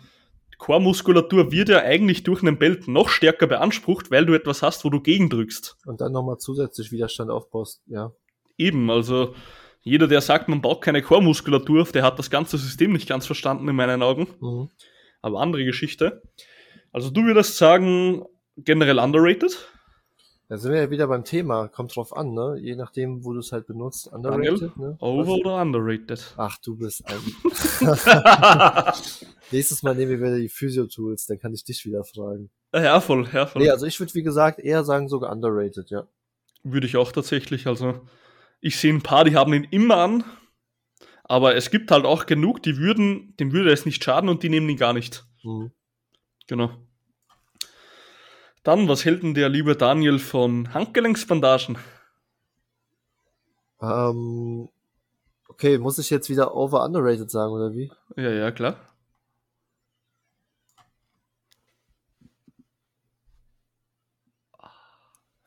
Core-Muskulatur 0.58 1.52
wird 1.52 1.70
ja 1.70 1.80
eigentlich 1.80 2.24
durch 2.24 2.42
einen 2.42 2.58
Belt 2.58 2.88
noch 2.88 3.10
stärker 3.10 3.48
beansprucht, 3.48 4.12
weil 4.12 4.26
du 4.26 4.34
etwas 4.34 4.62
hast, 4.62 4.86
wo 4.86 4.90
du 4.90 5.02
gegendrückst. 5.02 5.78
Und 5.86 6.02
dann 6.02 6.12
nochmal 6.12 6.38
zusätzlich 6.38 6.92
Widerstand 6.92 7.30
aufbaust, 7.30 7.82
ja. 7.88 8.14
Eben, 8.58 8.90
also 8.90 9.36
jeder, 9.82 10.08
der 10.08 10.22
sagt, 10.22 10.48
man 10.48 10.62
baut 10.62 10.82
keine 10.82 11.02
Core-Muskulatur 11.02 11.82
auf, 11.82 11.92
der 11.92 12.04
hat 12.04 12.20
das 12.20 12.30
ganze 12.30 12.58
System 12.58 12.94
nicht 12.94 13.10
ganz 13.10 13.26
verstanden 13.26 13.68
in 13.68 13.76
meinen 13.76 14.02
Augen. 14.02 14.28
Mhm. 14.40 14.70
Aber 15.22 15.40
andere 15.42 15.66
Geschichte. 15.66 16.22
Also 16.92 17.10
du 17.10 17.24
würdest 17.24 17.58
sagen, 17.58 18.24
generell 18.56 19.00
underrated? 19.00 19.70
Da 20.50 20.58
sind 20.58 20.74
wir 20.74 20.82
ja 20.82 20.90
wieder 20.90 21.08
beim 21.08 21.24
Thema. 21.24 21.68
Kommt 21.68 21.96
drauf 21.96 22.16
an, 22.16 22.34
ne? 22.34 22.58
Je 22.60 22.76
nachdem, 22.76 23.24
wo 23.24 23.34
du 23.34 23.40
es 23.40 23.52
halt 23.52 23.66
benutzt. 23.66 24.08
Underrated, 24.12 24.78
ne? 24.78 24.98
Over 25.00 25.32
Was? 25.32 25.40
oder 25.40 25.62
underrated? 25.62 26.34
Ach, 26.38 26.58
du 26.58 26.76
bist 26.76 27.04
ein. 27.08 27.20
Nächstes 29.52 29.84
Mal 29.84 29.96
nehmen 29.96 30.12
wir 30.12 30.20
wieder 30.20 30.38
die 30.38 30.50
Physio-Tools, 30.50 31.28
dann 31.28 31.40
kann 31.40 31.54
ich 31.54 31.64
dich 31.64 31.86
wieder 31.86 32.04
fragen. 32.04 32.50
ja, 32.74 33.00
voll, 33.00 33.28
ja, 33.32 33.46
voll. 33.46 33.62
Nee, 33.62 33.70
also 33.70 33.86
ich 33.86 34.00
würde, 34.00 34.14
wie 34.16 34.24
gesagt, 34.24 34.60
eher 34.60 34.84
sagen, 34.84 35.08
sogar 35.08 35.32
underrated, 35.32 35.90
ja. 35.90 36.08
Würde 36.64 36.88
ich 36.88 36.98
auch 36.98 37.12
tatsächlich. 37.12 37.68
Also, 37.68 38.02
ich 38.62 38.78
sehe 38.78 38.94
ein 38.94 39.02
paar, 39.02 39.26
die 39.26 39.36
haben 39.36 39.54
ihn 39.54 39.68
immer 39.70 39.98
an. 39.98 40.24
Aber 41.24 41.56
es 41.56 41.72
gibt 41.72 41.90
halt 41.92 42.06
auch 42.06 42.26
genug, 42.26 42.62
die 42.64 42.78
würden, 42.78 43.36
dem 43.40 43.54
würde 43.54 43.72
es 43.72 43.86
nicht 43.86 44.04
schaden 44.04 44.30
und 44.30 44.44
die 44.44 44.50
nehmen 44.50 44.70
ihn 44.70 44.78
gar 44.78 44.94
nicht. 44.94 45.26
Mhm. 45.44 45.72
Genau. 46.48 46.72
Dann, 48.64 48.88
was 48.88 49.04
hält 49.04 49.24
denn 49.24 49.34
der 49.34 49.50
liebe 49.50 49.76
Daniel 49.76 50.20
von 50.20 50.74
Handgelenksbandagen? 50.74 51.78
Ähm, 53.82 54.70
okay, 55.50 55.78
muss 55.78 56.00
ich 56.00 56.10
jetzt 56.10 56.30
wieder 56.30 56.56
over 56.56 56.84
underrated 56.86 57.30
sagen, 57.30 57.52
oder 57.52 57.74
wie? 57.74 57.92
Ja, 58.16 58.30
ja, 58.30 58.52
klar. 58.52 58.78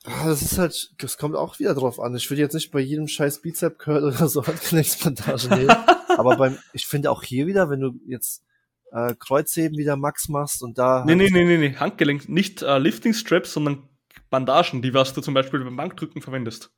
Ah, 0.05 0.29
Das 0.29 0.43
ist 0.43 0.59
halt, 0.59 0.95
das 0.99 1.19
kommt 1.19 1.35
auch 1.37 1.59
wieder 1.59 1.75
drauf 1.75 1.99
an. 1.99 2.15
Ich 2.15 2.31
würde 2.31 2.43
jetzt 2.43 2.55
nicht 2.55 2.71
bei 2.71 2.81
jedem 2.81 3.09
scheiß 3.09 3.41
Bizep 3.41 3.79
Curl 3.79 4.05
oder 4.05 4.29
so 4.29 4.47
Handgelenksbandagen 4.47 5.59
nehmen. 5.59 5.71
aber 6.17 6.37
beim, 6.37 6.59
ich 6.73 6.87
finde 6.87 7.11
auch 7.11 7.23
hier 7.23 7.47
wieder, 7.47 7.71
wenn 7.71 7.81
du 7.81 7.95
jetzt 8.07 8.45
äh, 8.93 9.15
Kreuzheben 9.19 9.79
wieder 9.79 9.97
Max 9.97 10.29
machst 10.29 10.63
und 10.63 10.79
da. 10.79 11.05
Nee, 11.05 11.15
nee, 11.15 11.31
nee, 11.31 11.45
nee, 11.45 11.59
nee. 11.59 11.75
Handgelenk, 11.75 12.29
nicht 12.29 12.63
äh, 12.63 12.79
Lifting 12.79 13.15
Straps, 13.15 13.53
sondern 13.53 13.89
Bandagen, 14.31 14.83
die 14.83 14.95
was 14.95 15.15
du 15.15 15.21
zum 15.21 15.35
Beispiel 15.35 15.63
beim 15.65 15.77
Bankdrücken 15.77 16.23
verwendest. 16.23 16.73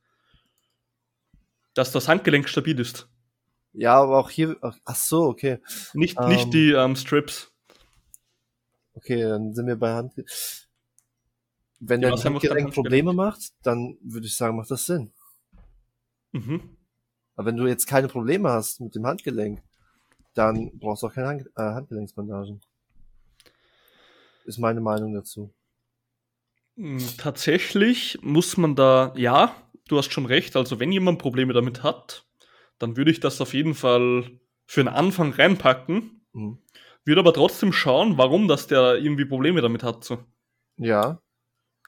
Dass 1.73 1.91
das 1.91 2.07
Handgelenk 2.07 2.49
stabil 2.49 2.79
ist. 2.79 3.09
Ja, 3.73 4.01
aber 4.01 4.17
auch 4.17 4.29
hier, 4.29 4.57
ach, 4.61 4.95
so, 4.95 5.23
okay. 5.23 5.59
Nicht, 5.93 6.17
Ähm. 6.19 6.27
nicht 6.29 6.53
die 6.53 6.71
ähm, 6.71 6.95
Straps. 6.95 7.51
Okay, 8.93 9.21
dann 9.21 9.53
sind 9.53 9.67
wir 9.67 9.77
bei 9.77 9.93
Hand. 9.93 10.13
Wenn 11.79 12.01
Ja, 12.01 12.09
dein 12.09 12.21
Handgelenk 12.21 12.73
Probleme 12.73 13.13
macht, 13.13 13.53
dann 13.63 13.97
würde 14.01 14.27
ich 14.27 14.35
sagen, 14.35 14.57
macht 14.57 14.71
das 14.71 14.85
Sinn. 14.85 15.13
Mhm. 16.31 16.77
Aber 17.35 17.45
wenn 17.45 17.55
du 17.55 17.67
jetzt 17.67 17.87
keine 17.87 18.09
Probleme 18.09 18.49
hast 18.49 18.81
mit 18.81 18.95
dem 18.95 19.05
Handgelenk, 19.05 19.63
dann 20.39 20.71
brauchst 20.79 21.03
du 21.03 21.07
auch 21.07 21.13
keine 21.13 21.27
Hand, 21.27 21.47
äh, 21.57 21.61
Handgelenksbandagen. 21.61 22.61
Ist 24.45 24.57
meine 24.57 24.79
Meinung 24.79 25.13
dazu. 25.13 25.53
Mm, 26.75 26.97
Tatsächlich 27.17 28.19
muss 28.21 28.55
man 28.57 28.75
da, 28.75 29.13
ja, 29.17 29.53
du 29.87 29.97
hast 29.97 30.13
schon 30.13 30.25
recht, 30.25 30.55
also 30.55 30.79
wenn 30.79 30.91
jemand 30.91 31.19
Probleme 31.19 31.53
damit 31.53 31.83
hat, 31.83 32.25
dann 32.77 32.95
würde 32.95 33.11
ich 33.11 33.19
das 33.19 33.41
auf 33.41 33.53
jeden 33.53 33.75
Fall 33.75 34.39
für 34.65 34.79
einen 34.81 34.89
Anfang 34.89 35.33
reinpacken, 35.33 36.21
Mhm. 36.31 36.59
würde 37.03 37.19
aber 37.21 37.33
trotzdem 37.33 37.73
schauen, 37.73 38.17
warum 38.17 38.47
das 38.47 38.67
der 38.67 38.95
irgendwie 38.97 39.25
Probleme 39.25 39.61
damit 39.61 39.83
hat. 39.83 40.03
So. 40.03 40.19
Ja, 40.77 41.19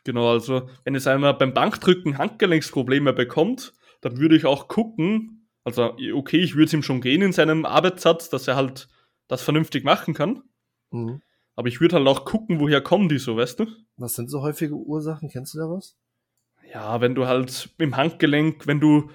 Genau, 0.03 0.31
also 0.31 0.67
wenn 0.83 0.95
jetzt 0.95 1.07
einer 1.07 1.31
beim 1.33 1.53
Bankdrücken 1.53 2.17
Handgelenksprobleme 2.17 3.13
bekommt, 3.13 3.73
dann 4.01 4.17
würde 4.17 4.35
ich 4.35 4.45
auch 4.45 4.67
gucken, 4.67 5.40
also 5.63 5.95
okay, 6.13 6.37
ich 6.37 6.55
würde 6.55 6.65
es 6.65 6.73
ihm 6.73 6.83
schon 6.83 7.01
gehen 7.01 7.21
in 7.21 7.33
seinem 7.33 7.65
Arbeitssatz, 7.65 8.29
dass 8.29 8.47
er 8.47 8.55
halt 8.55 8.87
das 9.27 9.41
vernünftig 9.41 9.83
machen 9.83 10.13
kann, 10.13 10.43
mhm. 10.91 11.21
aber 11.55 11.67
ich 11.67 11.79
würde 11.81 11.95
halt 11.97 12.07
auch 12.07 12.25
gucken, 12.25 12.59
woher 12.59 12.81
kommen 12.81 13.09
die 13.09 13.19
so, 13.19 13.37
weißt 13.37 13.59
du? 13.59 13.67
Was 13.97 14.13
sind 14.13 14.29
so 14.29 14.41
häufige 14.41 14.75
Ursachen? 14.75 15.29
Kennst 15.29 15.53
du 15.53 15.59
da 15.59 15.69
was? 15.69 15.95
Ja, 16.73 17.01
wenn 17.01 17.15
du 17.15 17.27
halt 17.27 17.69
im 17.77 17.97
Handgelenk, 17.97 18.67
wenn 18.67 18.79
du, 18.79 19.09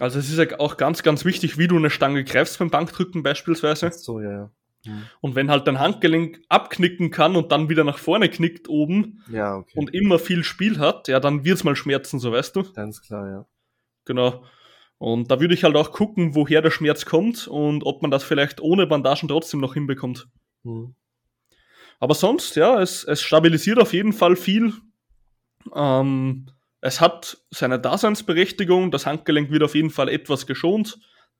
also 0.00 0.18
es 0.18 0.30
ist 0.30 0.38
ja 0.38 0.58
auch 0.58 0.76
ganz, 0.76 1.02
ganz 1.02 1.24
wichtig, 1.24 1.58
wie 1.58 1.68
du 1.68 1.76
eine 1.76 1.90
Stange 1.90 2.24
greifst 2.24 2.58
beim 2.58 2.70
Bankdrücken 2.70 3.22
beispielsweise. 3.22 3.88
Ach 3.88 3.92
so, 3.92 4.20
ja, 4.20 4.30
ja. 4.30 4.50
Mhm. 4.86 5.02
Und 5.20 5.34
wenn 5.34 5.50
halt 5.50 5.66
dein 5.66 5.80
Handgelenk 5.80 6.40
abknicken 6.48 7.10
kann 7.10 7.36
und 7.36 7.52
dann 7.52 7.68
wieder 7.68 7.84
nach 7.84 7.98
vorne 7.98 8.28
knickt 8.28 8.68
oben 8.68 9.22
Ja, 9.30 9.56
okay. 9.56 9.78
und 9.78 9.94
immer 9.94 10.18
viel 10.18 10.44
Spiel 10.44 10.78
hat, 10.78 11.08
ja, 11.08 11.20
dann 11.20 11.44
wird's 11.44 11.64
mal 11.64 11.76
schmerzen, 11.76 12.18
so 12.18 12.32
weißt 12.32 12.56
du. 12.56 12.64
Ganz 12.72 13.02
klar, 13.02 13.28
ja. 13.28 13.46
Genau. 14.04 14.44
Und 15.04 15.30
da 15.30 15.38
würde 15.38 15.52
ich 15.52 15.64
halt 15.64 15.76
auch 15.76 15.92
gucken, 15.92 16.34
woher 16.34 16.62
der 16.62 16.70
Schmerz 16.70 17.04
kommt 17.04 17.46
und 17.46 17.84
ob 17.84 18.00
man 18.00 18.10
das 18.10 18.24
vielleicht 18.24 18.62
ohne 18.62 18.86
Bandagen 18.86 19.28
trotzdem 19.28 19.60
noch 19.60 19.74
hinbekommt. 19.74 20.28
Mhm. 20.62 20.94
Aber 22.00 22.14
sonst, 22.14 22.56
ja, 22.56 22.80
es, 22.80 23.04
es 23.04 23.20
stabilisiert 23.20 23.78
auf 23.78 23.92
jeden 23.92 24.14
Fall 24.14 24.34
viel. 24.34 24.72
Ähm, 25.74 26.46
es 26.80 27.02
hat 27.02 27.36
seine 27.50 27.78
Daseinsberechtigung. 27.78 28.90
Das 28.90 29.04
Handgelenk 29.04 29.50
wird 29.50 29.62
auf 29.62 29.74
jeden 29.74 29.90
Fall 29.90 30.08
etwas 30.08 30.46
geschont. 30.46 30.98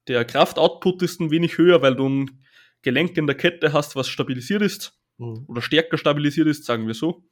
Der 0.09 0.27
Kraftoutput 0.27 1.01
ist 1.01 1.23
ein 1.23 1.31
wenig 1.31 1.57
höher, 1.57 1.81
weil 1.81 1.97
du 1.97 2.07
ein 2.07 2.45
Gelenk 2.83 3.17
in 3.17 3.27
der 3.27 3.37
Kette 3.37 3.73
hast, 3.73 3.97
was 3.97 4.09
stabilisiert 4.09 4.61
ist 4.61 5.01
Mhm. 5.17 5.47
oder 5.49 5.63
stärker 5.63 5.97
stabilisiert 5.97 6.49
ist, 6.49 6.67
sagen 6.67 6.87
wir 6.87 6.93
so. 6.93 7.25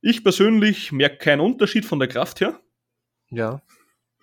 Ich 0.00 0.22
persönlich 0.22 0.92
merke 0.92 1.16
keinen 1.16 1.40
Unterschied 1.40 1.86
von 1.86 1.98
der 1.98 2.06
Kraft 2.06 2.40
her. 2.40 2.60
Ja, 3.30 3.62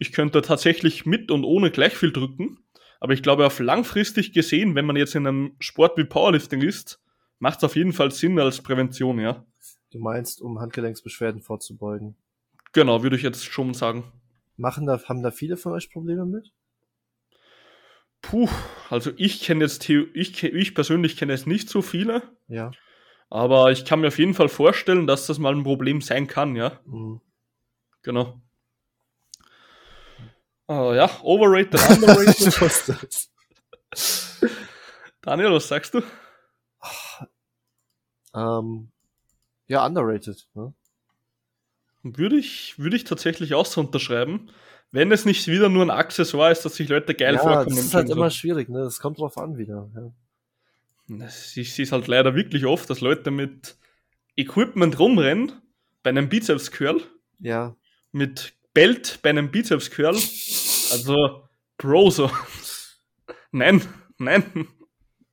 Ich 0.02 0.14
könnte 0.14 0.41
tatsächlich 0.41 1.06
mit 1.06 1.30
und 1.30 1.43
ohne 1.43 1.70
gleich 1.70 1.93
viel 1.95 2.12
drücken. 2.12 2.58
Aber 2.99 3.14
ich 3.14 3.22
glaube, 3.22 3.45
auf 3.45 3.60
langfristig 3.60 4.34
gesehen, 4.34 4.74
wenn 4.74 4.88
man 4.88 4.95
jetzt 4.95 5.14
in 5.14 5.28
einem 5.28 5.56
Sport 5.60 5.95
wie 5.95 6.06
Powerlifting 6.06 6.64
ist, 6.64 6.99
macht 7.38 7.60
es 7.60 7.66
auf 7.66 7.76
jeden 7.76 7.93
Fall 7.93 8.10
Sinn 8.10 8.39
als 8.39 8.64
Prävention, 8.64 9.20
ja. 9.20 9.45
du 9.91 9.99
meinst, 9.99 10.41
um 10.41 10.60
Handgelenksbeschwerden 10.60 11.43
vorzubeugen. 11.43 12.16
Genau, 12.74 13.04
würde 13.04 13.16
ich 13.16 13.22
jetzt 13.22 13.45
schon 13.45 13.76
sagen. 13.76 14.04
Machen 14.58 14.88
da, 14.88 14.99
haben 15.04 15.22
da 15.22 15.30
viele 15.30 15.56
von 15.56 15.74
euch 15.74 15.91
Probleme 15.91 16.26
mit? 16.26 16.52
Puh, 18.24 18.49
also 18.89 19.12
ich 19.18 19.41
kenne 19.43 19.64
jetzt, 19.66 19.88
ich, 19.88 20.43
ich 20.43 20.74
persönlich 20.74 21.16
kenne 21.16 21.34
jetzt 21.34 21.45
nicht 21.45 21.70
so 21.70 21.84
viele, 21.84 22.24
Ja. 22.47 22.72
aber 23.30 23.72
ich 23.72 23.86
kann 23.86 24.02
mir 24.02 24.08
auf 24.08 24.18
jeden 24.18 24.34
Fall 24.34 24.49
vorstellen, 24.49 25.06
dass 25.06 25.28
das 25.28 25.38
mal 25.38 25.54
ein 25.54 25.64
Problem 25.64 26.02
sein 26.02 26.26
kann, 26.26 26.56
ja. 26.56 26.80
Mhm. 26.88 27.22
Genau. 28.02 28.41
Ah, 30.72 30.96
ja, 30.96 31.10
overrated, 31.22 31.74
underrated. 31.90 32.62
Was 32.62 32.90
ist 32.90 33.30
das? 33.92 34.42
Daniel, 35.22 35.52
was 35.52 35.68
sagst 35.68 35.94
du? 35.94 36.02
Ähm, 38.34 38.90
ja, 39.68 39.86
underrated. 39.86 40.48
Ne? 40.54 40.74
Würde 42.04 42.38
ich, 42.38 42.80
würde 42.80 42.96
ich 42.96 43.04
tatsächlich 43.04 43.54
auch 43.54 43.66
so 43.66 43.82
unterschreiben. 43.82 44.50
Wenn 44.92 45.12
es 45.12 45.26
nicht 45.26 45.46
wieder 45.48 45.68
nur 45.68 45.84
ein 45.84 45.90
Accessoire 45.90 46.54
ist, 46.54 46.64
dass 46.64 46.76
sich 46.76 46.88
Leute 46.88 47.16
geil 47.16 47.36
ja, 47.36 47.42
vorkommen. 47.42 47.76
das 47.76 47.86
ist 47.86 47.94
halt 47.94 48.08
können, 48.08 48.18
immer 48.18 48.30
so. 48.30 48.38
schwierig, 48.38 48.70
ne? 48.70 48.80
Das 48.80 49.02
kommt 49.02 49.20
drauf 49.20 49.38
an 49.38 49.58
wieder. 49.58 49.90
Ja. 49.94 51.28
Ich 51.28 51.74
sehe 51.74 51.84
es 51.84 51.92
halt 51.92 52.08
leider 52.08 52.34
wirklich 52.34 52.66
oft, 52.66 52.90
dass 52.90 53.02
Leute 53.02 53.30
mit 53.30 53.76
Equipment 54.38 54.98
rumrennen, 54.98 55.52
bei 56.02 56.12
einem 56.12 56.30
Bizeps 56.30 56.72
Curl, 56.72 57.02
ja. 57.40 57.76
mit 58.14 58.54
Belt 58.74 59.20
bei 59.22 59.32
einem 59.32 59.52
Bizeps 59.52 59.92
Curl. 59.92 60.16
Also, 60.92 61.44
Bro, 61.78 62.12
so. 62.12 62.32
Nein, 63.52 63.82
nein. 64.18 64.68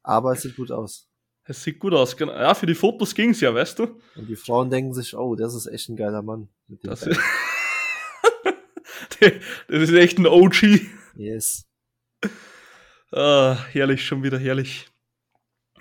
Aber 0.03 0.33
es 0.33 0.43
sieht 0.43 0.57
gut 0.57 0.71
aus. 0.71 1.09
Es 1.45 1.63
sieht 1.63 1.79
gut 1.79 1.95
aus. 1.95 2.17
Genau. 2.17 2.33
Ja, 2.33 2.55
für 2.55 2.67
die 2.67 2.75
Fotos 2.75 3.15
ging's 3.15 3.41
ja, 3.41 3.55
weißt 3.55 3.79
du? 3.79 4.01
Und 4.17 4.29
die 4.29 4.37
Frauen 4.37 4.71
denken 4.71 4.95
sich, 4.95 5.17
oh, 5.17 5.35
das 5.35 5.55
ist 5.55 5.67
echt 5.67 5.89
ein 5.89 5.97
geiler 5.97 6.23
Mann. 6.23 6.49
Das 6.83 7.07
ist, 7.07 7.21
das 9.21 9.33
ist 9.69 9.93
echt 9.93 10.19
ein 10.19 10.27
OG. 10.27 10.81
yes. 11.17 11.65
Ah, 13.11 13.57
herrlich, 13.71 14.05
schon 14.05 14.23
wieder 14.23 14.39
herrlich. 14.39 14.89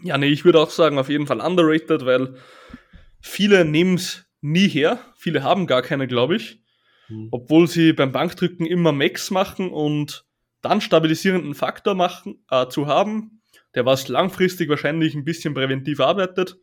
Ja, 0.01 0.17
nee, 0.17 0.27
ich 0.27 0.45
würde 0.45 0.61
auch 0.61 0.69
sagen, 0.69 0.99
auf 0.99 1.09
jeden 1.09 1.27
Fall 1.27 1.41
underrated, 1.41 2.05
weil 2.05 2.35
viele 3.19 3.65
nehmen 3.65 3.95
es 3.95 4.25
nie 4.41 4.67
her. 4.67 4.99
Viele 5.17 5.43
haben 5.43 5.67
gar 5.67 5.81
keine, 5.81 6.07
glaube 6.07 6.35
ich. 6.35 6.63
Hm. 7.07 7.29
Obwohl 7.31 7.67
sie 7.67 7.93
beim 7.93 8.11
Bankdrücken 8.11 8.65
immer 8.65 8.91
Max 8.91 9.31
machen 9.31 9.69
und 9.69 10.25
dann 10.61 10.81
stabilisierenden 10.81 11.53
Faktor 11.53 11.95
machen, 11.95 12.43
äh, 12.49 12.67
zu 12.67 12.87
haben, 12.87 13.41
der 13.75 13.85
was 13.85 14.07
langfristig 14.07 14.69
wahrscheinlich 14.69 15.15
ein 15.15 15.23
bisschen 15.23 15.53
präventiv 15.53 15.99
arbeitet. 15.99 16.57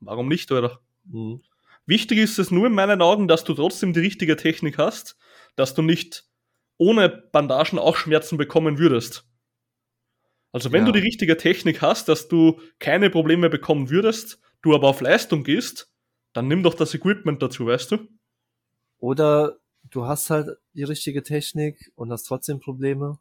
Warum 0.00 0.28
nicht, 0.28 0.50
oder? 0.52 0.80
Hm. 1.10 1.40
Wichtig 1.86 2.18
ist 2.18 2.38
es 2.38 2.50
nur 2.50 2.66
in 2.66 2.74
meinen 2.74 3.02
Augen, 3.02 3.26
dass 3.28 3.44
du 3.44 3.54
trotzdem 3.54 3.92
die 3.92 4.00
richtige 4.00 4.36
Technik 4.36 4.78
hast, 4.78 5.16
dass 5.56 5.74
du 5.74 5.82
nicht 5.82 6.24
ohne 6.76 7.08
Bandagen 7.08 7.78
auch 7.78 7.96
Schmerzen 7.96 8.36
bekommen 8.38 8.78
würdest. 8.78 9.26
Also 10.52 10.72
wenn 10.72 10.86
Ja. 10.86 10.92
du 10.92 10.98
die 10.98 11.04
richtige 11.04 11.36
Technik 11.36 11.80
hast, 11.82 12.08
dass 12.08 12.28
du 12.28 12.60
keine 12.78 13.10
Probleme 13.10 13.50
bekommen 13.50 13.90
würdest, 13.90 14.40
du 14.62 14.74
aber 14.74 14.88
auf 14.88 15.00
Leistung 15.00 15.44
gehst, 15.44 15.92
dann 16.32 16.48
nimm 16.48 16.62
doch 16.62 16.74
das 16.74 16.94
Equipment 16.94 17.42
dazu, 17.42 17.66
weißt 17.66 17.92
du? 17.92 18.08
Oder 18.98 19.59
du 19.90 20.06
hast 20.06 20.30
halt 20.30 20.58
die 20.72 20.84
richtige 20.84 21.22
Technik 21.22 21.92
und 21.94 22.10
hast 22.12 22.24
trotzdem 22.24 22.60
Probleme. 22.60 23.18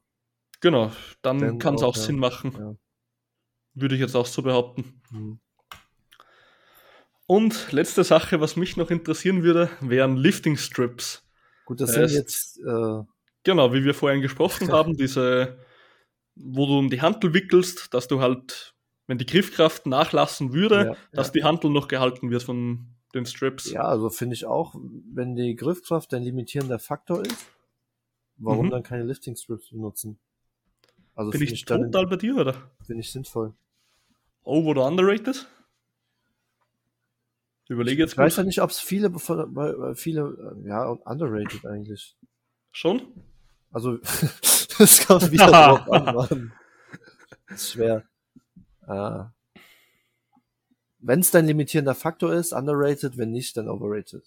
Genau, 0.61 0.91
dann 1.21 1.59
kann 1.59 1.75
es 1.75 1.83
auch, 1.83 1.89
auch 1.89 1.95
ja. 1.95 2.01
Sinn 2.01 2.19
machen. 2.19 2.53
Ja. 2.57 2.75
Würde 3.73 3.95
ich 3.95 4.01
jetzt 4.01 4.15
auch 4.15 4.25
so 4.25 4.41
behaupten. 4.41 5.01
Hm. 5.09 5.39
Und 7.27 7.71
letzte 7.71 8.03
Sache, 8.03 8.41
was 8.41 8.55
mich 8.55 8.75
noch 8.75 8.89
interessieren 8.89 9.43
würde, 9.43 9.69
wären 9.81 10.17
Lifting 10.17 10.57
Strips. 10.57 11.23
Gut, 11.65 11.79
das 11.79 11.91
Heißt- 11.91 12.07
sind 12.07 12.17
jetzt, 12.17 12.59
äh, 12.59 13.03
Genau, 13.43 13.71
wie 13.73 13.85
wir 13.85 13.93
vorhin 13.93 14.21
gesprochen 14.21 14.71
haben, 14.71 14.97
diese, 14.97 15.59
wo 16.35 16.65
du 16.65 16.79
um 16.79 16.89
die 16.89 17.01
Hantel 17.01 17.33
wickelst, 17.33 17.93
dass 17.93 18.07
du 18.07 18.19
halt, 18.19 18.73
wenn 19.07 19.17
die 19.17 19.25
Griffkraft 19.25 19.85
nachlassen 19.85 20.53
würde, 20.53 20.85
Ja, 20.87 20.95
dass 21.13 21.31
die 21.31 21.43
Hantel 21.43 21.69
noch 21.69 21.87
gehalten 21.87 22.31
wird 22.31 22.43
von 22.43 22.95
den 23.13 23.25
Strips. 23.25 23.71
ja, 23.71 23.81
also 23.83 24.09
finde 24.09 24.35
ich 24.35 24.45
auch, 24.45 24.75
wenn 25.13 25.35
die 25.35 25.55
Griffkraft 25.55 26.13
ein 26.13 26.23
limitierender 26.23 26.79
Faktor 26.79 27.25
ist, 27.25 27.45
warum 28.37 28.67
Mhm. 28.67 28.71
dann 28.71 28.83
keine 28.83 29.03
Lifting 29.03 29.35
Strips 29.35 29.69
benutzen? 29.69 30.19
Also 31.15 31.31
Bin 31.31 31.39
finde 31.39 31.53
ich 31.53 31.59
ich 31.61 31.65
dann 31.65 31.91
total 31.91 32.07
bei 32.07 32.15
dir, 32.15 32.35
oder? 32.37 32.71
finde 32.85 33.01
ich 33.01 33.11
sinnvoll. 33.11 33.53
Over 34.43 34.69
oder 34.69 34.87
underrated? 34.87 35.47
Ich 37.65 37.69
Überlege 37.71 38.01
jetzt 38.01 38.13
Ich 38.13 38.17
weiß 38.17 38.33
kurz. 38.35 38.37
ja 38.37 38.43
nicht, 38.43 38.61
ob 38.61 38.69
es 38.71 38.79
viele, 38.79 39.11
viele, 39.95 40.55
äh, 40.63 40.67
ja, 40.67 40.85
und 40.87 41.01
underrated 41.05 41.65
eigentlich. 41.65 42.15
Schon? 42.71 43.01
Also, 43.71 43.99
es 44.79 45.05
kommt 45.05 45.31
wieder 45.31 45.47
drauf 45.51 45.91
an, 45.91 46.15
Mann. 46.15 46.53
Ist 47.49 47.71
schwer. 47.73 48.03
Äh, 48.87 49.23
wenn 50.99 51.19
es 51.19 51.31
dein 51.31 51.47
limitierender 51.47 51.95
Faktor 51.95 52.33
ist, 52.33 52.53
underrated, 52.53 53.17
wenn 53.17 53.31
nicht, 53.31 53.55
dann 53.57 53.69
overrated. 53.69 54.23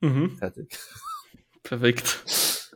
Mhm. 0.00 0.36
Fertig. 0.36 0.78
Perfekt. 1.62 2.72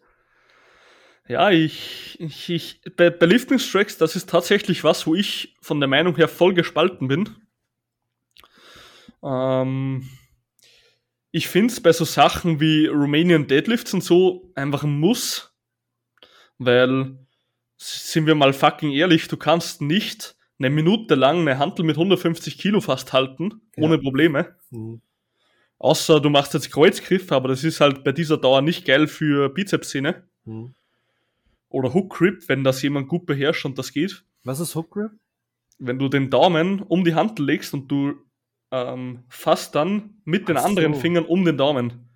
Ja, 1.29 1.51
ich, 1.51 2.19
ich, 2.21 2.51
ich 2.51 2.81
bei, 2.97 3.11
bei 3.11 3.27
Lifting 3.27 3.61
Strikes, 3.61 3.99
das 3.99 4.17
ist 4.17 4.29
tatsächlich 4.29 4.83
was, 4.83 5.07
wo 5.07 5.15
ich 5.15 5.57
von 5.61 5.79
der 5.79 5.89
Meinung 5.89 6.17
her 6.17 6.27
voll 6.27 6.55
gespalten 6.55 7.07
bin. 7.07 7.29
Ähm, 9.23 10.09
ich 11.31 11.47
finde 11.47 11.73
es 11.73 11.81
bei 11.81 11.93
so 11.93 12.05
Sachen 12.05 12.59
wie 12.59 12.87
Romanian 12.87 13.47
Deadlifts 13.47 13.95
und 13.95 14.03
so 14.03 14.51
einfach 14.57 14.83
ein 14.83 14.99
Muss, 14.99 15.55
weil, 16.59 17.17
sind 17.77 18.27
wir 18.27 18.35
mal 18.35 18.53
fucking 18.53 18.91
ehrlich, 18.91 19.29
du 19.29 19.37
kannst 19.37 19.81
nicht 19.83 20.37
eine 20.61 20.71
Minute 20.71 21.15
lang 21.17 21.41
eine 21.41 21.59
Hantel 21.59 21.85
mit 21.85 21.97
150 21.97 22.59
Kilo 22.59 22.81
fast 22.81 23.13
halten, 23.13 23.63
Ja. 23.77 23.85
ohne 23.85 23.99
Probleme. 23.99 24.55
Hm. 24.71 25.01
Außer 25.79 26.21
du 26.21 26.29
machst 26.31 26.53
jetzt 26.55 26.71
Kreuzgriff, 26.71 27.33
aber 27.33 27.49
das 27.49 27.65
ist 27.65 27.81
halt 27.81 28.05
bei 28.05 28.13
dieser 28.13 28.37
Dauer 28.37 28.61
nicht 28.61 28.85
geil 28.85 29.07
für 29.09 29.49
Bizepssehne. 29.49 30.23
Hm. 30.45 30.75
Oder 31.71 31.95
Hook 31.95 32.11
Grip, 32.15 32.49
wenn 32.49 32.63
das 32.65 32.83
jemand 32.83 33.09
gut 33.09 33.27
beherrscht 33.27 33.65
und 33.65 33.79
das 33.79 33.93
geht. 33.93 34.23
Was 34.45 34.61
ist 34.61 34.75
Hook 34.75 34.91
Grip? 34.91 35.11
Wenn 35.79 35.99
du 35.99 36.09
den 36.09 36.29
Daumen 36.29 36.81
um 36.83 37.05
die 37.05 37.15
Hand 37.15 37.39
legst 37.39 37.73
und 37.73 37.89
du 37.91 38.15
ähm, 38.71 39.25
fasst 39.29 39.75
dann 39.75 40.21
mit 40.25 40.49
den 40.49 40.57
Ach 40.59 40.63
so. 40.63 40.69
anderen 40.69 40.95
Fingern 40.95 41.25
um 41.25 41.45
den 41.45 41.57
Daumen. 41.57 42.09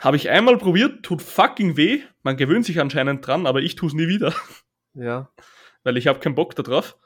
Habe 0.00 0.16
ich 0.16 0.28
einmal 0.28 0.58
probiert, 0.58 1.02
tut 1.04 1.22
fucking 1.22 1.76
weh. 1.76 2.00
Man 2.22 2.36
gewöhnt 2.36 2.64
sich 2.66 2.80
anscheinend 2.80 3.24
dran, 3.26 3.46
aber 3.46 3.60
ich 3.62 3.76
tue 3.76 3.88
es 3.88 3.94
nie 3.94 4.08
wieder, 4.08 4.34
Ja. 4.94 5.30
weil 5.84 5.96
ich 5.96 6.06
habe 6.08 6.18
keinen 6.18 6.34
Bock 6.34 6.56
da 6.56 6.62
drauf. 6.64 6.96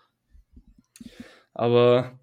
Aber 1.54 2.18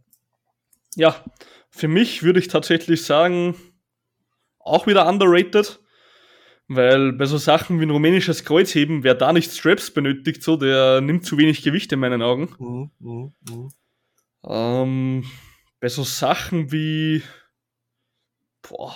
ja, 0.96 1.24
für 1.70 1.88
mich 1.88 2.24
würde 2.24 2.40
ich 2.40 2.48
tatsächlich 2.48 3.04
sagen, 3.04 3.56
auch 4.60 4.88
wieder 4.88 5.08
underrated, 5.08 5.80
weil 6.68 7.14
bei 7.14 7.26
so 7.26 7.38
Sachen 7.38 7.80
wie 7.80 7.86
ein 7.86 7.90
rumänisches 7.90 8.46
Kreuzheben, 8.46 9.04
wer 9.04 9.16
da 9.16 9.34
nicht 9.34 9.52
Straps 9.52 9.92
benötigt, 9.92 10.44
so, 10.44 10.56
der 10.56 11.02
nimmt 11.02 11.26
zu 11.26 11.38
wenig 11.38 11.64
Gewicht 11.64 11.92
in 11.92 12.00
meinen 12.00 12.22
Augen. 12.22 12.56
Hm, 12.58 12.92
hm, 13.02 13.34
hm. 13.50 13.70
Ähm, 14.46 15.26
bei 15.80 15.90
so 15.90 16.04
Sachen 16.04 16.72
wie, 16.72 17.24
boah, 18.62 18.96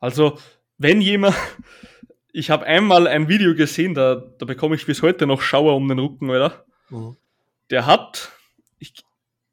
also 0.00 0.38
wenn 0.78 1.00
jemand, 1.00 1.36
ich 2.32 2.50
habe 2.50 2.66
einmal 2.66 3.06
ein 3.06 3.28
Video 3.28 3.54
gesehen, 3.54 3.94
da, 3.94 4.16
da 4.38 4.46
bekomme 4.46 4.74
ich 4.74 4.86
bis 4.86 5.02
heute 5.02 5.26
noch 5.26 5.42
Schauer 5.42 5.76
um 5.76 5.88
den 5.88 5.98
Rücken, 5.98 6.30
oder? 6.30 6.64
Hm. 6.88 7.16
Der 7.70 7.86
hat, 7.86 8.32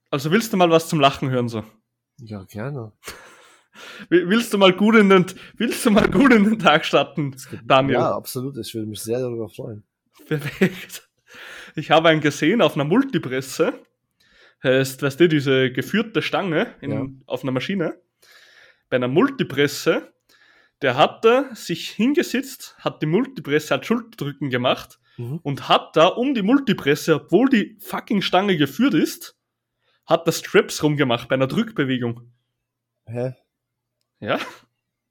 also 0.09 0.31
willst 0.31 0.51
du 0.53 0.57
mal 0.57 0.69
was 0.69 0.87
zum 0.89 0.99
Lachen 0.99 1.29
hören 1.29 1.49
so? 1.49 1.63
Ja, 2.17 2.43
gerne. 2.43 2.91
Will- 4.09 4.27
Willst 4.29 4.53
du 4.53 4.57
mal 4.57 4.73
gut 4.73 4.95
in 4.95 5.09
den, 5.09 5.25
willst 5.55 5.85
du 5.85 5.91
mal 5.91 6.09
gut 6.09 6.33
in 6.33 6.43
den 6.43 6.59
Tag 6.59 6.85
starten, 6.85 7.35
Daniel? 7.65 7.93
Ja, 7.99 8.11
absolut. 8.15 8.57
Ich 8.57 8.73
würde 8.73 8.87
mich 8.87 8.99
sehr 9.01 9.19
darüber 9.19 9.47
freuen. 9.49 9.83
Perfekt. 10.27 11.07
Ich 11.75 11.91
habe 11.91 12.09
einen 12.09 12.19
gesehen 12.21 12.61
auf 12.61 12.75
einer 12.75 12.83
Multipresse. 12.83 13.73
Heißt, 14.63 15.01
weißt 15.01 15.19
du, 15.21 15.29
diese 15.29 15.71
geführte 15.71 16.21
Stange 16.21 16.75
in, 16.81 16.91
Ja. 16.91 17.05
auf 17.27 17.43
einer 17.43 17.53
Maschine. 17.53 18.01
Bei 18.89 18.97
einer 18.97 19.07
Multipresse, 19.07 20.11
der 20.81 20.97
hatte 20.97 21.49
sich 21.53 21.89
hingesetzt, 21.91 22.75
hat 22.79 23.01
die 23.01 23.05
Multipresse, 23.05 23.75
hat 23.75 23.85
Schulterdrücken 23.85 24.49
gemacht 24.49 24.99
Mhm. 25.17 25.39
und 25.43 25.69
hat 25.69 25.95
da 25.95 26.07
um 26.07 26.33
die 26.33 26.41
Multipresse, 26.41 27.15
obwohl 27.15 27.47
die 27.49 27.77
fucking 27.79 28.21
Stange 28.21 28.57
geführt 28.57 28.93
ist, 28.95 29.37
hat 30.09 30.27
das 30.27 30.39
Straps 30.39 30.81
rumgemacht 30.81 31.29
bei 31.29 31.35
einer 31.35 31.47
Drückbewegung. 31.47 32.31
Hä? 33.05 33.35
Ja? 34.19 34.39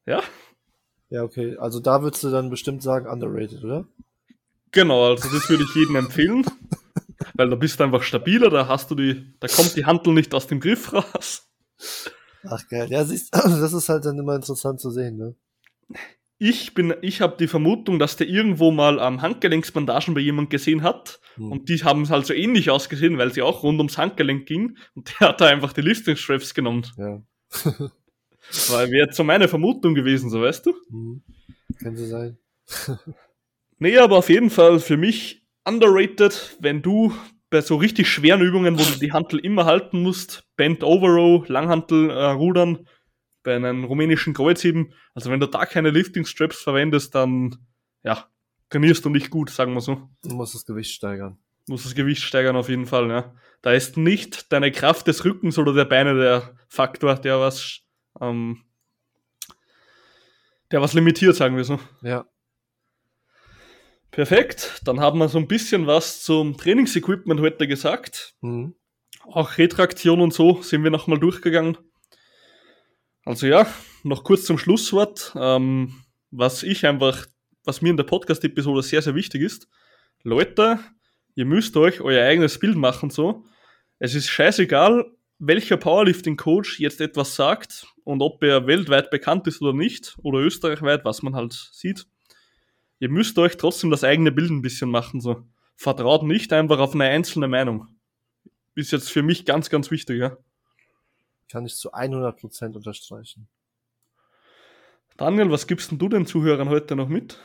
Ja? 0.04 0.22
Ja, 1.08 1.22
okay. 1.22 1.56
Also 1.56 1.80
da 1.80 2.02
würdest 2.02 2.24
du 2.24 2.30
dann 2.30 2.50
bestimmt 2.50 2.82
sagen 2.82 3.08
underrated, 3.08 3.64
oder? 3.64 3.86
Genau, 4.72 5.06
also 5.06 5.28
das 5.30 5.48
würde 5.48 5.64
ich 5.64 5.74
jedem 5.74 5.96
empfehlen. 5.96 6.44
Weil 7.34 7.48
da 7.48 7.56
bist 7.56 7.78
du 7.78 7.84
einfach 7.84 8.02
stabiler, 8.02 8.50
da 8.50 8.68
hast 8.68 8.90
du 8.90 8.94
die, 8.94 9.32
da 9.40 9.48
kommt 9.48 9.76
die 9.76 9.86
Handel 9.86 10.12
nicht 10.12 10.34
aus 10.34 10.46
dem 10.48 10.60
Griff 10.60 10.92
raus. 10.92 11.48
Ach 12.44 12.68
geil. 12.68 12.88
Ja, 12.90 13.04
siehst, 13.04 13.34
das 13.34 13.72
ist 13.72 13.88
halt 13.88 14.04
dann 14.04 14.18
immer 14.18 14.34
interessant 14.34 14.80
zu 14.80 14.90
sehen, 14.90 15.16
ne? 15.16 15.34
Ich 16.40 16.74
bin, 16.74 16.94
ich 17.02 17.20
habe 17.20 17.36
die 17.36 17.48
Vermutung, 17.48 17.98
dass 17.98 18.16
der 18.16 18.28
irgendwo 18.28 18.70
mal 18.70 19.00
am 19.00 19.22
Handgelenksbandagen 19.22 20.14
bei 20.14 20.20
jemand 20.20 20.50
gesehen 20.50 20.82
hat 20.82 21.20
Hm. 21.38 21.52
und 21.52 21.68
die 21.68 21.82
haben 21.84 22.02
es 22.02 22.10
halt 22.10 22.26
so 22.26 22.34
ähnlich 22.34 22.70
ausgesehen, 22.70 23.18
weil 23.18 23.32
sie 23.32 23.42
auch 23.42 23.62
rund 23.62 23.78
ums 23.78 23.98
Handgelenk 23.98 24.46
ging 24.46 24.76
und 24.94 25.14
der 25.20 25.28
hat 25.28 25.40
da 25.40 25.46
einfach 25.46 25.72
die 25.72 25.80
Lifting 25.80 26.16
Straps 26.16 26.54
genommen. 26.54 26.86
Ja. 26.96 27.22
Weil 28.68 28.90
wäre 28.90 29.06
jetzt 29.06 29.16
so 29.16 29.24
meine 29.24 29.46
Vermutung 29.46 29.94
gewesen, 29.94 30.30
so 30.30 30.40
weißt 30.40 30.64
du? 30.64 30.74
Hm. 30.90 31.22
Könnte 31.78 32.06
sein. 32.06 32.38
Nee, 33.80 33.96
aber 33.98 34.16
auf 34.16 34.28
jeden 34.28 34.50
Fall 34.50 34.80
für 34.80 34.96
mich 34.96 35.46
underrated, 35.64 36.56
wenn 36.58 36.82
du 36.82 37.14
bei 37.48 37.60
so 37.60 37.76
richtig 37.76 38.08
schweren 38.08 38.42
Übungen, 38.42 38.76
wo 38.76 38.82
du 38.82 38.98
die 38.98 39.12
Hantel 39.12 39.38
immer 39.38 39.66
halten 39.66 40.02
musst, 40.02 40.48
Bent 40.56 40.82
Over 40.82 41.10
Row, 41.10 41.48
Langhantel, 41.48 42.10
äh, 42.10 42.30
Rudern, 42.30 42.88
bei 43.44 43.54
einem 43.54 43.84
rumänischen 43.84 44.34
Kreuzheben, 44.34 44.92
also 45.14 45.30
wenn 45.30 45.38
du 45.38 45.46
da 45.46 45.64
keine 45.64 45.90
Lifting 45.90 46.26
Straps 46.26 46.60
verwendest, 46.60 47.14
dann 47.14 47.56
ja, 48.02 48.26
trainierst 48.70 49.04
du 49.04 49.10
nicht 49.10 49.30
gut, 49.30 49.50
sagen 49.50 49.74
wir 49.74 49.80
so. 49.80 50.08
Du 50.22 50.34
musst 50.34 50.54
das 50.54 50.64
Gewicht 50.64 50.92
steigern. 50.92 51.38
Muss 51.68 51.82
das 51.82 51.94
Gewicht 51.94 52.22
steigern 52.22 52.56
auf 52.56 52.68
jeden 52.68 52.86
Fall, 52.86 53.08
ja. 53.10 53.34
Da 53.62 53.72
ist 53.72 53.96
nicht 53.96 54.52
deine 54.52 54.72
Kraft 54.72 55.06
des 55.06 55.24
Rückens 55.24 55.58
oder 55.58 55.72
der 55.72 55.84
Beine 55.84 56.14
der 56.14 56.54
Faktor, 56.68 57.16
der 57.16 57.40
was 57.40 57.80
ähm, 58.20 58.64
der 60.70 60.80
was 60.80 60.92
limitiert, 60.92 61.34
sagen 61.34 61.56
wir 61.56 61.64
so. 61.64 61.78
Ja. 62.02 62.26
Perfekt, 64.10 64.80
dann 64.84 65.00
haben 65.00 65.18
wir 65.18 65.28
so 65.28 65.38
ein 65.38 65.48
bisschen 65.48 65.86
was 65.86 66.22
zum 66.22 66.56
Trainingsequipment 66.56 67.40
heute 67.40 67.68
gesagt. 67.68 68.34
Hm. 68.40 68.74
Auch 69.22 69.58
Retraktion 69.58 70.20
und 70.20 70.32
so 70.32 70.62
sind 70.62 70.82
wir 70.82 70.90
nochmal 70.90 71.18
durchgegangen. 71.18 71.76
Also 73.24 73.46
ja, 73.46 73.66
noch 74.02 74.24
kurz 74.24 74.44
zum 74.44 74.58
Schlusswort. 74.58 75.34
Ähm, 75.36 76.02
was 76.30 76.62
ich 76.62 76.86
einfach, 76.86 77.26
was 77.68 77.82
mir 77.82 77.90
in 77.90 77.96
der 77.96 78.04
Podcast-Episode 78.04 78.82
sehr, 78.82 79.02
sehr 79.02 79.14
wichtig 79.14 79.42
ist. 79.42 79.68
Leute, 80.24 80.80
ihr 81.34 81.44
müsst 81.44 81.76
euch 81.76 82.00
euer 82.00 82.24
eigenes 82.24 82.58
Bild 82.58 82.76
machen 82.76 83.10
so. 83.10 83.44
Es 84.00 84.14
ist 84.14 84.28
scheißegal, 84.28 85.04
welcher 85.38 85.76
Powerlifting-Coach 85.76 86.80
jetzt 86.80 87.00
etwas 87.00 87.36
sagt 87.36 87.86
und 88.02 88.22
ob 88.22 88.42
er 88.42 88.66
weltweit 88.66 89.10
bekannt 89.10 89.46
ist 89.46 89.62
oder 89.62 89.72
nicht 89.72 90.16
oder 90.22 90.40
österreichweit, 90.40 91.04
was 91.04 91.22
man 91.22 91.36
halt 91.36 91.52
sieht. 91.72 92.06
Ihr 92.98 93.10
müsst 93.10 93.38
euch 93.38 93.56
trotzdem 93.56 93.90
das 93.90 94.02
eigene 94.02 94.32
Bild 94.32 94.50
ein 94.50 94.62
bisschen 94.62 94.90
machen 94.90 95.20
so. 95.20 95.44
Vertraut 95.76 96.24
nicht 96.24 96.52
einfach 96.52 96.80
auf 96.80 96.94
eine 96.94 97.04
einzelne 97.04 97.46
Meinung 97.46 97.86
ist 98.78 98.92
jetzt 98.92 99.10
für 99.10 99.22
mich 99.22 99.44
ganz, 99.44 99.70
ganz 99.70 99.90
wichtig, 99.90 100.20
ja. 100.20 100.36
Kann 101.50 101.66
ich 101.66 101.74
zu 101.74 101.92
100% 101.92 102.76
unterstreichen. 102.76 103.48
Daniel, 105.16 105.50
was 105.50 105.66
gibst 105.66 105.90
denn 105.90 105.98
du 105.98 106.08
den 106.08 106.26
Zuhörern 106.26 106.68
heute 106.68 106.94
noch 106.94 107.08
mit? 107.08 107.38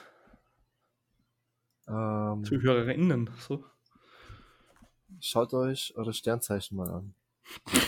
Ähm, 1.87 2.43
Zuhörerinnen, 2.45 3.29
so. 3.39 3.63
schaut 5.19 5.53
euch 5.53 5.93
eure 5.95 6.13
Sternzeichen 6.13 6.77
mal 6.77 6.89
an. 6.89 7.13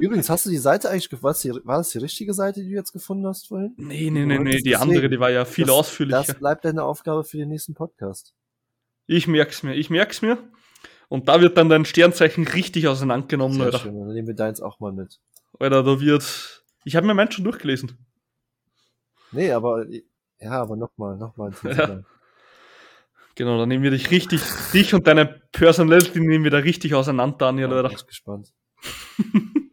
Übrigens, 0.00 0.28
hast 0.28 0.44
du 0.46 0.50
die 0.50 0.56
Seite 0.58 0.90
eigentlich, 0.90 1.08
ge- 1.10 1.20
war 1.22 1.32
das, 1.32 1.90
die, 1.90 1.98
richtige 1.98 2.34
Seite, 2.34 2.60
die 2.62 2.70
du 2.70 2.74
jetzt 2.74 2.92
gefunden 2.92 3.26
hast 3.26 3.46
vorhin? 3.48 3.72
Nee, 3.76 4.10
nee, 4.10 4.26
nee, 4.26 4.38
nee, 4.38 4.56
die 4.56 4.70
Deswegen, 4.70 4.76
andere, 4.82 5.08
die 5.08 5.20
war 5.20 5.30
ja 5.30 5.44
viel 5.44 5.66
das, 5.66 5.74
ausführlicher. 5.74 6.24
Das 6.24 6.38
bleibt 6.38 6.64
deine 6.64 6.82
Aufgabe 6.82 7.22
für 7.22 7.36
den 7.36 7.48
nächsten 7.48 7.74
Podcast. 7.74 8.34
Ich 9.06 9.28
merk's 9.28 9.62
mir, 9.62 9.74
ich 9.74 9.88
merk's 9.88 10.22
mir. 10.22 10.38
Und 11.08 11.28
da 11.28 11.40
wird 11.40 11.56
dann 11.56 11.68
dein 11.68 11.84
Sternzeichen 11.84 12.48
richtig 12.48 12.88
auseinandergenommen, 12.88 13.56
Sehr 13.58 13.66
Alter. 13.66 13.78
schön. 13.78 13.96
Dann 13.96 14.12
nehmen 14.12 14.26
wir 14.26 14.34
deins 14.34 14.60
auch 14.60 14.80
mal 14.80 14.92
mit. 14.92 15.20
Alter, 15.60 15.84
da 15.84 16.00
wird. 16.00 16.64
Ich 16.84 16.96
habe 16.96 17.06
mir 17.06 17.14
meinen 17.14 17.30
schon 17.30 17.44
durchgelesen. 17.44 17.96
Nee, 19.30 19.52
aber 19.52 19.86
ja, 20.40 20.52
aber 20.52 20.76
nochmal, 20.76 21.16
nochmal. 21.16 21.52
Ja. 21.64 22.00
Genau, 23.34 23.58
dann 23.58 23.68
nehmen 23.68 23.84
wir 23.84 23.90
dich 23.90 24.10
richtig, 24.10 24.40
dich 24.72 24.94
und 24.94 25.06
deine 25.06 25.26
Personality 25.52 26.20
nehmen 26.20 26.44
wir 26.44 26.50
da 26.50 26.56
richtig 26.56 26.94
auseinander, 26.94 27.36
Daniel, 27.36 27.68
bin 27.68 27.76
Alter. 27.76 27.90
echt 27.92 28.08
gespannt. 28.08 28.52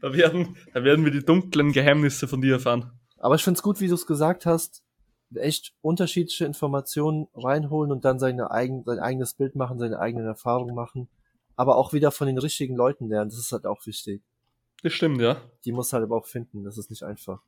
Da 0.00 0.12
werden, 0.12 0.56
da 0.74 0.82
werden 0.82 1.04
wir 1.04 1.12
die 1.12 1.24
dunklen 1.24 1.72
Geheimnisse 1.72 2.26
von 2.26 2.40
dir 2.40 2.54
erfahren. 2.54 2.90
Aber 3.18 3.36
ich 3.36 3.44
find's 3.44 3.62
gut, 3.62 3.80
wie 3.80 3.86
du 3.86 3.94
es 3.94 4.06
gesagt 4.06 4.46
hast. 4.46 4.82
Echt 5.34 5.72
unterschiedliche 5.80 6.44
Informationen 6.44 7.28
reinholen 7.34 7.92
und 7.92 8.04
dann 8.04 8.18
seine 8.18 8.50
eigen, 8.50 8.82
sein 8.84 8.98
eigenes 8.98 9.34
Bild 9.34 9.54
machen, 9.54 9.78
seine 9.78 10.00
eigenen 10.00 10.26
Erfahrungen 10.26 10.74
machen. 10.74 11.08
Aber 11.54 11.76
auch 11.76 11.92
wieder 11.92 12.10
von 12.10 12.26
den 12.26 12.38
richtigen 12.38 12.74
Leuten 12.74 13.08
lernen. 13.08 13.30
Das 13.30 13.38
ist 13.38 13.52
halt 13.52 13.64
auch 13.64 13.86
wichtig. 13.86 14.22
Das 14.82 14.92
stimmt, 14.92 15.20
ja. 15.20 15.40
Die 15.64 15.72
muss 15.72 15.92
halt 15.92 16.02
aber 16.02 16.16
auch 16.16 16.26
finden. 16.26 16.64
Das 16.64 16.76
ist 16.76 16.90
nicht 16.90 17.04
einfach. 17.04 17.40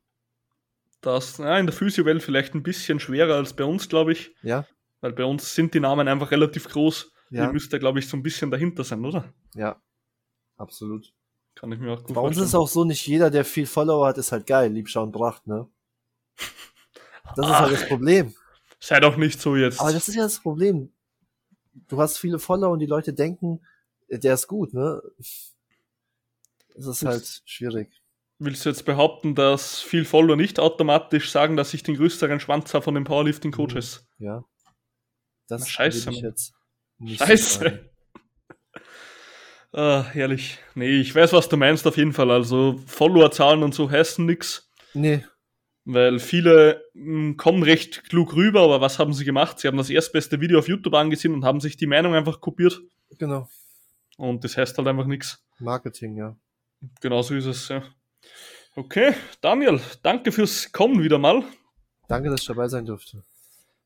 Das, 1.05 1.37
ja, 1.37 1.57
in 1.59 1.67
der 1.67 1.73
Physio-Welt 1.75 2.23
vielleicht 2.23 2.55
ein 2.55 2.63
bisschen 2.63 2.99
schwerer 2.99 3.35
als 3.35 3.53
bei 3.53 3.63
uns, 3.63 3.87
glaube 3.89 4.11
ich. 4.13 4.33
Ja, 4.41 4.65
Weil 5.01 5.13
bei 5.13 5.23
uns 5.25 5.53
sind 5.53 5.73
die 5.73 5.79
Namen 5.79 6.07
einfach 6.07 6.31
relativ 6.31 6.67
groß. 6.67 7.11
ja, 7.29 7.45
Ihr 7.45 7.51
müsst 7.53 7.71
da, 7.71 7.77
glaube 7.77 7.99
ich, 7.99 8.07
so 8.09 8.17
ein 8.17 8.23
bisschen 8.23 8.49
dahinter 8.51 8.83
sein, 8.83 9.03
oder? 9.05 9.33
ja. 9.55 9.81
Absolut. 10.57 11.13
Kann 11.53 11.69
ich 11.73 11.79
mir 11.79 11.91
auch 11.91 12.03
gut 12.03 12.15
Bei 12.15 12.21
uns 12.21 12.37
vorstellen. 12.37 12.43
ist 12.45 12.49
es 12.49 12.55
auch 12.55 12.67
so, 12.69 12.85
nicht 12.85 13.05
jeder, 13.07 13.29
der 13.29 13.43
viel 13.43 13.65
Follower 13.67 14.07
hat, 14.07 14.17
ist 14.17 14.31
halt 14.31 14.47
geil. 14.47 14.71
Liebschau 14.71 15.03
und 15.03 15.11
Pracht, 15.11 15.45
ne? 15.47 15.67
Das 17.35 17.45
ist 17.47 17.53
halt 17.59 17.73
das 17.73 17.83
Ach. 17.83 17.87
Problem. 17.89 18.33
Sei 18.79 18.99
doch 19.01 19.17
nicht 19.17 19.41
so 19.41 19.55
jetzt. 19.57 19.79
Aber 19.81 19.91
das 19.91 20.07
ist 20.07 20.15
ja 20.15 20.23
das 20.23 20.39
Problem. 20.39 20.93
Du 21.89 21.99
hast 21.99 22.17
viele 22.19 22.39
Follower 22.39 22.71
und 22.71 22.79
die 22.79 22.85
Leute 22.85 23.13
denken, 23.13 23.61
der 24.09 24.33
ist 24.33 24.47
gut, 24.47 24.73
ne? 24.73 25.01
Das 26.75 26.85
ist 26.87 27.05
halt 27.05 27.41
schwierig. 27.45 28.01
Willst 28.37 28.65
du 28.65 28.69
jetzt 28.69 28.85
behaupten, 28.85 29.33
dass 29.33 29.81
viel 29.81 30.03
Follower 30.03 30.35
nicht 30.35 30.59
automatisch 30.59 31.31
sagen, 31.31 31.55
dass 31.55 31.73
ich 31.73 31.83
den 31.83 31.95
größeren 31.95 32.39
Schwanz 32.39 32.73
habe 32.73 32.83
von 32.83 32.95
den 32.95 33.05
Powerlifting-Coaches? 33.05 34.07
Ja. 34.17 34.43
Das 35.47 35.61
Na, 35.61 35.67
scheiße, 35.67 36.11
Scheiße. 37.07 37.89
Ah, 39.77 40.05
herrlich. 40.13 40.59
Nee, 40.73 41.01
ich 41.01 41.13
weiß, 41.13 41.33
was 41.33 41.49
du 41.49 41.57
meinst 41.57 41.85
auf 41.85 41.97
jeden 41.97 42.13
Fall. 42.13 42.31
Also 42.31 42.79
Followerzahlen 42.87 43.61
und 43.61 43.73
so 43.75 43.91
heißen 43.91 44.25
nix, 44.25 44.71
Nee, 44.93 45.25
weil 45.85 46.19
viele 46.19 46.83
mh, 46.93 47.35
kommen 47.35 47.61
recht 47.61 48.09
klug 48.09 48.35
rüber, 48.35 48.61
aber 48.61 48.81
was 48.81 48.99
haben 48.99 49.13
sie 49.13 49.25
gemacht? 49.25 49.59
Sie 49.59 49.67
haben 49.67 49.77
das 49.77 49.89
erstbeste 49.89 50.39
Video 50.41 50.59
auf 50.59 50.67
YouTube 50.67 50.93
angesehen 50.95 51.33
und 51.33 51.45
haben 51.45 51.59
sich 51.59 51.77
die 51.77 51.87
Meinung 51.87 52.15
einfach 52.15 52.41
kopiert. 52.41 52.81
genau. 53.17 53.47
Und 54.17 54.45
das 54.45 54.55
heißt 54.55 54.77
halt 54.77 54.87
einfach 54.87 55.05
nix. 55.07 55.45
Marketing, 55.59 56.15
ja. 56.15 56.37
Genau 57.01 57.21
so 57.21 57.35
ist 57.35 57.45
es, 57.45 57.67
ja. 57.67 57.83
Okay, 58.75 59.13
Daniel, 59.39 59.79
danke 60.03 60.31
fürs 60.33 60.71
Kommen 60.73 61.01
wieder 61.01 61.17
mal. 61.17 61.43
Danke, 62.09 62.29
dass 62.29 62.41
ich 62.41 62.47
dabei 62.47 62.67
sein 62.67 62.85
durfte. 62.85 63.23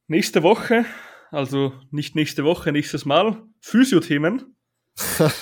Nächste 0.07 0.41
Woche, 0.41 0.85
also 1.29 1.73
nicht 1.91 2.15
nächste 2.15 2.43
Woche, 2.43 2.71
nächstes 2.71 3.05
Mal, 3.05 3.43
Physiothemen. 3.59 4.55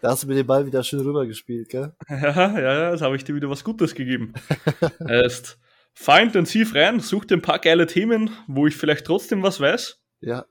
Da 0.00 0.10
hast 0.10 0.24
du 0.24 0.26
mir 0.26 0.34
den 0.34 0.46
Ball 0.46 0.66
wieder 0.66 0.82
schön 0.82 0.98
rübergespielt, 1.00 1.68
gell? 1.68 1.94
Ja, 2.08 2.16
ja, 2.18 2.60
ja, 2.60 2.90
jetzt 2.90 3.02
habe 3.02 3.14
ich 3.14 3.22
dir 3.22 3.36
wieder 3.36 3.48
was 3.48 3.62
Gutes 3.62 3.94
gegeben. 3.94 4.32
heißt, 5.08 5.58
fahr 5.94 6.20
intensiv 6.20 6.74
rein, 6.74 6.98
such 6.98 7.24
dir 7.24 7.36
ein 7.36 7.42
paar 7.42 7.60
geile 7.60 7.86
Themen, 7.86 8.30
wo 8.48 8.66
ich 8.66 8.76
vielleicht 8.76 9.06
trotzdem 9.06 9.44
was 9.44 9.60
weiß. 9.60 10.02
Ja. 10.20 10.46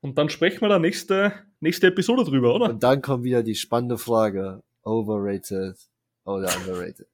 Und 0.00 0.18
dann 0.18 0.28
sprechen 0.28 0.60
wir 0.60 0.68
da 0.68 0.78
nächste, 0.78 1.32
nächste 1.58 1.88
Episode 1.88 2.22
drüber, 2.22 2.54
oder? 2.54 2.70
Und 2.70 2.82
dann 2.84 3.02
kommt 3.02 3.24
wieder 3.24 3.42
die 3.42 3.56
spannende 3.56 3.98
Frage. 3.98 4.62
Overrated 4.82 5.76
oder 6.24 6.48
underrated? 6.56 7.06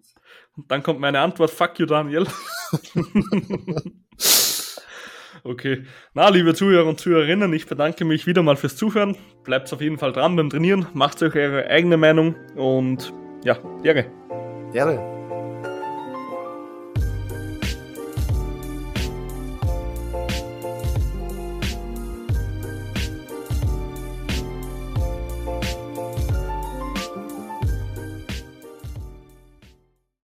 Und 0.56 0.70
dann 0.70 0.82
kommt 0.82 1.00
meine 1.00 1.20
Antwort, 1.20 1.50
fuck 1.50 1.78
you, 1.78 1.86
Daniel. 1.86 2.26
okay. 5.44 5.84
Na, 6.14 6.28
liebe 6.28 6.54
Zuhörer 6.54 6.88
und 6.88 7.00
Zuhörerinnen, 7.00 7.52
ich 7.52 7.66
bedanke 7.66 8.04
mich 8.04 8.26
wieder 8.26 8.42
mal 8.42 8.56
fürs 8.56 8.76
Zuhören. 8.76 9.16
Bleibt 9.44 9.72
auf 9.72 9.80
jeden 9.80 9.98
Fall 9.98 10.12
dran 10.12 10.36
beim 10.36 10.50
Trainieren, 10.50 10.86
macht 10.94 11.22
euch 11.22 11.34
eure 11.34 11.66
eigene 11.66 11.96
Meinung 11.96 12.34
und 12.56 13.12
ja, 13.44 13.58
gerne. 13.82 14.10
Gerne. 14.72 15.19